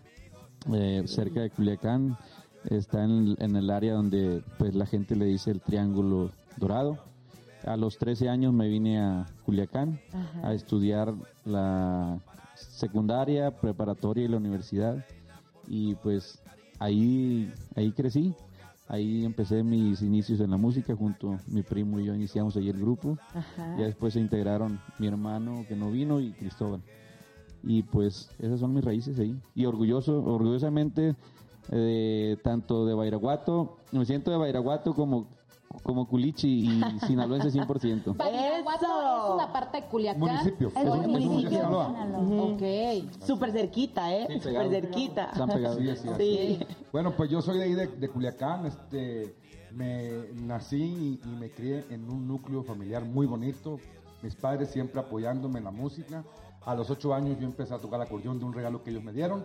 eh, 0.72 1.02
cerca 1.06 1.40
de 1.42 1.50
Culiacán. 1.50 2.16
Está 2.64 3.04
en, 3.04 3.36
en 3.40 3.56
el 3.56 3.70
área 3.70 3.94
donde 3.94 4.42
pues 4.58 4.74
la 4.74 4.86
gente 4.86 5.14
le 5.16 5.26
dice 5.26 5.50
el 5.50 5.60
Triángulo 5.60 6.30
Dorado. 6.56 6.98
A 7.66 7.76
los 7.76 7.98
13 7.98 8.28
años 8.28 8.52
me 8.52 8.68
vine 8.68 8.98
a 9.00 9.26
Culiacán 9.44 10.00
Ajá. 10.12 10.48
a 10.48 10.54
estudiar 10.54 11.14
la 11.44 12.18
secundaria, 12.56 13.50
preparatoria 13.60 14.24
y 14.24 14.28
la 14.28 14.36
universidad. 14.38 15.04
Y 15.68 15.94
pues 15.96 16.40
ahí, 16.78 17.52
ahí 17.76 17.92
crecí. 17.92 18.34
Ahí 18.92 19.24
empecé 19.24 19.62
mis 19.62 20.02
inicios 20.02 20.38
en 20.40 20.50
la 20.50 20.58
música 20.58 20.94
junto 20.94 21.38
mi 21.46 21.62
primo 21.62 21.98
y 21.98 22.04
yo 22.04 22.14
iniciamos 22.14 22.58
ahí 22.58 22.68
el 22.68 22.78
grupo. 22.78 23.16
Ajá. 23.34 23.74
Ya 23.78 23.86
después 23.86 24.12
se 24.12 24.20
integraron 24.20 24.78
mi 24.98 25.06
hermano 25.06 25.64
que 25.66 25.74
no 25.74 25.90
vino 25.90 26.20
y 26.20 26.32
Cristóbal. 26.32 26.82
Y 27.62 27.84
pues 27.84 28.28
esas 28.38 28.60
son 28.60 28.74
mis 28.74 28.84
raíces 28.84 29.18
ahí. 29.18 29.40
Y 29.54 29.64
orgulloso, 29.64 30.22
orgullosamente, 30.22 31.16
eh, 31.70 32.36
tanto 32.44 32.84
de 32.84 32.92
Bairaguato, 32.92 33.78
me 33.92 34.04
siento 34.04 34.30
de 34.30 34.36
Bairaguato 34.36 34.92
como, 34.92 35.26
como 35.82 36.06
Culichi 36.06 36.48
y 36.48 36.82
sinaloense 37.06 37.48
100%. 37.50 38.16
Badiraguato 38.16 38.84
¡Eso! 38.84 39.26
es 39.28 39.34
una 39.34 39.52
parte 39.52 39.80
de 39.80 39.86
Culiacán. 39.86 40.20
Municipio. 40.20 40.68
Es 40.68 40.84
un 40.84 40.90
un 40.90 41.10
municipio 41.10 41.42
de 41.42 41.48
Sinaloa. 41.50 41.86
Sinaloa. 41.88 42.42
Ok. 42.44 42.62
Súper 43.26 43.52
cerquita, 43.52 44.14
¿eh? 44.14 44.40
Súper 44.40 44.68
cerquita. 44.70 45.24
Están 45.32 45.48
pegados. 45.48 45.78
Sí, 45.78 45.96
sí, 45.96 46.08
Sí. 46.16 46.66
Bueno, 46.92 47.12
pues 47.16 47.30
yo 47.30 47.40
soy 47.42 47.58
de 47.58 47.64
ahí 47.64 47.74
de, 47.74 47.86
de 47.86 48.08
Culiacán, 48.08 48.66
este, 48.66 49.34
me 49.72 50.10
nací 50.34 51.20
y, 51.24 51.28
y 51.28 51.36
me 51.36 51.50
crié 51.50 51.86
en 51.90 52.08
un 52.10 52.26
núcleo 52.28 52.62
familiar 52.62 53.04
muy 53.04 53.26
bonito, 53.26 53.78
mis 54.22 54.34
padres 54.34 54.70
siempre 54.70 55.00
apoyándome 55.00 55.58
en 55.58 55.64
la 55.64 55.70
música. 55.70 56.24
A 56.64 56.74
los 56.74 56.90
ocho 56.90 57.12
años 57.12 57.38
yo 57.40 57.46
empecé 57.46 57.74
a 57.74 57.78
tocar 57.78 58.00
acordeón 58.00 58.38
de 58.38 58.44
un 58.44 58.52
regalo 58.52 58.82
que 58.84 58.90
ellos 58.90 59.02
me 59.02 59.12
dieron. 59.12 59.44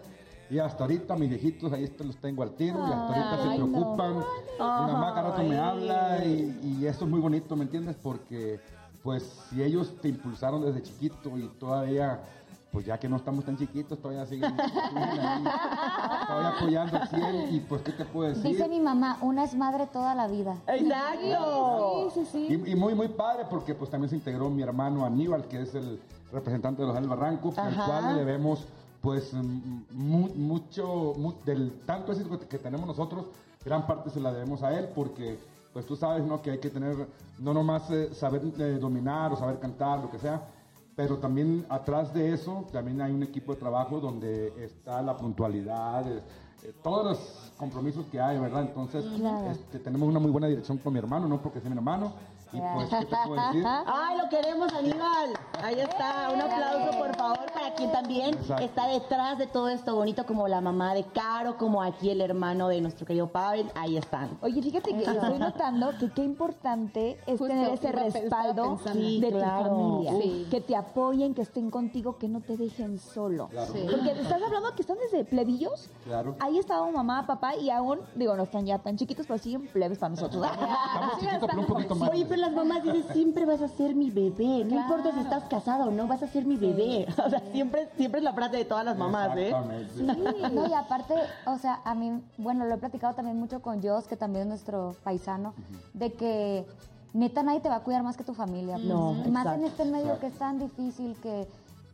Y 0.50 0.60
hasta 0.60 0.84
ahorita 0.84 1.16
mis 1.16 1.30
viejitos 1.30 1.74
ahí 1.74 1.92
los 2.00 2.16
tengo 2.18 2.42
al 2.44 2.52
tiro 2.56 2.78
y 2.80 2.84
hasta 2.84 3.08
ahorita 3.08 3.38
se 3.44 3.50
Ay, 3.50 3.58
preocupan. 3.58 4.24
Me 5.44 5.58
habla 5.58 6.24
y, 6.26 6.78
y 6.80 6.86
eso 6.86 7.06
es 7.06 7.10
muy 7.12 7.20
bonito, 7.20 7.56
¿me 7.56 7.64
entiendes? 7.64 7.96
Porque 8.02 8.60
pues 9.04 9.24
si 9.50 9.62
ellos 9.64 9.94
te 10.02 10.10
impulsaron 10.10 10.62
desde 10.64 10.82
chiquito 10.84 11.38
y 11.38 11.48
todavía 11.60 12.20
pues 12.72 12.86
ya 12.86 13.00
que 13.00 13.08
no 13.08 13.16
estamos 13.16 13.46
tan 13.46 13.58
chiquitos, 13.58 13.98
todavía 13.98 14.26
siguen, 14.26 14.52
siguen 14.54 15.20
ahí, 15.20 15.44
todavía 16.28 16.50
apoyando 16.50 16.98
al 16.98 17.08
100 17.08 17.56
y 17.56 17.60
pues 17.62 17.82
qué 17.82 17.92
te 17.94 18.06
puedo 18.06 18.30
decir. 18.30 18.44
Dice 18.52 18.68
mi 18.68 18.80
mamá, 18.82 19.18
una 19.22 19.46
es 19.46 19.56
madre 19.56 19.88
toda 19.88 20.14
la 20.14 20.28
vida. 20.28 20.58
Exacto. 20.68 22.12
Sí, 22.14 22.26
sí, 22.26 22.30
sí. 22.32 22.62
Y, 22.66 22.72
y 22.72 22.76
muy, 22.76 22.94
muy 22.94 23.08
padre 23.08 23.46
porque 23.50 23.74
pues 23.74 23.90
también 23.90 24.10
se 24.10 24.16
integró 24.18 24.50
mi 24.50 24.62
hermano 24.64 25.06
Aníbal, 25.06 25.48
que 25.48 25.62
es 25.62 25.74
el 25.76 26.00
representante 26.32 26.82
de 26.82 26.88
los 26.90 26.96
del 26.96 27.08
Barranco, 27.08 27.54
al 27.58 27.74
cual 27.76 28.16
le 28.16 28.20
debemos 28.26 28.68
pues 29.02 29.34
mu- 29.34 30.30
mucho, 30.36 31.14
mu- 31.18 31.34
del 31.46 31.72
tanto 31.86 32.12
éxito 32.12 32.38
que, 32.38 32.48
que 32.48 32.58
tenemos 32.60 32.86
nosotros, 32.86 33.28
gran 33.68 33.86
parte 33.86 34.10
se 34.10 34.22
la 34.22 34.32
debemos 34.32 34.64
a 34.64 34.78
él 34.78 34.88
porque 34.96 35.38
pues 35.74 35.86
tú 35.86 35.96
sabes 35.96 36.24
¿no? 36.24 36.42
que 36.42 36.52
hay 36.52 36.60
que 36.60 36.70
tener, 36.70 36.96
no 37.40 37.54
nomás 37.54 37.92
eh, 37.92 38.14
saber 38.14 38.42
eh, 38.60 38.78
dominar 38.80 39.34
o 39.34 39.36
saber 39.36 39.60
cantar, 39.60 40.00
lo 40.00 40.10
que 40.10 40.18
sea, 40.18 40.42
pero 40.96 41.18
también 41.18 41.66
atrás 41.70 42.14
de 42.14 42.34
eso 42.34 42.66
también 42.72 43.02
hay 43.02 43.12
un 43.12 43.24
equipo 43.24 43.54
de 43.54 43.60
trabajo 43.60 44.00
donde 44.00 44.54
está 44.64 45.02
la 45.02 45.16
puntualidad, 45.18 46.08
eh, 46.08 46.24
todos 46.82 47.06
los 47.06 47.52
compromisos 47.58 48.06
que 48.12 48.20
hay, 48.20 48.40
¿verdad? 48.40 48.62
Entonces 48.64 49.06
Claro. 49.18 49.52
este, 49.52 49.80
tenemos 49.80 50.08
una 50.08 50.20
muy 50.20 50.32
buena 50.32 50.48
dirección 50.48 50.78
con 50.78 50.94
mi 50.94 51.00
hermano, 51.00 51.28
no 51.28 51.42
porque 51.42 51.60
sea 51.60 51.70
mi 51.70 51.76
hermano, 51.76 52.14
y 52.54 52.60
pues, 52.60 52.90
¿qué 52.90 53.06
te 53.06 53.16
puedo 53.26 53.48
decir? 53.48 53.64
Ay, 53.86 54.18
lo 54.18 54.30
queremos, 54.30 54.74
Aníbal. 54.74 55.34
Ahí 55.64 55.80
está. 55.80 56.30
Un 56.34 56.42
aplauso, 56.42 56.98
por 56.98 57.16
favor, 57.16 57.52
para 57.54 57.74
quien 57.76 57.92
también 57.92 58.34
Exacto. 58.34 58.64
está 58.64 58.88
detrás 58.88 59.38
de 59.38 59.48
todo 59.48 59.70
esto 59.70 59.96
bonito, 59.96 60.26
como 60.26 60.48
la 60.48 60.62
mamá 60.62 60.94
de 60.94 61.04
Caro, 61.06 61.58
como 61.58 61.82
aquí 61.82 62.10
el 62.10 62.22
hermano 62.22 62.68
de 62.68 62.82
nuestro 62.82 63.06
querido 63.06 63.28
Pavel. 63.28 63.70
Ahí 63.76 63.98
están. 63.98 64.38
Oye, 64.42 64.62
fíjate 64.62 64.96
que 64.96 65.04
estoy 65.04 65.40
notando 65.40 65.92
que 66.00 66.12
qué 66.12 66.24
importante 66.24 67.20
es 67.26 67.40
Justo, 67.40 67.48
tener 67.48 67.74
ese 67.74 67.92
respaldo 67.92 68.76
pensando. 68.78 69.00
Sí, 69.00 69.20
de 69.20 69.32
claro. 69.32 69.70
tu 69.70 69.76
familia. 69.76 70.12
Sí. 70.22 70.48
Que 70.50 70.62
te 70.62 70.76
apoyen, 70.76 71.34
que 71.34 71.42
estén 71.42 71.70
contigo, 71.70 72.18
que 72.18 72.28
no 72.28 72.42
te 72.42 72.58
dejen 72.58 73.00
solo. 73.00 73.48
Claro. 73.50 73.74
Sí. 73.74 73.86
Porque 73.90 74.12
te 74.12 74.22
estás 74.22 74.42
hablando 74.42 74.74
que 74.76 74.82
están 74.82 74.98
desde 74.98 75.26
plebillos. 75.26 75.90
Claro. 76.06 76.36
Ahí 76.40 76.58
estaba 76.58 76.90
mamá, 76.92 77.26
papá 77.28 77.56
y 77.56 77.70
aún, 77.70 78.00
digo, 78.16 78.36
no 78.36 78.44
están 78.44 78.66
ya 78.66 78.80
tan 78.80 78.98
chiquitos, 78.98 79.26
pero 79.28 79.40
siguen 79.40 79.68
plebes 79.68 79.98
para 79.98 80.10
nosotros. 80.12 80.46
Estamos 80.46 81.20
chiquitos, 81.20 81.50
pero 81.50 81.60
un 81.60 81.66
poquito 81.66 81.96
más. 81.96 82.10
Oye, 82.10 82.26
las 82.38 82.52
mamás 82.54 82.84
dicen, 82.84 83.04
siempre 83.14 83.46
vas 83.46 83.62
a 83.62 83.68
ser 83.68 83.96
mi 83.96 84.10
bebé. 84.12 84.64
No 84.66 84.80
importa 84.82 85.12
si 85.14 85.20
estás 85.20 85.44
casada 85.46 85.86
o 85.86 85.92
no, 85.92 86.08
vas 86.08 86.24
a 86.24 86.28
ser 86.28 86.46
mi 86.46 86.56
bebé. 86.58 87.06
O 87.26 87.30
sea, 87.30 87.42
siempre, 87.52 87.90
siempre 87.98 88.20
es 88.20 88.24
la 88.24 88.34
frase 88.34 88.58
de 88.58 88.66
todas 88.66 88.86
las 88.86 88.98
mamás, 88.98 89.36
¿eh? 89.38 89.50
Exactamente. 89.50 90.50
No, 90.52 90.68
y 90.68 90.74
aparte, 90.76 91.14
o 91.46 91.58
sea, 91.58 91.82
a 91.84 91.94
mí, 91.96 92.22
bueno, 92.38 92.66
lo 92.66 92.76
he 92.76 92.78
platicado 92.78 93.14
también 93.16 93.38
mucho 93.40 93.62
con 93.62 93.82
Jos, 93.82 94.08
que 94.08 94.16
también 94.16 94.44
es 94.44 94.48
nuestro 94.50 94.96
paisano, 95.04 95.54
de 95.94 96.14
que 96.14 96.66
neta 97.14 97.44
nadie 97.44 97.60
te 97.60 97.70
va 97.70 97.78
a 97.78 97.84
cuidar 97.84 98.04
más 98.04 98.16
que 98.18 98.24
tu 98.24 98.34
familia. 98.34 98.76
pues. 98.76 98.86
No, 98.88 99.16
Y 99.26 99.30
más 99.30 99.46
en 99.48 99.66
este 99.66 99.86
medio 99.86 100.14
Exacto. 100.14 100.22
que 100.22 100.28
es 100.28 100.34
tan 100.38 100.60
difícil 100.60 101.16
que, 101.22 101.48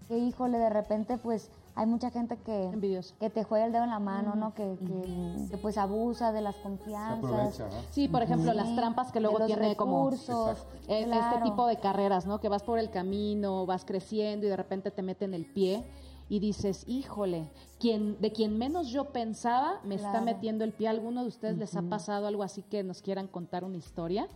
que, 0.07 0.17
híjole, 0.17 0.57
de 0.57 0.69
repente, 0.69 1.17
pues, 1.17 1.49
hay 1.75 1.85
mucha 1.87 2.11
gente 2.11 2.37
que, 2.37 3.09
que 3.19 3.29
te 3.29 3.43
juega 3.43 3.65
el 3.65 3.71
dedo 3.71 3.83
en 3.83 3.89
la 3.89 3.99
mano, 3.99 4.35
¿no? 4.35 4.53
Que, 4.53 4.77
que, 4.85 5.47
que, 5.49 5.57
pues 5.57 5.77
abusa 5.77 6.31
de 6.31 6.41
las 6.41 6.55
Se 6.55 6.61
confianzas. 6.61 7.23
aprovecha, 7.23 7.65
¿no? 7.65 7.81
Sí, 7.89 8.07
por 8.07 8.21
ejemplo, 8.21 8.53
las 8.53 8.75
trampas 8.75 9.11
que 9.11 9.19
luego 9.19 9.45
tiene 9.45 9.75
como 9.75 10.09
recursos, 10.09 10.59
Exacto. 10.59 10.77
eh, 10.87 11.03
claro. 11.05 11.35
este 11.35 11.43
tipo 11.43 11.65
de 11.67 11.77
carreras, 11.77 12.27
¿no? 12.27 12.39
Que 12.39 12.49
vas 12.49 12.63
por 12.63 12.77
el 12.77 12.91
camino, 12.91 13.65
vas 13.65 13.85
creciendo 13.85 14.45
y 14.45 14.49
de 14.49 14.57
repente 14.57 14.91
te 14.91 15.01
meten 15.01 15.33
el 15.33 15.45
pie 15.45 15.83
y 16.29 16.39
dices, 16.39 16.83
híjole, 16.87 17.49
quien, 17.79 18.19
de 18.21 18.31
quien 18.31 18.57
menos 18.57 18.89
yo 18.89 19.05
pensaba 19.05 19.79
me 19.83 19.95
está 19.95 20.21
metiendo 20.21 20.63
el 20.63 20.73
pie. 20.73 20.87
¿A 20.87 20.91
alguno 20.91 21.21
de 21.21 21.27
ustedes 21.27 21.57
les 21.57 21.75
ha 21.75 21.81
pasado 21.81 22.27
algo 22.27 22.43
así 22.43 22.61
que 22.61 22.83
nos 22.83 23.01
quieran 23.01 23.27
contar 23.27 23.63
una 23.63 23.77
historia? 23.77 24.27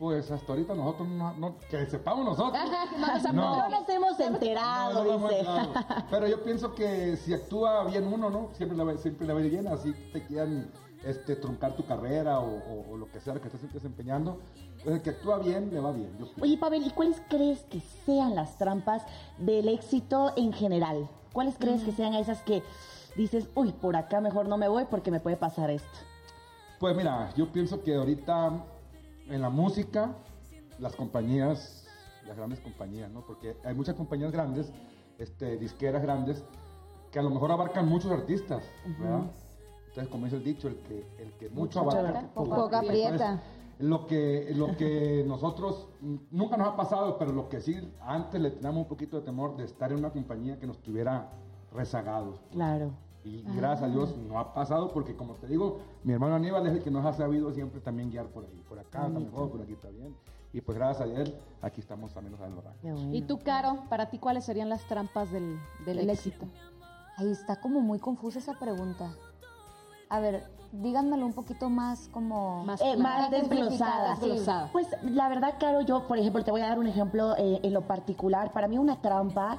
Pues 0.00 0.30
hasta 0.30 0.50
ahorita 0.52 0.74
nosotros, 0.74 1.06
no, 1.08 1.34
no- 1.34 1.56
que 1.68 1.84
sepamos 1.84 2.24
nosotros. 2.24 2.58
No, 2.98 3.32
No. 3.34 3.56
No 3.56 3.68
nos 3.68 3.88
hemos 3.90 4.18
enterado, 4.18 5.04
No, 5.04 5.12
no, 5.12 5.18
no, 5.18 5.28
dice. 5.28 5.44
Pero 6.10 6.26
yo 6.26 6.42
pienso 6.42 6.74
que 6.74 7.18
si 7.18 7.34
actúa 7.34 7.84
bien 7.84 8.06
uno, 8.10 8.30
¿no? 8.30 8.48
Siempre 8.54 8.78
le 8.78 8.84
va, 8.84 8.96
siempre 8.96 9.26
le 9.26 9.34
va 9.34 9.40
a 9.40 9.42
ir 9.42 9.50
bien, 9.50 9.68
así 9.68 9.92
te 10.10 10.24
quieran 10.24 10.70
este, 11.04 11.36
truncar 11.36 11.76
tu 11.76 11.84
carrera 11.84 12.40
o, 12.40 12.46
o- 12.46 12.92
o 12.92 12.96
lo 12.96 13.10
que 13.12 13.20
sea 13.20 13.34
que 13.34 13.48
estés 13.48 13.70
desempeñando. 13.74 14.38
Pues 14.82 14.96
el 14.96 15.02
que 15.02 15.10
actúa 15.10 15.38
bien, 15.38 15.68
le 15.70 15.80
va 15.80 15.92
bien. 15.92 16.16
Yo. 16.18 16.28
Oye, 16.40 16.56
Pavel, 16.56 16.86
¿y 16.86 16.90
cuáles 16.92 17.20
crees 17.28 17.60
que 17.64 17.80
sean 18.06 18.34
las 18.34 18.56
trampas 18.56 19.02
del 19.36 19.68
éxito 19.68 20.32
en 20.34 20.54
general? 20.54 21.10
¿Cuáles 21.34 21.58
crees 21.58 21.82
que 21.82 21.92
sean 21.92 22.14
esas 22.14 22.40
que 22.40 22.62
dices, 23.16 23.48
uy, 23.54 23.72
por 23.72 23.96
acá 23.96 24.22
mejor 24.22 24.48
no 24.48 24.56
me 24.56 24.66
voy 24.66 24.86
porque 24.90 25.10
me 25.10 25.20
puede 25.20 25.36
pasar 25.36 25.68
esto? 25.70 25.86
Pues 26.78 26.96
mira, 26.96 27.30
yo 27.36 27.52
pienso 27.52 27.82
que 27.82 27.94
ahorita 27.96 28.64
en 29.30 29.40
la 29.40 29.50
música, 29.50 30.14
las 30.78 30.94
compañías, 30.96 31.86
las 32.26 32.36
grandes 32.36 32.60
compañías, 32.60 33.10
¿no? 33.10 33.24
Porque 33.24 33.56
hay 33.64 33.74
muchas 33.74 33.94
compañías 33.94 34.32
grandes, 34.32 34.72
este, 35.18 35.56
disqueras 35.56 36.02
grandes, 36.02 36.44
que 37.10 37.18
a 37.18 37.22
lo 37.22 37.30
mejor 37.30 37.52
abarcan 37.52 37.88
muchos 37.88 38.10
artistas, 38.10 38.64
¿verdad? 38.98 39.30
Entonces, 39.88 40.08
como 40.08 40.24
dice 40.24 40.36
el 40.36 40.44
dicho, 40.44 40.68
el 40.68 40.76
que, 40.76 41.06
el 41.18 41.32
que 41.32 41.48
mucho, 41.50 41.80
abarca, 41.80 42.28
Poco 42.34 42.76
aprieta. 42.76 43.42
Lo 43.78 44.06
que, 44.06 44.52
lo 44.54 44.76
que 44.76 45.24
nosotros 45.26 45.88
nunca 46.30 46.56
nos 46.56 46.68
ha 46.68 46.76
pasado, 46.76 47.18
pero 47.18 47.32
lo 47.32 47.48
que 47.48 47.60
sí 47.60 47.76
antes 48.00 48.40
le 48.40 48.50
teníamos 48.50 48.82
un 48.82 48.88
poquito 48.88 49.18
de 49.18 49.24
temor 49.24 49.56
de 49.56 49.64
estar 49.64 49.90
en 49.90 49.98
una 49.98 50.10
compañía 50.10 50.58
que 50.58 50.66
nos 50.66 50.78
tuviera 50.78 51.30
rezagados. 51.72 52.40
Claro. 52.52 52.92
Y 53.24 53.42
gracias 53.54 53.82
a 53.90 53.92
Dios 53.92 54.16
no 54.16 54.38
ha 54.38 54.54
pasado 54.54 54.92
porque, 54.92 55.14
como 55.14 55.34
te 55.34 55.46
digo, 55.46 55.80
mi 56.04 56.12
hermano 56.12 56.36
Aníbal 56.36 56.66
es 56.66 56.72
el 56.72 56.82
que 56.82 56.90
nos 56.90 57.04
ha 57.04 57.12
sabido 57.12 57.52
siempre 57.52 57.80
también 57.80 58.10
guiar 58.10 58.26
por 58.28 58.44
ahí. 58.44 58.62
Por 58.68 58.78
acá 58.78 59.06
está 59.06 59.18
mejor, 59.18 59.50
por 59.50 59.60
aquí 59.60 59.72
está 59.74 59.88
bien. 59.88 60.16
Y 60.52 60.60
pues 60.62 60.76
gracias 60.78 61.08
a 61.08 61.12
él, 61.12 61.38
aquí 61.62 61.80
estamos 61.80 62.12
también 62.12 62.32
los 62.32 62.40
bueno. 62.40 63.14
Y 63.14 63.22
tú, 63.22 63.38
Caro, 63.38 63.84
para 63.88 64.06
ti, 64.10 64.18
¿cuáles 64.18 64.44
serían 64.44 64.68
las 64.68 64.82
trampas 64.84 65.30
del, 65.30 65.58
del 65.84 65.98
El 66.00 66.10
éxito? 66.10 66.46
Ahí 67.18 67.30
está 67.30 67.60
como 67.60 67.80
muy 67.80 67.98
confusa 67.98 68.38
esa 68.38 68.54
pregunta. 68.54 69.14
A 70.08 70.18
ver, 70.18 70.42
díganmelo 70.72 71.24
un 71.24 71.34
poquito 71.34 71.70
más 71.70 72.08
como... 72.08 72.64
Más 72.64 72.80
Eh, 72.80 72.96
más 72.96 73.30
desglosada. 73.30 74.16
Sí. 74.16 74.42
Pues 74.72 74.88
la 75.02 75.28
verdad, 75.28 75.54
Caro, 75.60 75.82
yo, 75.82 76.08
por 76.08 76.18
ejemplo, 76.18 76.42
te 76.42 76.50
voy 76.50 76.62
a 76.62 76.66
dar 76.66 76.78
un 76.78 76.86
ejemplo 76.88 77.36
eh, 77.36 77.60
en 77.62 77.72
lo 77.72 77.82
particular. 77.82 78.50
Para 78.52 78.66
mí 78.66 78.76
una 78.78 79.00
trampa 79.00 79.58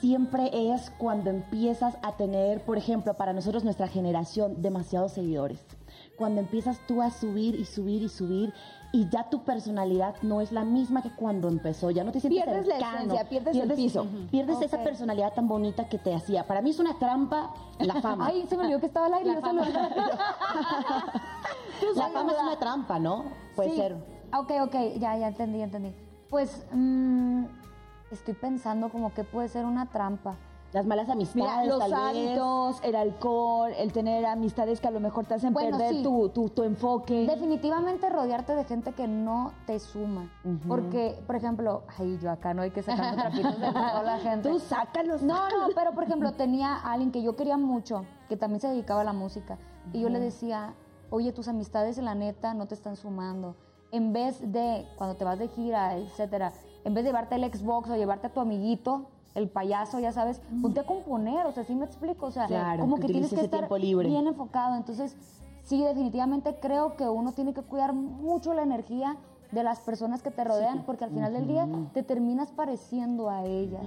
siempre 0.00 0.50
es 0.72 0.90
cuando 0.98 1.30
empiezas 1.30 1.96
a 2.02 2.16
tener, 2.16 2.62
por 2.64 2.78
ejemplo, 2.78 3.14
para 3.14 3.32
nosotros 3.32 3.64
nuestra 3.64 3.88
generación, 3.88 4.62
demasiados 4.62 5.12
seguidores. 5.12 5.60
Cuando 6.16 6.40
empiezas 6.40 6.78
tú 6.86 7.02
a 7.02 7.10
subir 7.10 7.54
y 7.54 7.64
subir 7.64 8.02
y 8.02 8.08
subir 8.08 8.52
y 8.92 9.08
ya 9.08 9.28
tu 9.30 9.42
personalidad 9.44 10.14
no 10.22 10.40
es 10.40 10.52
la 10.52 10.64
misma 10.64 11.02
que 11.02 11.10
cuando 11.10 11.48
empezó, 11.48 11.90
ya 11.90 12.04
no 12.04 12.12
te 12.12 12.20
sientes 12.20 12.44
Pierdes 12.44 12.66
la 12.66 12.74
cercano, 12.74 12.96
esencia, 13.14 13.28
pierdes 13.28 13.56
el 13.56 13.72
piso. 13.74 14.06
Pierdes 14.30 14.60
esa 14.62 14.82
personalidad 14.82 15.32
tan 15.32 15.48
bonita 15.48 15.88
que 15.88 15.98
te 15.98 16.14
hacía. 16.14 16.46
Para 16.46 16.60
mí 16.62 16.70
es 16.70 16.78
una 16.78 16.98
trampa 16.98 17.54
la 17.78 17.94
fama. 18.02 18.26
Ay, 18.28 18.46
se 18.48 18.56
me 18.56 18.64
olvidó 18.64 18.80
que 18.80 18.86
estaba 18.86 19.06
al 19.06 19.14
aire. 19.14 19.40
La 19.40 19.52
lo- 19.52 19.64
la 21.96 22.08
fama 22.10 22.32
es 22.32 22.38
una 22.42 22.58
trampa, 22.58 22.98
¿no? 22.98 23.24
Puede 23.56 23.70
Sí. 23.70 23.76
ser. 23.76 23.94
Ok, 24.38 24.52
ok, 24.62 24.74
ya, 24.98 25.16
ya 25.16 25.28
entendí, 25.28 25.62
entendí. 25.62 25.92
Pues 26.28 26.64
mm, 26.72 27.44
estoy 28.10 28.34
pensando 28.34 28.88
como 28.90 29.12
que 29.14 29.24
puede 29.24 29.48
ser 29.48 29.64
una 29.64 29.86
trampa. 29.86 30.36
Las 30.72 30.86
malas 30.86 31.08
amistades, 31.08 31.50
Mira, 31.62 31.64
los 31.64 31.80
tal 31.80 31.90
vez. 31.90 31.98
hábitos, 32.00 32.80
el 32.84 32.94
alcohol, 32.94 33.72
el 33.76 33.92
tener 33.92 34.24
amistades 34.24 34.80
que 34.80 34.86
a 34.86 34.92
lo 34.92 35.00
mejor 35.00 35.24
te 35.26 35.34
hacen 35.34 35.52
Bueno, 35.52 35.76
perder 35.76 35.96
sí. 35.96 36.02
tu, 36.04 36.28
tu, 36.28 36.48
tu 36.48 36.62
enfoque. 36.62 37.26
Definitivamente 37.26 38.08
rodearte 38.08 38.54
de 38.54 38.62
gente 38.62 38.92
que 38.92 39.08
no 39.08 39.52
te 39.66 39.80
suma. 39.80 40.30
Porque, 40.68 41.20
por 41.26 41.34
ejemplo, 41.34 41.82
ay, 41.98 42.20
yo 42.22 42.30
acá 42.30 42.54
no 42.54 42.62
hay 42.62 42.70
que 42.70 42.82
sacar 42.82 43.16
trapitos 43.16 43.60
de 43.60 43.72
toda 43.72 44.02
la 44.04 44.18
gente. 44.20 44.48
Tú 44.48 44.60
sácalos. 44.60 45.22
No, 45.22 45.48
no, 45.48 45.74
pero 45.74 45.92
por 45.92 46.04
ejemplo, 46.04 46.30
tenía 46.34 46.76
a 46.76 46.92
alguien 46.92 47.10
que 47.10 47.20
yo 47.20 47.34
quería 47.34 47.56
mucho, 47.56 48.04
que 48.28 48.36
también 48.36 48.60
se 48.60 48.68
dedicaba 48.68 49.00
a 49.00 49.04
la 49.04 49.12
música. 49.12 49.58
Y 49.92 50.02
yo 50.02 50.08
le 50.08 50.20
decía, 50.20 50.74
oye, 51.10 51.32
tus 51.32 51.48
amistades, 51.48 51.98
la 51.98 52.14
neta, 52.14 52.54
no 52.54 52.66
te 52.66 52.74
están 52.76 52.94
sumando. 52.94 53.56
En 53.90 54.12
vez 54.12 54.40
de, 54.52 54.86
cuando 54.96 55.16
te 55.16 55.24
vas 55.24 55.40
de 55.40 55.48
gira, 55.48 55.96
etcétera, 55.96 56.52
en 56.84 56.94
vez 56.94 57.04
de 57.04 57.10
llevarte 57.10 57.34
el 57.34 57.44
Xbox 57.44 57.90
o 57.90 57.96
llevarte 57.96 58.28
a 58.28 58.32
tu 58.32 58.40
amiguito, 58.40 59.06
el 59.34 59.48
payaso, 59.48 60.00
ya 60.00 60.12
sabes, 60.12 60.40
ponte 60.60 60.80
a 60.80 60.86
componer, 60.86 61.46
o 61.46 61.52
sea, 61.52 61.64
sí 61.64 61.74
me 61.74 61.84
explico, 61.84 62.26
o 62.26 62.30
sea, 62.30 62.46
Claro, 62.46 62.80
como 62.80 62.96
que 62.96 63.02
que 63.02 63.12
tienes 63.12 63.32
que 63.32 63.40
estar 63.40 63.70
libre. 63.80 64.08
bien 64.08 64.26
enfocado. 64.26 64.76
Entonces, 64.76 65.16
sí, 65.62 65.82
definitivamente 65.82 66.56
creo 66.60 66.96
que 66.96 67.08
uno 67.08 67.32
tiene 67.32 67.54
que 67.54 67.62
cuidar 67.62 67.92
mucho 67.92 68.54
la 68.54 68.62
energía 68.62 69.16
de 69.52 69.62
las 69.64 69.80
personas 69.80 70.22
que 70.22 70.30
te 70.30 70.44
rodean, 70.44 70.84
porque 70.84 71.04
al 71.04 71.10
final 71.10 71.32
del 71.32 71.46
día 71.48 71.66
te 71.92 72.02
terminas 72.02 72.50
pareciendo 72.52 73.28
a 73.30 73.44
ellas, 73.44 73.82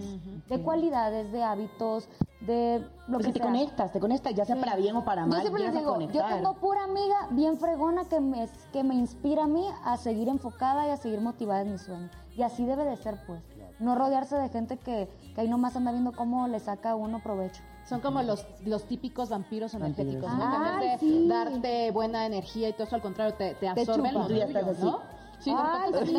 de 0.49 0.61
cualidades, 0.61 1.31
de 1.31 1.43
hábitos, 1.43 2.09
de 2.41 2.85
lo 3.07 3.13
Porque 3.13 3.27
que 3.27 3.33
te 3.33 3.39
sea. 3.39 3.47
conectas, 3.47 3.91
te 3.91 3.99
conectas, 3.99 4.33
ya 4.35 4.43
sea 4.45 4.55
Sí. 4.55 4.61
para 4.61 4.75
bien 4.75 4.95
o 4.97 5.05
para 5.05 5.21
Yo 5.23 5.27
mal. 5.27 5.41
siempre 5.41 5.63
les 5.63 5.73
digo, 5.73 5.99
yo 6.01 6.25
tengo 6.25 6.53
pura 6.55 6.83
amiga 6.83 7.27
bien 7.31 7.57
fregona 7.57 8.03
que 8.05 8.19
me, 8.19 8.49
que 8.73 8.83
me 8.83 8.95
inspira 8.95 9.45
a 9.45 9.47
mí 9.47 9.65
a 9.85 9.95
seguir 9.97 10.27
enfocada 10.27 10.85
y 10.87 10.89
a 10.89 10.97
seguir 10.97 11.21
motivada 11.21 11.61
en 11.61 11.71
mi 11.71 11.77
sueño. 11.77 12.09
Y 12.35 12.41
así 12.41 12.65
debe 12.65 12.83
de 12.83 12.97
ser, 12.97 13.17
pues. 13.25 13.41
No 13.79 13.95
rodearse 13.95 14.35
de 14.35 14.49
gente 14.49 14.77
que, 14.77 15.09
que 15.33 15.41
ahí 15.41 15.47
nomás 15.49 15.75
anda 15.75 15.91
viendo 15.91 16.11
cómo 16.11 16.47
le 16.47 16.59
saca 16.59 16.91
a 16.91 16.95
uno 16.95 17.19
provecho. 17.23 17.61
Son 17.85 17.99
como 18.01 18.21
los, 18.21 18.45
los 18.65 18.83
típicos 18.85 19.29
vampiros 19.29 19.73
energéticos, 19.73 20.31
¿no? 20.31 20.39
Ah, 20.41 20.77
que 20.79 20.85
en 20.85 20.91
vez 20.91 21.01
de 21.01 21.07
sí. 21.07 21.27
darte 21.27 21.91
buena 21.91 22.25
energía 22.25 22.69
y 22.69 22.73
todo 22.73 22.83
eso, 22.83 22.95
al 22.95 23.01
contrario, 23.01 23.33
te, 23.35 23.55
te 23.55 23.67
absorben 23.67 24.11
chupa. 24.11 24.19
lo 24.23 24.27
Tú 24.27 24.33
ya 24.35 24.45
tuyo, 24.47 24.59
estás 24.59 24.77
así. 24.77 24.85
¿no? 24.85 24.99
Sí, 25.43 25.51
Ay, 25.53 25.91
sí. 26.05 26.15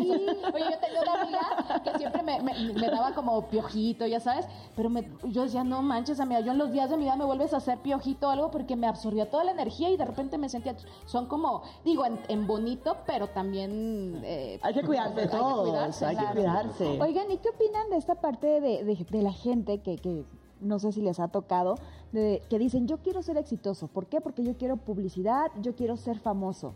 Oye, 0.53 0.65
yo 0.71 0.79
tenía 0.79 1.01
una 1.01 1.21
amiga 1.21 1.81
que 1.83 1.97
siempre 1.97 2.21
me, 2.21 2.41
me- 2.41 2.73
me 2.73 2.87
daba 2.89 3.13
como 3.15 3.47
piojito, 3.47 4.05
ya 4.05 4.19
sabes, 4.19 4.45
pero 4.75 4.89
me, 4.89 5.09
yo 5.23 5.43
decía, 5.43 5.63
no 5.63 5.81
manches, 5.81 6.19
amiga, 6.19 6.41
yo 6.41 6.51
en 6.51 6.59
los 6.59 6.71
días 6.71 6.89
de 6.89 6.97
mi 6.97 7.05
vida 7.05 7.15
me 7.15 7.25
vuelves 7.25 7.53
a 7.53 7.57
hacer 7.57 7.79
piojito 7.79 8.27
o 8.27 8.29
algo 8.29 8.51
porque 8.51 8.75
me 8.75 8.85
absorbió 8.87 9.27
toda 9.27 9.43
la 9.43 9.51
energía 9.51 9.89
y 9.89 9.97
de 9.97 10.05
repente 10.05 10.37
me 10.37 10.47
sentía, 10.49 10.75
son 11.05 11.25
como, 11.25 11.63
digo, 11.83 12.05
en, 12.05 12.19
en 12.27 12.45
bonito, 12.45 12.97
pero 13.07 13.27
también... 13.29 14.21
eh, 14.23 14.59
Hay 14.61 14.73
que 14.75 14.83
cuidarse 14.83 15.15
de 15.15 15.21
hay 15.23 15.27
que 15.29 15.35
todos, 15.37 15.69
cuidarse, 15.69 16.05
hay 16.05 16.15
que 16.15 16.21
claro. 16.21 16.35
cuidarse. 16.35 17.01
Oigan, 17.01 17.31
¿y 17.31 17.37
qué 17.37 17.49
opinan 17.49 17.89
de 17.89 17.97
esta 17.97 18.15
parte 18.15 18.61
de, 18.61 18.83
de- 18.83 19.07
de 19.09 19.21
la 19.23 19.33
gente 19.33 19.79
que, 19.79 19.97
que 19.97 20.23
no 20.59 20.77
sé 20.79 20.91
si 20.91 21.01
les 21.01 21.19
ha 21.19 21.29
tocado, 21.29 21.75
de, 22.11 22.43
que 22.49 22.59
dicen, 22.59 22.87
yo 22.87 22.97
quiero 22.99 23.23
ser 23.23 23.37
exitoso? 23.37 23.87
¿Por 23.87 24.05
qué? 24.05 24.21
Porque 24.21 24.43
yo 24.43 24.55
quiero 24.55 24.77
publicidad, 24.77 25.47
yo 25.61 25.75
quiero 25.75 25.97
ser 25.97 26.19
famoso. 26.19 26.75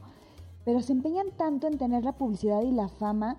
Pero 0.65 0.81
se 0.81 0.91
empeñan 0.93 1.31
tanto 1.37 1.67
en 1.67 1.77
tener 1.77 2.03
la 2.03 2.11
publicidad 2.13 2.61
y 2.61 2.71
la 2.71 2.87
fama 2.89 3.37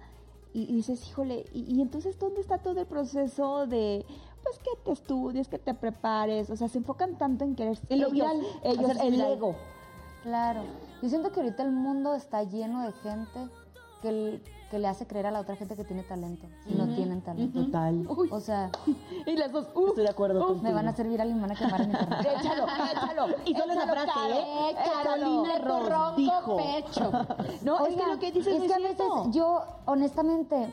y, 0.52 0.62
y 0.62 0.74
dices, 0.76 1.06
híjole, 1.08 1.44
y, 1.52 1.60
y 1.76 1.80
entonces 1.82 2.18
¿dónde 2.18 2.40
está 2.40 2.58
todo 2.58 2.80
el 2.80 2.86
proceso 2.86 3.66
de... 3.66 4.04
Pues 4.42 4.58
que 4.58 4.70
te 4.84 4.92
estudies, 4.92 5.48
que 5.48 5.58
te 5.58 5.74
prepares, 5.74 6.48
o 6.50 6.56
sea, 6.56 6.68
se 6.68 6.78
enfocan 6.78 7.18
tanto 7.18 7.44
en 7.44 7.54
querer 7.54 7.78
En 7.90 8.00
lo 8.00 8.06
ellos, 8.08 8.12
viral, 8.12 8.40
ellos, 8.64 8.84
hacerse 8.84 9.06
el 9.06 9.10
viral. 9.12 9.32
ego. 9.32 9.54
Claro. 10.22 10.62
Yo 11.02 11.08
siento 11.10 11.30
que 11.30 11.40
ahorita 11.40 11.62
el 11.62 11.72
mundo 11.72 12.14
está 12.14 12.42
lleno 12.42 12.82
de 12.82 12.92
gente 12.92 13.48
que, 14.02 14.08
el- 14.08 14.42
que 14.70 14.78
le 14.78 14.86
hace 14.86 15.06
creer 15.06 15.26
a 15.26 15.30
la 15.32 15.40
otra 15.40 15.56
gente 15.56 15.74
que 15.74 15.84
tiene 15.84 16.04
talento 16.04 16.46
y 16.66 16.74
no 16.74 16.86
tienen 16.94 17.20
talento. 17.22 17.64
Total. 17.64 18.06
O 18.30 18.40
sea, 18.40 18.70
Y 19.26 19.36
las 19.36 19.50
dos, 19.50 19.66
uh, 19.74 19.88
Estoy 19.88 20.04
de 20.04 20.10
acuerdo 20.10 20.46
contigo. 20.46 20.62
me 20.62 20.72
van 20.72 20.86
a 20.88 20.94
servir 20.94 21.20
a 21.20 21.26
y 21.26 21.34
me 21.34 21.40
van 21.40 21.50
a 21.52 21.54
quemar 21.56 21.80
en 21.80 21.90
internet. 21.90 22.20
échalo, 22.38 22.66
échalo. 22.92 23.26
Y 23.44 23.54
solo 23.54 23.72
esa 23.72 23.86
frase, 23.86 24.06
Caro, 24.14 24.34
¿eh? 24.34 24.70
échalo. 24.70 25.02
Carolina 25.02 25.58
Ross 25.58 26.16
dijo. 26.16 26.56
pecho. 26.56 27.12
No, 27.64 27.86
es 27.86 27.96
que 27.96 28.06
lo 28.06 28.18
que 28.18 28.32
dices 28.32 28.54
es 28.54 28.62
que 28.68 28.74
a 28.74 28.76
cierto. 28.76 29.16
veces 29.24 29.34
yo, 29.34 29.62
honestamente, 29.86 30.72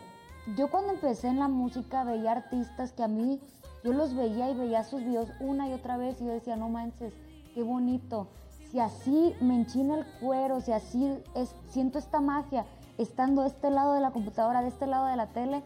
yo 0.56 0.70
cuando 0.70 0.94
empecé 0.94 1.28
en 1.28 1.40
la 1.40 1.48
música 1.48 2.04
veía 2.04 2.32
artistas 2.34 2.94
que 2.94 3.04
a 3.04 3.08
mí, 3.08 3.42
yo 3.84 3.94
los 3.94 4.16
veía 4.16 4.50
y 4.52 4.56
veía 4.56 4.84
sus 4.84 5.02
videos 5.04 5.30
una 5.40 5.68
y 5.68 5.74
otra 5.74 5.98
vez 5.98 6.22
y 6.22 6.26
yo 6.26 6.32
decía, 6.32 6.56
no 6.56 6.70
manches, 6.70 7.14
qué 7.56 7.64
bonito. 7.64 8.28
Si 8.72 8.80
así 8.80 9.34
me 9.42 9.56
enchina 9.56 9.98
el 9.98 10.06
cuero, 10.20 10.62
si 10.62 10.72
así 10.74 11.12
es, 11.36 11.56
siento 11.70 11.98
esta 11.98 12.20
magia, 12.20 12.66
estando 12.98 13.42
de 13.44 13.48
este 13.50 13.70
lado 13.70 13.94
de 13.94 14.02
la 14.02 14.12
computadora, 14.12 14.62
de 14.62 14.68
este 14.70 14.88
lado 14.88 15.06
de 15.08 15.16
la 15.16 15.28
tele, 15.28 15.64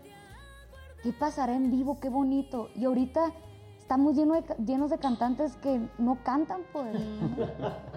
¿qué 1.04 1.14
pasará 1.14 1.54
en 1.56 1.72
vivo? 1.72 2.00
Qué 2.00 2.10
bonito. 2.10 2.70
Y 2.76 2.86
ahorita 2.86 3.32
estamos 3.80 4.16
lleno 4.16 4.36
de 4.36 4.44
llenos 4.66 4.90
de 4.90 4.98
cantantes 5.00 5.56
que 5.58 5.82
no 5.98 6.18
cantan, 6.24 6.62
pues. 6.72 6.96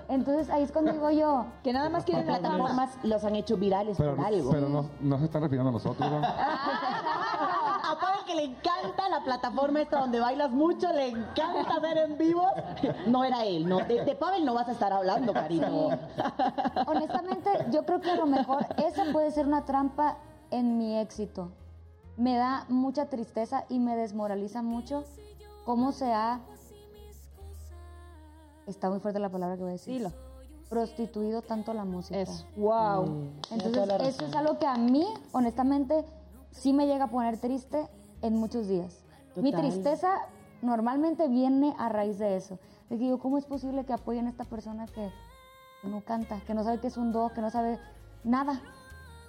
Entonces 0.08 0.50
ahí 0.50 0.62
es 0.64 0.72
cuando 0.72 0.92
digo 0.92 1.10
yo, 1.10 1.46
que 1.62 1.72
nada 1.72 1.88
más 1.88 2.04
quieren 2.04 2.26
la 2.26 2.38
Plataformas 2.38 2.98
los 3.04 3.24
han 3.24 3.36
hecho 3.36 3.56
virales 3.56 3.96
Pero, 3.96 4.16
por 4.16 4.26
algo. 4.26 4.50
pero 4.50 4.68
no, 4.68 4.90
no 5.00 5.18
se 5.18 5.24
están 5.26 5.42
refiriendo 5.42 5.70
a 5.70 5.72
nosotros, 5.72 6.10
¿no? 6.10 6.20
Que 8.26 8.34
le 8.34 8.44
encanta 8.44 9.08
la 9.10 9.22
plataforma 9.22 9.82
esta 9.82 10.00
donde 10.00 10.18
bailas 10.18 10.50
mucho, 10.50 10.90
le 10.92 11.08
encanta 11.08 11.78
ver 11.78 11.98
en 11.98 12.16
vivo. 12.16 12.42
No 13.06 13.22
era 13.22 13.44
él, 13.44 13.68
no. 13.68 13.78
De, 13.80 14.02
de 14.02 14.14
Pavel 14.14 14.46
no 14.46 14.54
vas 14.54 14.68
a 14.68 14.72
estar 14.72 14.92
hablando, 14.92 15.34
cariño. 15.34 15.90
Honestamente, 16.86 17.50
yo 17.70 17.84
creo 17.84 18.00
que 18.00 18.10
a 18.10 18.16
lo 18.16 18.26
mejor 18.26 18.66
esa 18.78 19.04
puede 19.12 19.30
ser 19.30 19.46
una 19.46 19.66
trampa 19.66 20.16
en 20.50 20.78
mi 20.78 20.98
éxito. 20.98 21.52
Me 22.16 22.36
da 22.36 22.64
mucha 22.68 23.10
tristeza 23.10 23.66
y 23.68 23.78
me 23.78 23.94
desmoraliza 23.96 24.62
mucho 24.62 25.04
cómo 25.66 25.92
se 25.92 26.12
ha... 26.12 26.40
Está 28.66 28.88
muy 28.88 29.00
fuerte 29.00 29.20
la 29.20 29.28
palabra 29.30 29.56
que 29.56 29.62
voy 29.62 29.70
a 29.70 29.72
decir. 29.72 29.98
Dilo. 29.98 30.12
Prostituido 30.70 31.42
tanto 31.42 31.74
la 31.74 31.84
música. 31.84 32.18
Eso. 32.18 32.46
Wow. 32.56 33.32
Entonces, 33.50 34.16
eso 34.16 34.24
es 34.24 34.34
algo 34.34 34.58
que 34.58 34.66
a 34.66 34.76
mí, 34.76 35.06
honestamente, 35.32 36.06
sí 36.50 36.72
me 36.72 36.86
llega 36.86 37.04
a 37.04 37.08
poner 37.08 37.38
triste 37.38 37.86
en 38.24 38.36
muchos 38.36 38.66
días. 38.68 39.04
Mi 39.36 39.50
Total. 39.52 39.68
tristeza 39.70 40.08
normalmente 40.62 41.28
viene 41.28 41.74
a 41.78 41.88
raíz 41.88 42.18
de 42.18 42.36
eso. 42.36 42.58
De 42.88 42.96
que 42.96 43.04
digo, 43.04 43.18
¿cómo 43.18 43.38
es 43.38 43.44
posible 43.44 43.84
que 43.84 43.92
apoyen 43.92 44.26
a 44.26 44.30
esta 44.30 44.44
persona 44.44 44.86
que, 44.86 45.10
no 45.82 46.00
canta, 46.02 46.40
que 46.46 46.54
no 46.54 46.64
sabe 46.64 46.80
que 46.80 46.86
es 46.86 46.96
un 46.96 47.12
do, 47.12 47.30
que 47.34 47.40
no 47.42 47.50
sabe 47.50 47.78
nada? 48.24 48.60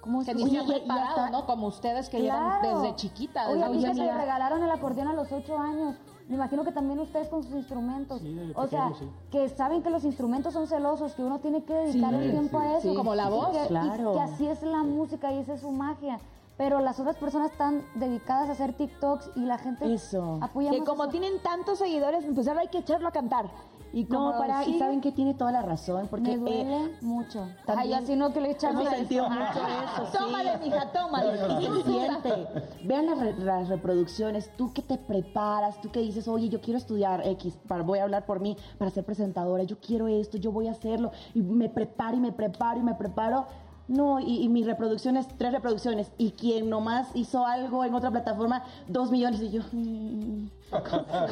¿Cómo 0.00 0.22
es 0.22 0.28
Que 0.28 0.34
ni 0.34 0.44
se 0.44 0.50
y- 0.50 0.58
y 0.58 0.66
preparado, 0.66 1.08
hasta- 1.08 1.30
¿no? 1.30 1.46
Como 1.46 1.66
ustedes 1.66 2.08
que 2.08 2.20
Claro. 2.20 2.62
llevan 2.62 2.82
desde 2.82 2.96
chiquita. 2.96 3.48
Oye, 3.48 3.54
Desde 3.58 3.64
a 3.66 3.68
mí 3.70 3.82
que 3.84 3.94
me 4.06 4.12
regalaron 4.16 4.62
el 4.62 4.70
acordeón 4.70 5.08
a 5.08 5.12
los 5.12 5.30
ocho 5.32 5.58
años. 5.58 5.96
Me 6.28 6.34
imagino 6.36 6.64
que 6.64 6.72
también 6.72 6.98
ustedes 7.00 7.28
con 7.28 7.42
sus 7.42 7.52
instrumentos. 7.54 8.20
Sí, 8.20 8.52
o 8.56 8.66
sea, 8.66 8.92
sí. 8.98 9.08
que 9.30 9.48
saben 9.48 9.82
que 9.82 9.90
los 9.90 10.04
instrumentos 10.04 10.54
son 10.54 10.66
celosos, 10.66 11.14
que 11.14 11.22
uno 11.22 11.38
tiene 11.40 11.64
que 11.64 11.72
dedicar 11.74 12.14
el 12.14 12.30
tiempo 12.30 12.58
a 12.58 12.78
eso. 12.78 12.90
sí. 12.90 12.96
Como 12.96 13.14
la 13.14 13.26
Y 13.28 13.30
voz, 13.30 13.50
que- 13.50 13.64
y 13.64 13.68
claro. 13.68 14.12
que 14.14 14.20
así 14.20 14.46
es 14.46 14.62
la 14.62 14.82
música 14.82 15.32
y 15.32 15.38
esa 15.38 15.54
es 15.54 15.60
su 15.60 15.70
magia. 15.70 16.18
Pero 16.56 16.80
las 16.80 16.98
otras 16.98 17.16
personas 17.16 17.52
están 17.52 17.82
dedicadas 17.96 18.48
a 18.48 18.52
hacer 18.52 18.72
TikToks 18.72 19.30
y 19.36 19.40
la 19.40 19.58
gente 19.58 19.92
Eso. 19.92 20.38
apoya 20.40 20.70
Que 20.70 20.78
como 20.84 21.02
eso. 21.04 21.10
tienen 21.12 21.38
tantos 21.42 21.78
seguidores, 21.78 22.24
pues 22.34 22.48
ahora 22.48 22.62
hay 22.62 22.68
que 22.68 22.78
echarlo 22.78 23.08
a 23.08 23.12
cantar. 23.12 23.50
Y 23.92 24.04
como 24.06 24.32
No, 24.32 24.38
para, 24.38 24.64
y 24.66 24.78
saben 24.78 25.00
que 25.00 25.12
tiene 25.12 25.32
toda 25.32 25.52
la 25.52 25.62
razón, 25.62 26.06
porque 26.10 26.36
Me 26.36 26.50
eh, 26.50 26.64
duele 26.64 26.94
mucho. 27.02 27.46
también 27.64 27.94
Ay, 27.94 28.04
así 28.04 28.16
no 28.16 28.30
que 28.32 28.40
le 28.40 28.50
a 28.50 28.58
sentido 28.58 29.24
eso. 29.26 29.34
mucho 29.34 29.66
eso. 29.66 30.06
sí. 30.12 30.18
Tómale, 30.18 30.58
mija, 30.58 30.92
tómale. 30.92 31.62
Y 31.62 31.66
se 31.66 31.82
siente. 31.90 32.48
Vean 32.84 33.06
las, 33.06 33.18
re- 33.18 33.36
las 33.38 33.68
reproducciones, 33.68 34.50
tú 34.56 34.72
que 34.74 34.82
te 34.82 34.98
preparas, 34.98 35.80
tú 35.80 35.90
que 35.90 36.00
dices, 36.00 36.26
oye, 36.28 36.48
yo 36.48 36.60
quiero 36.60 36.78
estudiar 36.78 37.26
X, 37.26 37.56
para, 37.68 37.82
voy 37.84 38.00
a 38.00 38.02
hablar 38.02 38.26
por 38.26 38.40
mí, 38.40 38.56
para 38.76 38.90
ser 38.90 39.04
presentadora, 39.04 39.62
yo 39.62 39.76
quiero 39.78 40.08
esto, 40.08 40.36
yo 40.36 40.52
voy 40.52 40.68
a 40.68 40.72
hacerlo, 40.72 41.12
y 41.34 41.40
me 41.40 41.68
preparo 41.70 42.16
y 42.16 42.20
me 42.20 42.32
preparo 42.32 42.80
y 42.80 42.82
me 42.82 42.94
preparo. 42.94 43.46
No, 43.88 44.18
y, 44.18 44.42
y 44.42 44.48
mi 44.48 44.64
reproducción 44.64 45.16
es 45.16 45.28
tres 45.38 45.52
reproducciones, 45.52 46.10
y 46.18 46.32
quien 46.32 46.68
nomás 46.68 47.08
hizo 47.14 47.46
algo 47.46 47.84
en 47.84 47.94
otra 47.94 48.10
plataforma, 48.10 48.64
dos 48.88 49.12
millones, 49.12 49.40
y 49.42 49.50
yo, 49.50 49.62
mm, 49.70 50.46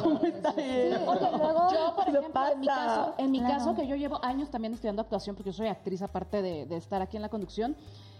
¿cómo 0.01 0.19
está 0.23 0.49
eso? 0.51 1.05
porque 1.05 1.25
luego- 1.37 1.67
Yo, 1.73 1.95
por 1.95 2.05
¿Qué 2.05 2.11
ejemplo, 2.11 2.41
en 2.53 2.59
mi, 2.61 2.67
caso, 2.67 3.13
en 3.17 3.31
mi 3.31 3.39
Claro. 3.39 3.53
caso, 3.55 3.75
que 3.75 3.87
yo 3.87 3.95
llevo 3.97 4.23
años 4.23 4.49
también 4.49 4.73
estudiando 4.73 5.01
actuación, 5.01 5.35
porque 5.35 5.49
yo 5.51 5.57
soy 5.57 5.67
actriz 5.67 6.01
aparte 6.01 6.41
de, 6.41 6.65
de 6.65 6.77
estar 6.77 7.01
aquí 7.01 7.17
en 7.17 7.23
la 7.23 7.29
conducción, 7.29 7.75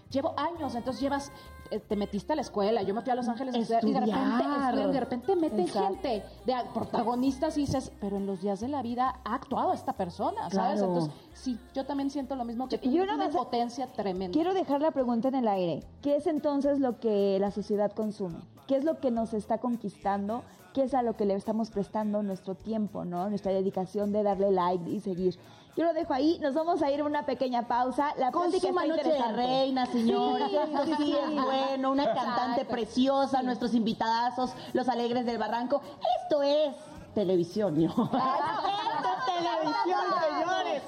llevo 0.10 0.34
años, 0.38 0.76
entonces 0.76 1.02
llevas, 1.02 1.32
eh, 1.72 1.80
te 1.80 1.96
metiste 1.96 2.34
a 2.34 2.36
la 2.36 2.42
escuela, 2.42 2.84
yo 2.84 2.94
me 2.94 3.02
fui 3.02 3.12
a 3.12 3.16
Los 3.16 3.28
Ángeles 3.28 3.56
estudiar, 3.56 3.84
y 3.84 3.94
de 3.94 4.00
repente, 4.00 4.44
estudian, 4.68 4.92
de 4.92 5.00
repente 5.00 5.36
meten 5.36 5.60
Exacto. 5.62 5.88
gente 5.88 6.24
de 6.46 6.54
protagonistas 6.74 7.58
y 7.58 7.62
dices, 7.62 7.92
pero 8.00 8.18
en 8.18 8.26
los 8.26 8.42
días 8.42 8.60
de 8.60 8.68
la 8.68 8.82
vida 8.82 9.20
ha 9.24 9.36
actuado 9.36 9.74
esta 9.74 9.94
persona, 9.94 10.50
¿sabes? 10.50 10.80
Claro. 10.80 10.94
Entonces, 10.94 11.14
sí, 11.34 11.60
yo 11.74 11.86
también 11.86 12.10
siento 12.10 12.36
lo 12.36 12.46
mismo 12.46 12.68
que 12.68 12.78
tú, 12.78 12.90
Y 12.90 13.00
una 13.00 13.30
potencia 13.30 13.88
tremenda. 13.88 14.34
Quiero 14.34 14.54
dejar 14.54 14.82
la 14.82 14.92
pregunta 14.92 15.28
en 15.28 15.36
el 15.36 15.48
aire. 15.48 15.84
¿Qué 16.02 16.16
es 16.16 16.28
entonces 16.28 16.80
lo 16.80 17.00
que 17.00 17.38
la 17.40 17.52
sociedad 17.52 17.92
consume? 17.92 18.40
¿Qué 18.68 18.76
es 18.76 18.84
lo 18.84 19.00
que 19.00 19.12
nos 19.12 19.34
está 19.34 19.60
conquistando? 19.60 20.44
¿Qué 20.74 20.84
es 20.84 20.94
a 20.94 21.04
lo 21.04 21.16
que 21.16 21.26
le 21.26 21.36
estamos 21.36 21.70
prestando 21.70 22.22
nuestro 22.22 22.56
tiempo, 22.56 23.06
¿no? 23.06 23.30
Nuestra 23.30 23.54
dedicación 23.54 24.12
de 24.12 24.24
darle 24.24 24.52
like 24.52 24.90
y 24.90 25.00
seguir. 25.00 25.38
Yo 25.76 25.84
lo 25.84 25.94
dejo 25.94 26.14
ahí, 26.14 26.40
nos 26.40 26.54
vamos 26.54 26.82
a 26.82 26.90
ir 26.90 27.02
a 27.02 27.04
una 27.04 27.26
pequeña 27.26 27.68
pausa. 27.68 28.14
La 28.18 28.32
plática 28.32 28.70
está 28.70 28.72
Noche 28.72 28.88
de 28.88 28.98
interesante. 29.10 29.34
Reina, 29.36 29.86
señores. 29.88 30.48
Sí, 30.50 30.58
sí 30.86 30.94
sí. 30.98 31.16
es 31.22 31.44
bueno. 31.44 31.92
Una 31.92 32.06
cantante 32.06 32.62
Exacto. 32.62 32.72
preciosa, 32.74 33.42
nuestros 33.44 33.74
invitadazos, 33.74 34.54
los 34.74 34.88
alegres 34.88 35.26
del 35.26 35.38
barranco. 35.38 35.82
Esto 36.24 36.42
es 36.44 36.76
televisión, 37.14 37.76
¿no? 37.84 37.90
Esto 37.90 38.10
es 38.14 39.26
televisión, 39.26 40.06
señores. 40.30 40.84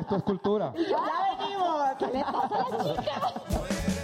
Esto 0.00 0.16
es 0.16 0.22
cultura. 0.22 0.72
Ya 0.76 1.36
venimos. 1.38 1.82
¿Qué 1.98 2.06
le 2.06 2.24
pasa 2.24 2.54
a 2.54 2.68
la 2.70 2.84
chica? 2.84 4.01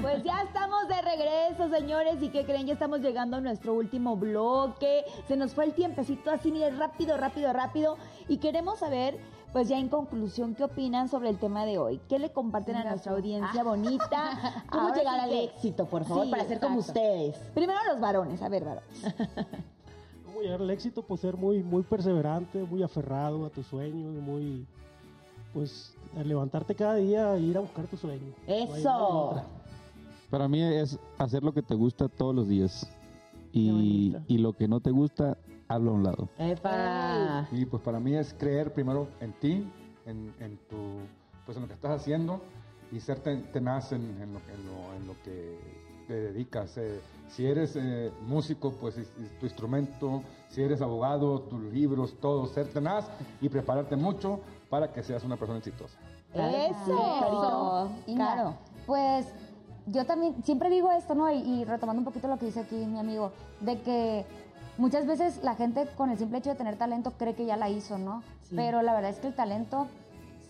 Pues 0.00 0.22
ya 0.24 0.42
estamos 0.42 0.88
de 0.88 1.00
regreso, 1.02 1.68
señores, 1.68 2.22
y 2.22 2.30
¿qué 2.30 2.44
creen? 2.44 2.66
Ya 2.66 2.72
estamos 2.72 3.00
llegando 3.00 3.36
a 3.36 3.40
nuestro 3.40 3.74
último 3.74 4.16
bloque. 4.16 5.04
Se 5.28 5.36
nos 5.36 5.52
fue 5.54 5.64
el 5.66 5.74
tiempecito 5.74 6.30
así, 6.30 6.50
mire, 6.50 6.70
rápido, 6.70 7.16
rápido, 7.16 7.52
rápido. 7.52 7.96
Y 8.28 8.38
queremos 8.38 8.78
saber, 8.78 9.18
pues 9.52 9.68
ya 9.68 9.78
en 9.78 9.88
conclusión, 9.88 10.54
¿qué 10.54 10.64
opinan 10.64 11.08
sobre 11.08 11.28
el 11.28 11.38
tema 11.38 11.66
de 11.66 11.78
hoy? 11.78 12.00
¿Qué 12.08 12.18
le 12.18 12.30
comparten 12.32 12.76
a 12.76 12.84
nuestra 12.84 13.12
audiencia 13.12 13.62
bonita? 13.62 14.64
¿Cómo 14.70 14.84
Ahora 14.88 14.96
llegar 14.96 15.14
sí 15.16 15.20
al 15.24 15.30
que- 15.30 15.44
éxito, 15.44 15.86
por 15.86 16.04
favor, 16.04 16.24
Sí, 16.24 16.30
para 16.30 16.44
ser 16.44 16.60
como 16.60 16.78
ustedes? 16.78 17.36
Primero 17.54 17.78
los 17.88 18.00
varones, 18.00 18.40
a 18.42 18.48
ver, 18.48 18.64
varones. 18.64 19.02
¿Cómo 20.24 20.40
llegar 20.40 20.60
al 20.62 20.70
éxito? 20.70 21.02
Pues 21.02 21.20
ser 21.20 21.36
muy, 21.36 21.62
muy 21.62 21.82
perseverante, 21.82 22.62
muy 22.62 22.82
aferrado 22.82 23.44
a 23.44 23.50
tus 23.50 23.66
sueños, 23.66 24.14
muy, 24.14 24.66
pues, 25.52 25.94
a 26.18 26.22
levantarte 26.22 26.74
cada 26.74 26.94
día 26.94 27.34
e 27.36 27.40
ir 27.40 27.56
a 27.58 27.60
buscar 27.60 27.86
tu 27.86 27.96
sueño. 27.98 28.32
No 28.48 28.54
Eso. 28.54 29.42
Para 30.30 30.48
mí 30.48 30.62
es 30.62 30.98
hacer 31.18 31.42
lo 31.42 31.52
que 31.52 31.62
te 31.62 31.74
gusta 31.74 32.08
todos 32.08 32.34
los 32.34 32.48
días. 32.48 32.88
Y, 33.52 34.14
lo 34.38 34.52
que 34.52 34.68
no 34.68 34.80
te 34.80 34.90
gusta, 34.92 35.36
hazlo 35.68 35.90
a 35.90 35.94
un 35.94 36.04
lado. 36.04 36.28
Epa. 36.38 37.48
Y 37.50 37.64
pues 37.66 37.82
para 37.82 37.98
mí 37.98 38.14
es 38.14 38.32
creer 38.34 38.72
primero 38.72 39.08
en 39.20 39.32
ti, 39.34 39.68
en, 40.06 40.32
en 40.38 40.56
tu, 40.68 40.76
pues 41.44 41.56
en 41.56 41.62
lo 41.62 41.68
que 41.68 41.74
estás 41.74 42.00
haciendo 42.00 42.40
y 42.92 43.00
ser 43.00 43.18
ten- 43.20 43.50
tenaz 43.52 43.90
en, 43.92 44.02
en 44.22 44.32
lo, 44.32 44.38
en 44.38 44.66
lo- 44.66 44.94
en 44.96 45.06
lo 45.08 45.14
que 45.24 45.58
te 46.06 46.14
dedicas. 46.14 46.76
Eh, 46.78 47.00
si 47.28 47.44
eres 47.46 47.74
eh, 47.76 48.12
músico, 48.26 48.72
pues 48.80 48.96
es- 48.98 49.08
es 49.20 49.38
tu 49.40 49.46
instrumento, 49.46 50.22
si 50.48 50.62
eres 50.62 50.80
abogado, 50.80 51.40
tus 51.42 51.60
libros, 51.72 52.14
todo, 52.20 52.46
ser 52.46 52.68
tenaz 52.68 53.08
y 53.40 53.48
prepararte 53.48 53.96
mucho 53.96 54.40
para 54.68 54.92
que 54.92 55.02
seas 55.02 55.24
una 55.24 55.36
persona 55.36 55.58
exitosa. 55.58 55.98
Eso. 56.34 57.90
Inda, 58.06 58.32
Claro. 58.34 58.54
Pues 58.86 59.26
yo 59.86 60.04
también 60.06 60.42
siempre 60.44 60.70
digo 60.70 60.90
esto, 60.92 61.14
¿no? 61.14 61.30
Y, 61.30 61.38
y 61.38 61.64
retomando 61.64 62.00
un 62.00 62.04
poquito 62.04 62.28
lo 62.28 62.38
que 62.38 62.46
dice 62.46 62.60
aquí 62.60 62.74
mi 62.74 62.98
amigo, 62.98 63.32
de 63.60 63.80
que 63.80 64.26
muchas 64.78 65.06
veces 65.06 65.42
la 65.42 65.54
gente 65.54 65.86
con 65.96 66.10
el 66.10 66.18
simple 66.18 66.38
hecho 66.38 66.50
de 66.50 66.56
tener 66.56 66.76
talento 66.76 67.12
cree 67.12 67.34
que 67.34 67.46
ya 67.46 67.56
la 67.56 67.68
hizo, 67.68 67.98
¿no? 67.98 68.22
Pero 68.54 68.82
la 68.82 68.94
verdad 68.94 69.10
es 69.10 69.18
que 69.18 69.28
el 69.28 69.34
talento 69.34 69.86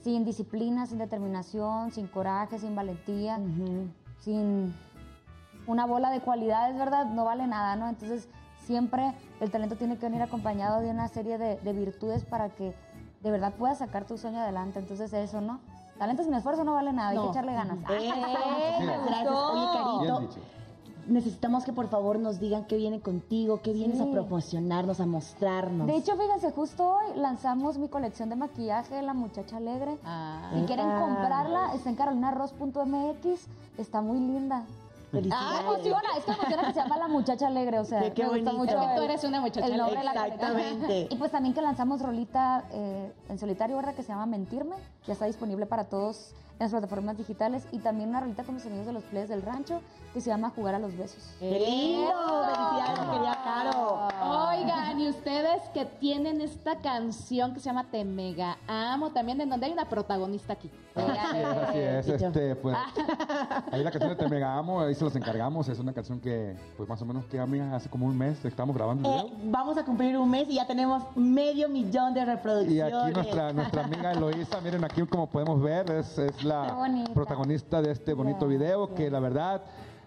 sin 0.02 0.24
disciplina, 0.24 0.86
sin 0.86 0.98
determinación, 0.98 1.90
sin 1.90 2.06
coraje, 2.06 2.58
sin 2.58 2.74
valentía, 2.74 3.38
sin 4.20 4.74
una 5.66 5.86
bola 5.86 6.10
de 6.10 6.20
cualidades, 6.20 6.76
¿verdad? 6.78 7.06
No 7.06 7.24
vale 7.24 7.46
nada, 7.46 7.76
¿no? 7.76 7.88
Entonces 7.88 8.28
siempre 8.64 9.14
el 9.40 9.50
talento 9.50 9.76
tiene 9.76 9.98
que 9.98 10.06
venir 10.06 10.22
acompañado 10.22 10.80
de 10.80 10.90
una 10.90 11.08
serie 11.08 11.38
de, 11.38 11.56
de 11.56 11.72
virtudes 11.72 12.24
para 12.24 12.50
que 12.50 12.74
de 13.22 13.30
verdad 13.30 13.52
puedas 13.54 13.78
sacar 13.78 14.06
tu 14.06 14.16
sueño 14.16 14.40
adelante. 14.40 14.78
Entonces 14.78 15.12
eso, 15.12 15.40
¿no? 15.40 15.60
Talento 16.00 16.24
sin 16.24 16.32
esfuerzo 16.32 16.64
no 16.64 16.72
vale 16.72 16.94
nada, 16.94 17.10
hay 17.10 17.18
que 17.18 17.26
echarle 17.26 17.52
ganas. 17.52 17.76
Eh, 17.76 18.10
gracias. 19.06 19.28
Oye, 19.28 19.66
Carito, 20.06 20.28
necesitamos 21.08 21.64
que 21.64 21.74
por 21.74 21.88
favor 21.88 22.18
nos 22.18 22.40
digan 22.40 22.64
qué 22.64 22.78
viene 22.78 23.00
contigo, 23.00 23.60
qué 23.62 23.74
vienes 23.74 24.00
a 24.00 24.04
Sí. 24.04 24.10
promocionarnos, 24.10 24.98
a 25.00 25.04
mostrarnos. 25.04 25.86
De 25.86 25.96
hecho, 25.96 26.16
fíjense, 26.16 26.52
justo 26.52 26.88
hoy 26.88 27.18
lanzamos 27.18 27.76
mi 27.76 27.88
colección 27.88 28.30
de 28.30 28.36
maquillaje, 28.36 29.02
La 29.02 29.12
Muchacha 29.12 29.58
Alegre. 29.58 29.98
Ah. 30.02 30.50
Si 30.54 30.62
quieren 30.62 30.90
comprarla, 30.90 31.74
está 31.74 31.90
en 31.90 31.96
carolinarroz.mx, 31.96 33.46
está 33.76 34.00
muy 34.00 34.20
linda. 34.20 34.64
Ah, 35.32 35.58
emociona, 35.62 36.08
es 36.16 36.24
que 36.24 36.30
emociona 36.32 36.62
que 36.66 36.72
se 36.72 36.80
llama 36.80 36.96
La 36.98 37.08
Muchacha 37.08 37.46
Alegre, 37.48 37.78
o 37.80 37.84
sea, 37.84 38.12
Qué- 38.14 38.22
me 38.22 38.28
gusta 38.28 38.52
bonito. 38.52 38.52
mucho 38.52 38.80
Es 38.82 38.88
que 38.88 38.96
tú 38.96 39.02
eres 39.02 39.24
una 39.24 39.40
muchacha 39.40 39.66
el 39.66 39.76
nombre 39.76 39.98
de 39.98 40.04
la 40.04 40.10
Exactamente. 40.12 40.86
colección. 40.86 41.06
Y 41.10 41.16
pues 41.16 41.32
también 41.32 41.54
que 41.54 41.62
lanzamos 41.62 42.00
rolita 42.00 42.64
eh, 42.70 43.12
en 43.28 43.38
solitario, 43.38 43.76
¿verdad? 43.76 43.94
Que 43.94 44.02
se 44.02 44.08
llama 44.10 44.26
Mentirme, 44.26 44.76
ya 45.06 45.14
está 45.14 45.26
disponible 45.26 45.66
para 45.66 45.84
todos 45.84 46.34
en 46.60 46.64
las 46.64 46.72
plataformas 46.72 47.16
digitales 47.16 47.66
y 47.72 47.78
también 47.78 48.10
una 48.10 48.20
rolita 48.20 48.44
con 48.44 48.54
los 48.54 48.62
sonidos 48.62 48.84
de 48.86 48.92
los 48.92 49.02
players 49.04 49.30
del 49.30 49.40
rancho 49.42 49.80
que 50.12 50.20
se 50.20 50.28
llama 50.28 50.50
Jugar 50.50 50.74
a 50.74 50.78
los 50.78 50.94
Besos. 50.96 51.22
¡Qué 51.38 51.58
lindo! 51.58 52.12
¡Felicidades, 52.12 53.00
querida 53.10 53.40
Caro! 53.42 54.08
Oigan, 54.50 55.00
y 55.00 55.08
ustedes 55.08 55.62
que 55.72 55.86
tienen 55.86 56.40
esta 56.42 56.76
canción 56.76 57.54
que 57.54 57.60
se 57.60 57.66
llama 57.66 57.84
Te 57.90 58.04
Mega 58.04 58.58
Amo, 58.68 59.10
también 59.10 59.40
en 59.40 59.48
donde 59.48 59.66
hay 59.66 59.72
una 59.72 59.88
protagonista 59.88 60.52
aquí. 60.52 60.70
Así 60.94 61.38
es, 61.38 61.46
así 61.46 61.78
es. 61.78 62.08
Y. 62.10 62.24
Este, 62.24 62.56
pues, 62.56 62.76
ahí 63.72 63.82
la 63.82 63.90
canción 63.90 64.10
de 64.10 64.16
Te 64.16 64.28
Mega 64.28 64.54
Amo, 64.56 64.82
ahí 64.82 64.94
se 64.94 65.04
los 65.04 65.16
encargamos. 65.16 65.68
Es 65.68 65.78
una 65.78 65.94
canción 65.94 66.20
que, 66.20 66.56
pues 66.76 66.88
más 66.88 67.00
o 67.00 67.06
menos, 67.06 67.24
que 67.26 67.38
amiga, 67.40 67.74
hace 67.74 67.88
como 67.88 68.06
un 68.06 68.18
mes 68.18 68.44
estamos 68.44 68.76
grabando 68.76 69.08
el 69.10 69.26
Eh, 69.26 69.32
vamos 69.44 69.78
a 69.78 69.84
cumplir 69.84 70.18
un 70.18 70.28
mes 70.28 70.48
y 70.50 70.56
ya 70.56 70.66
tenemos 70.66 71.04
medio 71.16 71.68
millón 71.68 72.12
de 72.12 72.20
Y 72.20 72.24
reproducciones. 72.24 72.94
aquí 72.94 73.12
nuestra, 73.14 73.52
nuestra 73.52 73.84
amiga 73.84 74.12
Eloísa, 74.12 74.60
miren 74.60 74.84
aquí 74.84 75.06
como 75.06 75.26
podemos 75.28 75.62
ver, 75.62 75.90
es, 75.90 76.18
es 76.18 76.44
la 76.50 77.14
protagonista 77.14 77.80
de 77.80 77.92
este 77.92 78.12
bonito 78.12 78.46
video 78.48 78.92
que 78.94 79.08
la 79.10 79.20
verdad 79.20 79.62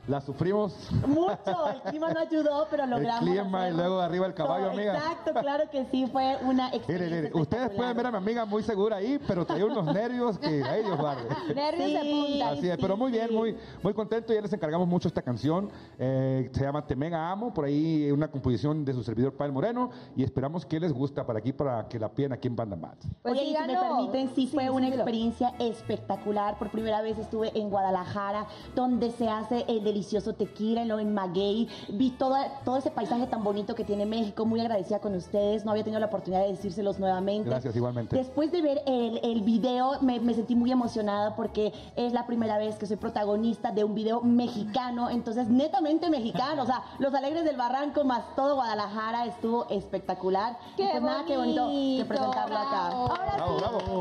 la 0.07 0.19
sufrimos. 0.21 0.75
Mucho, 1.07 1.67
el 1.73 1.81
clima 1.89 2.11
no 2.13 2.19
ayudó, 2.19 2.67
pero 2.69 2.85
logramos. 2.85 3.19
clima 3.29 3.69
y 3.69 3.73
luego 3.73 3.99
arriba 4.01 4.25
el 4.25 4.33
caballo, 4.33 4.65
Todo, 4.65 4.73
amiga. 4.73 4.97
Exacto, 4.97 5.33
claro 5.33 5.69
que 5.69 5.85
sí, 5.85 6.07
fue 6.11 6.37
una 6.43 6.67
experiencia 6.73 7.21
miren, 7.21 7.31
ustedes 7.35 7.69
pueden 7.71 7.95
ver 7.95 8.07
a 8.07 8.11
mi 8.11 8.17
amiga 8.17 8.45
muy 8.45 8.63
segura 8.63 8.97
ahí, 8.97 9.19
pero 9.27 9.45
traía 9.45 9.65
unos 9.65 9.85
nervios 9.85 10.37
que, 10.37 10.63
ay 10.63 10.83
Dios 10.83 10.97
guarde. 10.97 11.23
Nervios 11.55 11.93
de 11.93 12.09
punta. 12.11 12.49
Así 12.49 12.69
es, 12.69 12.77
pero 12.77 12.97
muy 12.97 13.11
bien, 13.11 13.33
muy, 13.33 13.55
muy 13.81 13.93
contento. 13.93 14.33
Ya 14.33 14.41
les 14.41 14.51
encargamos 14.53 14.87
mucho 14.87 15.07
esta 15.07 15.21
canción. 15.21 15.69
eh, 15.97 16.49
se 16.53 16.63
llama 16.63 16.85
Te 16.85 16.95
Mega 16.95 17.31
Amo. 17.31 17.53
Por 17.53 17.65
ahí 17.65 18.11
una 18.11 18.29
composición 18.29 18.83
de 18.83 18.93
su 18.93 19.03
servidor 19.03 19.33
Pael 19.33 19.51
Moreno. 19.51 19.89
Y 20.15 20.23
esperamos 20.23 20.65
que 20.65 20.79
les 20.79 20.91
gusta 20.91 21.25
para 21.25 21.39
aquí, 21.39 21.53
para 21.53 21.87
que 21.87 21.97
la 21.99 22.09
piden 22.09 22.33
aquí 22.33 22.47
en 22.47 22.55
Banda 22.55 22.75
Mat. 22.75 22.97
Pues 23.21 23.33
Oye, 23.35 23.43
y 23.45 23.55
si 23.55 23.61
me 23.61 23.77
permiten, 23.77 24.35
sí, 24.35 24.47
fue 24.47 24.63
Sí, 24.63 24.69
una 24.69 24.87
experiencia 24.89 25.53
espectacular. 25.59 26.57
Por 26.57 26.69
primera 26.69 27.01
vez 27.01 27.17
estuve 27.17 27.51
en 27.57 27.69
Guadalajara, 27.69 28.47
donde 28.75 29.11
se 29.11 29.29
hace 29.29 29.65
el 29.67 29.92
delicioso 29.93 30.33
tequila, 30.33 30.81
en, 30.81 30.87
lo- 30.87 30.99
en 30.99 31.13
Maguey. 31.13 31.67
Vi 31.89 32.09
toda, 32.11 32.59
todo 32.65 32.77
ese 32.77 32.89
paisaje 32.91 33.27
tan 33.27 33.43
bonito 33.43 33.75
que 33.75 33.83
tiene 33.83 34.05
México. 34.05 34.45
Muy 34.45 34.59
agradecida 34.59 34.99
con 34.99 35.15
ustedes. 35.15 35.63
No 35.65 35.71
había 35.71 35.83
tenido 35.83 35.99
la 35.99 36.07
oportunidad 36.07 36.41
de 36.41 36.49
decírselos 36.49 36.99
nuevamente. 36.99 37.49
Gracias, 37.49 37.75
igualmente. 37.75 38.15
Después 38.15 38.51
de 38.51 38.61
ver 38.61 38.81
el, 38.87 39.19
el 39.23 39.41
video, 39.41 39.97
me, 40.01 40.19
me 40.19 40.33
sentí 40.33 40.55
muy 40.55 40.71
emocionada 40.71 41.35
porque 41.35 41.71
es 41.95 42.11
la 42.13 42.25
primera 42.25 42.57
vez 42.57 42.75
que 42.77 42.85
soy 42.87 42.97
protagonista 42.97 43.71
de 43.71 43.83
un 43.83 43.93
video 43.95 44.21
mexicano. 44.21 45.09
Entonces, 45.09 45.47
netamente 45.47 46.09
mexicano. 46.09 46.63
O 46.63 46.65
sea, 46.65 46.83
Los 46.99 47.13
Alegres 47.13 47.45
del 47.45 47.55
Barranco 47.57 48.03
más 48.03 48.35
todo 48.35 48.55
Guadalajara 48.55 49.25
estuvo 49.25 49.67
espectacular. 49.69 50.57
¡Qué 50.75 50.83
y 50.83 50.87
pues 50.87 51.01
nada, 51.03 51.23
qué 51.25 51.37
bonito 51.37 51.67
que 51.67 51.71
bonito! 51.73 52.07
presentarlo 52.07 52.57
acá. 52.57 52.87
Ahora 52.87 53.33
Bravo, 53.35 53.53
sí, 53.57 53.61
bravo. 53.61 53.99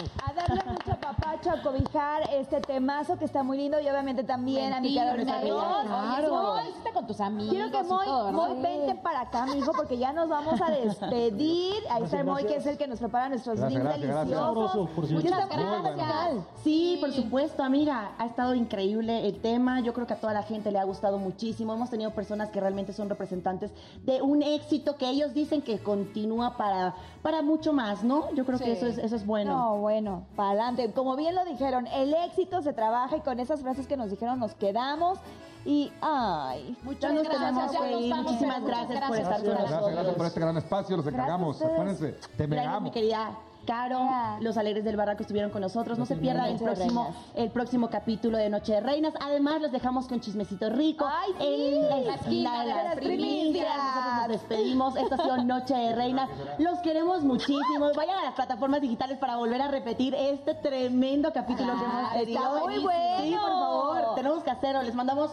Darle 0.49 0.63
mucho 0.73 1.01
papacho, 1.01 1.51
a 1.51 1.63
cobijar 1.63 2.23
este 2.33 2.61
temazo 2.61 3.17
que 3.19 3.25
está 3.25 3.43
muy 3.43 3.59
lindo 3.59 3.81
y 3.81 3.89
obviamente 3.89 4.25
también 4.25 4.73
a 4.73 4.81
mi 4.81 4.95
Mentirme, 4.95 5.51
Ross. 5.51 5.63
Oye, 6.19 6.29
¿cómo 6.29 6.43
lo 6.55 6.61
hiciste 6.69 6.93
con 6.93 7.07
tus 7.07 7.21
amigos 7.21 7.53
Quiero 7.55 7.71
que 7.71 7.83
Moy. 7.83 8.07
Moy, 8.33 8.63
vente 8.63 8.95
para 9.03 9.21
acá, 9.23 9.47
mijo, 9.47 9.73
porque 9.73 9.99
ya 9.99 10.13
nos 10.13 10.29
vamos 10.29 10.61
a 10.61 10.71
despedir. 10.71 11.75
Ahí 11.91 12.05
está 12.05 12.21
el 12.21 12.27
Moy, 12.27 12.45
que 12.45 12.57
es 12.57 12.67
el 12.67 12.77
que 12.79 12.87
nos 12.87 12.99
prepara 12.99 13.29
nuestros 13.29 13.59
Gracias, 13.59 13.83
drinks 13.83 14.01
gracias. 14.03 14.27
deliciosos. 14.29 15.13
Muchas 15.13 15.49
gracias. 15.49 16.45
Sí, 16.63 16.97
por 17.01 17.13
supuesto, 17.13 17.63
amiga, 17.63 18.13
ha 18.19 18.27
estado 18.27 18.55
increíble 18.55 19.27
el 19.27 19.41
tema. 19.41 19.81
Yo 19.81 19.93
creo 19.93 20.07
que 20.07 20.15
a 20.15 20.21
toda 20.21 20.33
la 20.33 20.43
gente 20.43 20.71
le 20.71 20.79
ha 20.79 20.85
gustado 20.85 21.19
muchísimo. 21.19 21.75
Hemos 21.75 21.91
tenido 21.91 22.11
personas 22.13 22.51
que 22.51 22.61
realmente 22.61 22.93
son 22.93 23.09
representantes 23.09 23.73
de 24.05 24.23
un 24.23 24.43
éxito 24.43 24.97
que 24.97 25.09
ellos 25.09 25.35
dicen 25.35 25.63
que 25.63 25.79
continúa 25.81 26.57
para, 26.57 26.95
para 27.23 27.43
mucho 27.43 27.73
más, 27.73 28.05
¿no? 28.05 28.33
Yo 28.35 28.45
creo 28.45 28.59
Sí. 28.59 28.65
que 28.65 28.73
eso 28.73 28.87
es, 28.87 28.99
eso 28.99 29.17
es 29.17 29.27
bueno. 29.27 29.51
No, 29.57 29.77
bueno, 29.79 30.27
para 30.37 30.51
adelante. 30.51 30.93
Como 30.93 31.17
bien 31.17 31.35
lo 31.35 31.45
dijeron, 31.45 31.87
el 31.89 32.15
éxito 32.15 32.63
se 32.63 32.73
trabaja 32.73 33.17
y 33.17 33.21
con 33.21 33.41
esas 33.41 33.61
frases 33.61 33.87
que 33.87 33.97
nos 33.97 34.11
dijeron 34.11 34.39
nos 34.39 34.55
quedamos. 34.55 35.19
Y, 35.65 35.93
ay, 36.01 36.77
Muchas 36.83 37.13
nos 37.15 37.23
gracias. 37.23 37.41
tenemos 37.53 37.73
ya 37.73 37.91
nos 37.91 38.11
vamos, 38.11 38.25
Muchísimas 38.25 38.65
gracias 38.65 38.89
muchas 38.89 39.09
por 39.09 39.19
estar 39.19 39.37
con 39.37 39.49
Gracias, 39.49 39.71
Gracias, 39.71 39.93
gracias 39.93 40.15
por 40.17 40.27
este 40.27 40.41
gran 40.41 40.57
espacio, 40.57 40.97
los 40.97 41.07
encargamos. 41.07 41.63
Acuérdense, 41.63 42.19
te 42.37 42.47
Gracias, 42.47 42.83
mi 42.83 42.91
querida 42.91 43.31
Caro, 43.67 43.99
Ya. 44.01 44.39
los 44.41 44.57
alegres 44.57 44.85
del 44.85 44.97
barraco 44.97 45.23
estuvieron 45.23 45.51
con 45.51 45.61
nosotros. 45.61 45.99
No 45.99 46.05
se 46.07 46.17
pierdan 46.17 46.47
el 46.47 46.59
próximo, 46.59 47.15
el 47.35 47.51
próximo 47.51 47.89
capítulo 47.91 48.37
de 48.39 48.51
Noche 48.51 48.73
de 48.73 48.81
Reinas. 48.81 49.15
Además, 49.21 49.61
los 49.63 49.71
dejamos 49.71 50.09
con 50.09 50.21
chismecito 50.21 50.69
rico. 50.71 51.07
Ay, 51.09 51.31
sí. 51.39 51.75
En 51.91 52.07
La 52.09 52.15
esquina 52.15 52.65
de 52.65 52.75
las 52.75 52.97
primicias. 52.97 53.67
Nosotros 53.77 54.15
nos 54.17 54.29
despedimos. 54.29 54.97
Esto 54.97 55.15
ha 55.15 55.19
sido 55.23 55.37
Noche 55.45 55.75
de 55.75 55.95
Reinas. 55.95 56.29
Los 56.59 56.81
queremos 56.81 57.23
muchísimo. 57.23 57.91
Vayan 57.97 58.19
a 58.19 58.25
las 58.25 58.35
plataformas 58.35 58.81
digitales 58.81 59.19
para 59.19 59.37
volver 59.37 59.63
a 59.63 59.69
repetir 59.69 60.15
este 60.15 60.55
tremendo 60.55 61.33
capítulo 61.33 61.73
que 61.75 61.85
Ah, 61.87 61.99
hemos 62.01 62.13
tenido. 62.25 62.41
está 62.57 62.65
muy 62.65 62.75
Sí, 62.75 62.81
bueno. 62.83 63.41
por 63.43 63.51
favor. 63.51 64.15
Tenemos 64.17 64.43
que 64.43 64.51
hacerlo. 64.51 64.83
Les 64.83 64.95
mandamos 64.95 65.31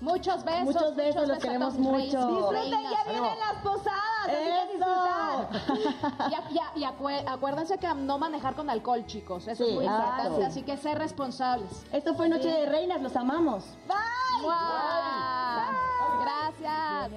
Muchos 0.00 0.44
besos. 0.44 0.64
Muchos 0.64 0.96
besos, 0.96 1.28
los 1.28 1.38
a 1.38 1.40
queremos 1.40 1.74
mucho. 1.74 1.98
disfruten, 2.00 2.70
ya 2.82 3.04
vienen 3.10 3.38
las 3.38 3.62
posadas, 3.62 4.26
así 4.26 4.34
que 4.34 4.72
disfrutar. 4.72 5.26
Y, 6.30 6.34
a- 6.34 6.50
y 6.50 6.58
a- 6.58 6.72
y 6.76 6.82
acue- 6.84 7.24
acuérdense 7.26 7.78
que 7.78 7.88
no 7.94 8.18
manejar 8.18 8.54
con 8.54 8.68
alcohol, 8.70 9.04
chicos. 9.06 9.46
Eso 9.48 9.64
Sí, 9.64 9.70
es 9.70 9.76
muy 9.76 9.84
importante. 9.86 10.44
Así 10.44 10.62
que 10.62 10.76
ser 10.76 10.98
responsables. 10.98 11.84
Esto 11.92 12.14
fue 12.14 12.28
Noche 12.28 12.48
de 12.48 12.66
Reinas. 12.66 13.00
Los 13.02 13.16
amamos. 13.16 13.64
Bye. 13.88 13.96
Gracias. 16.22 17.10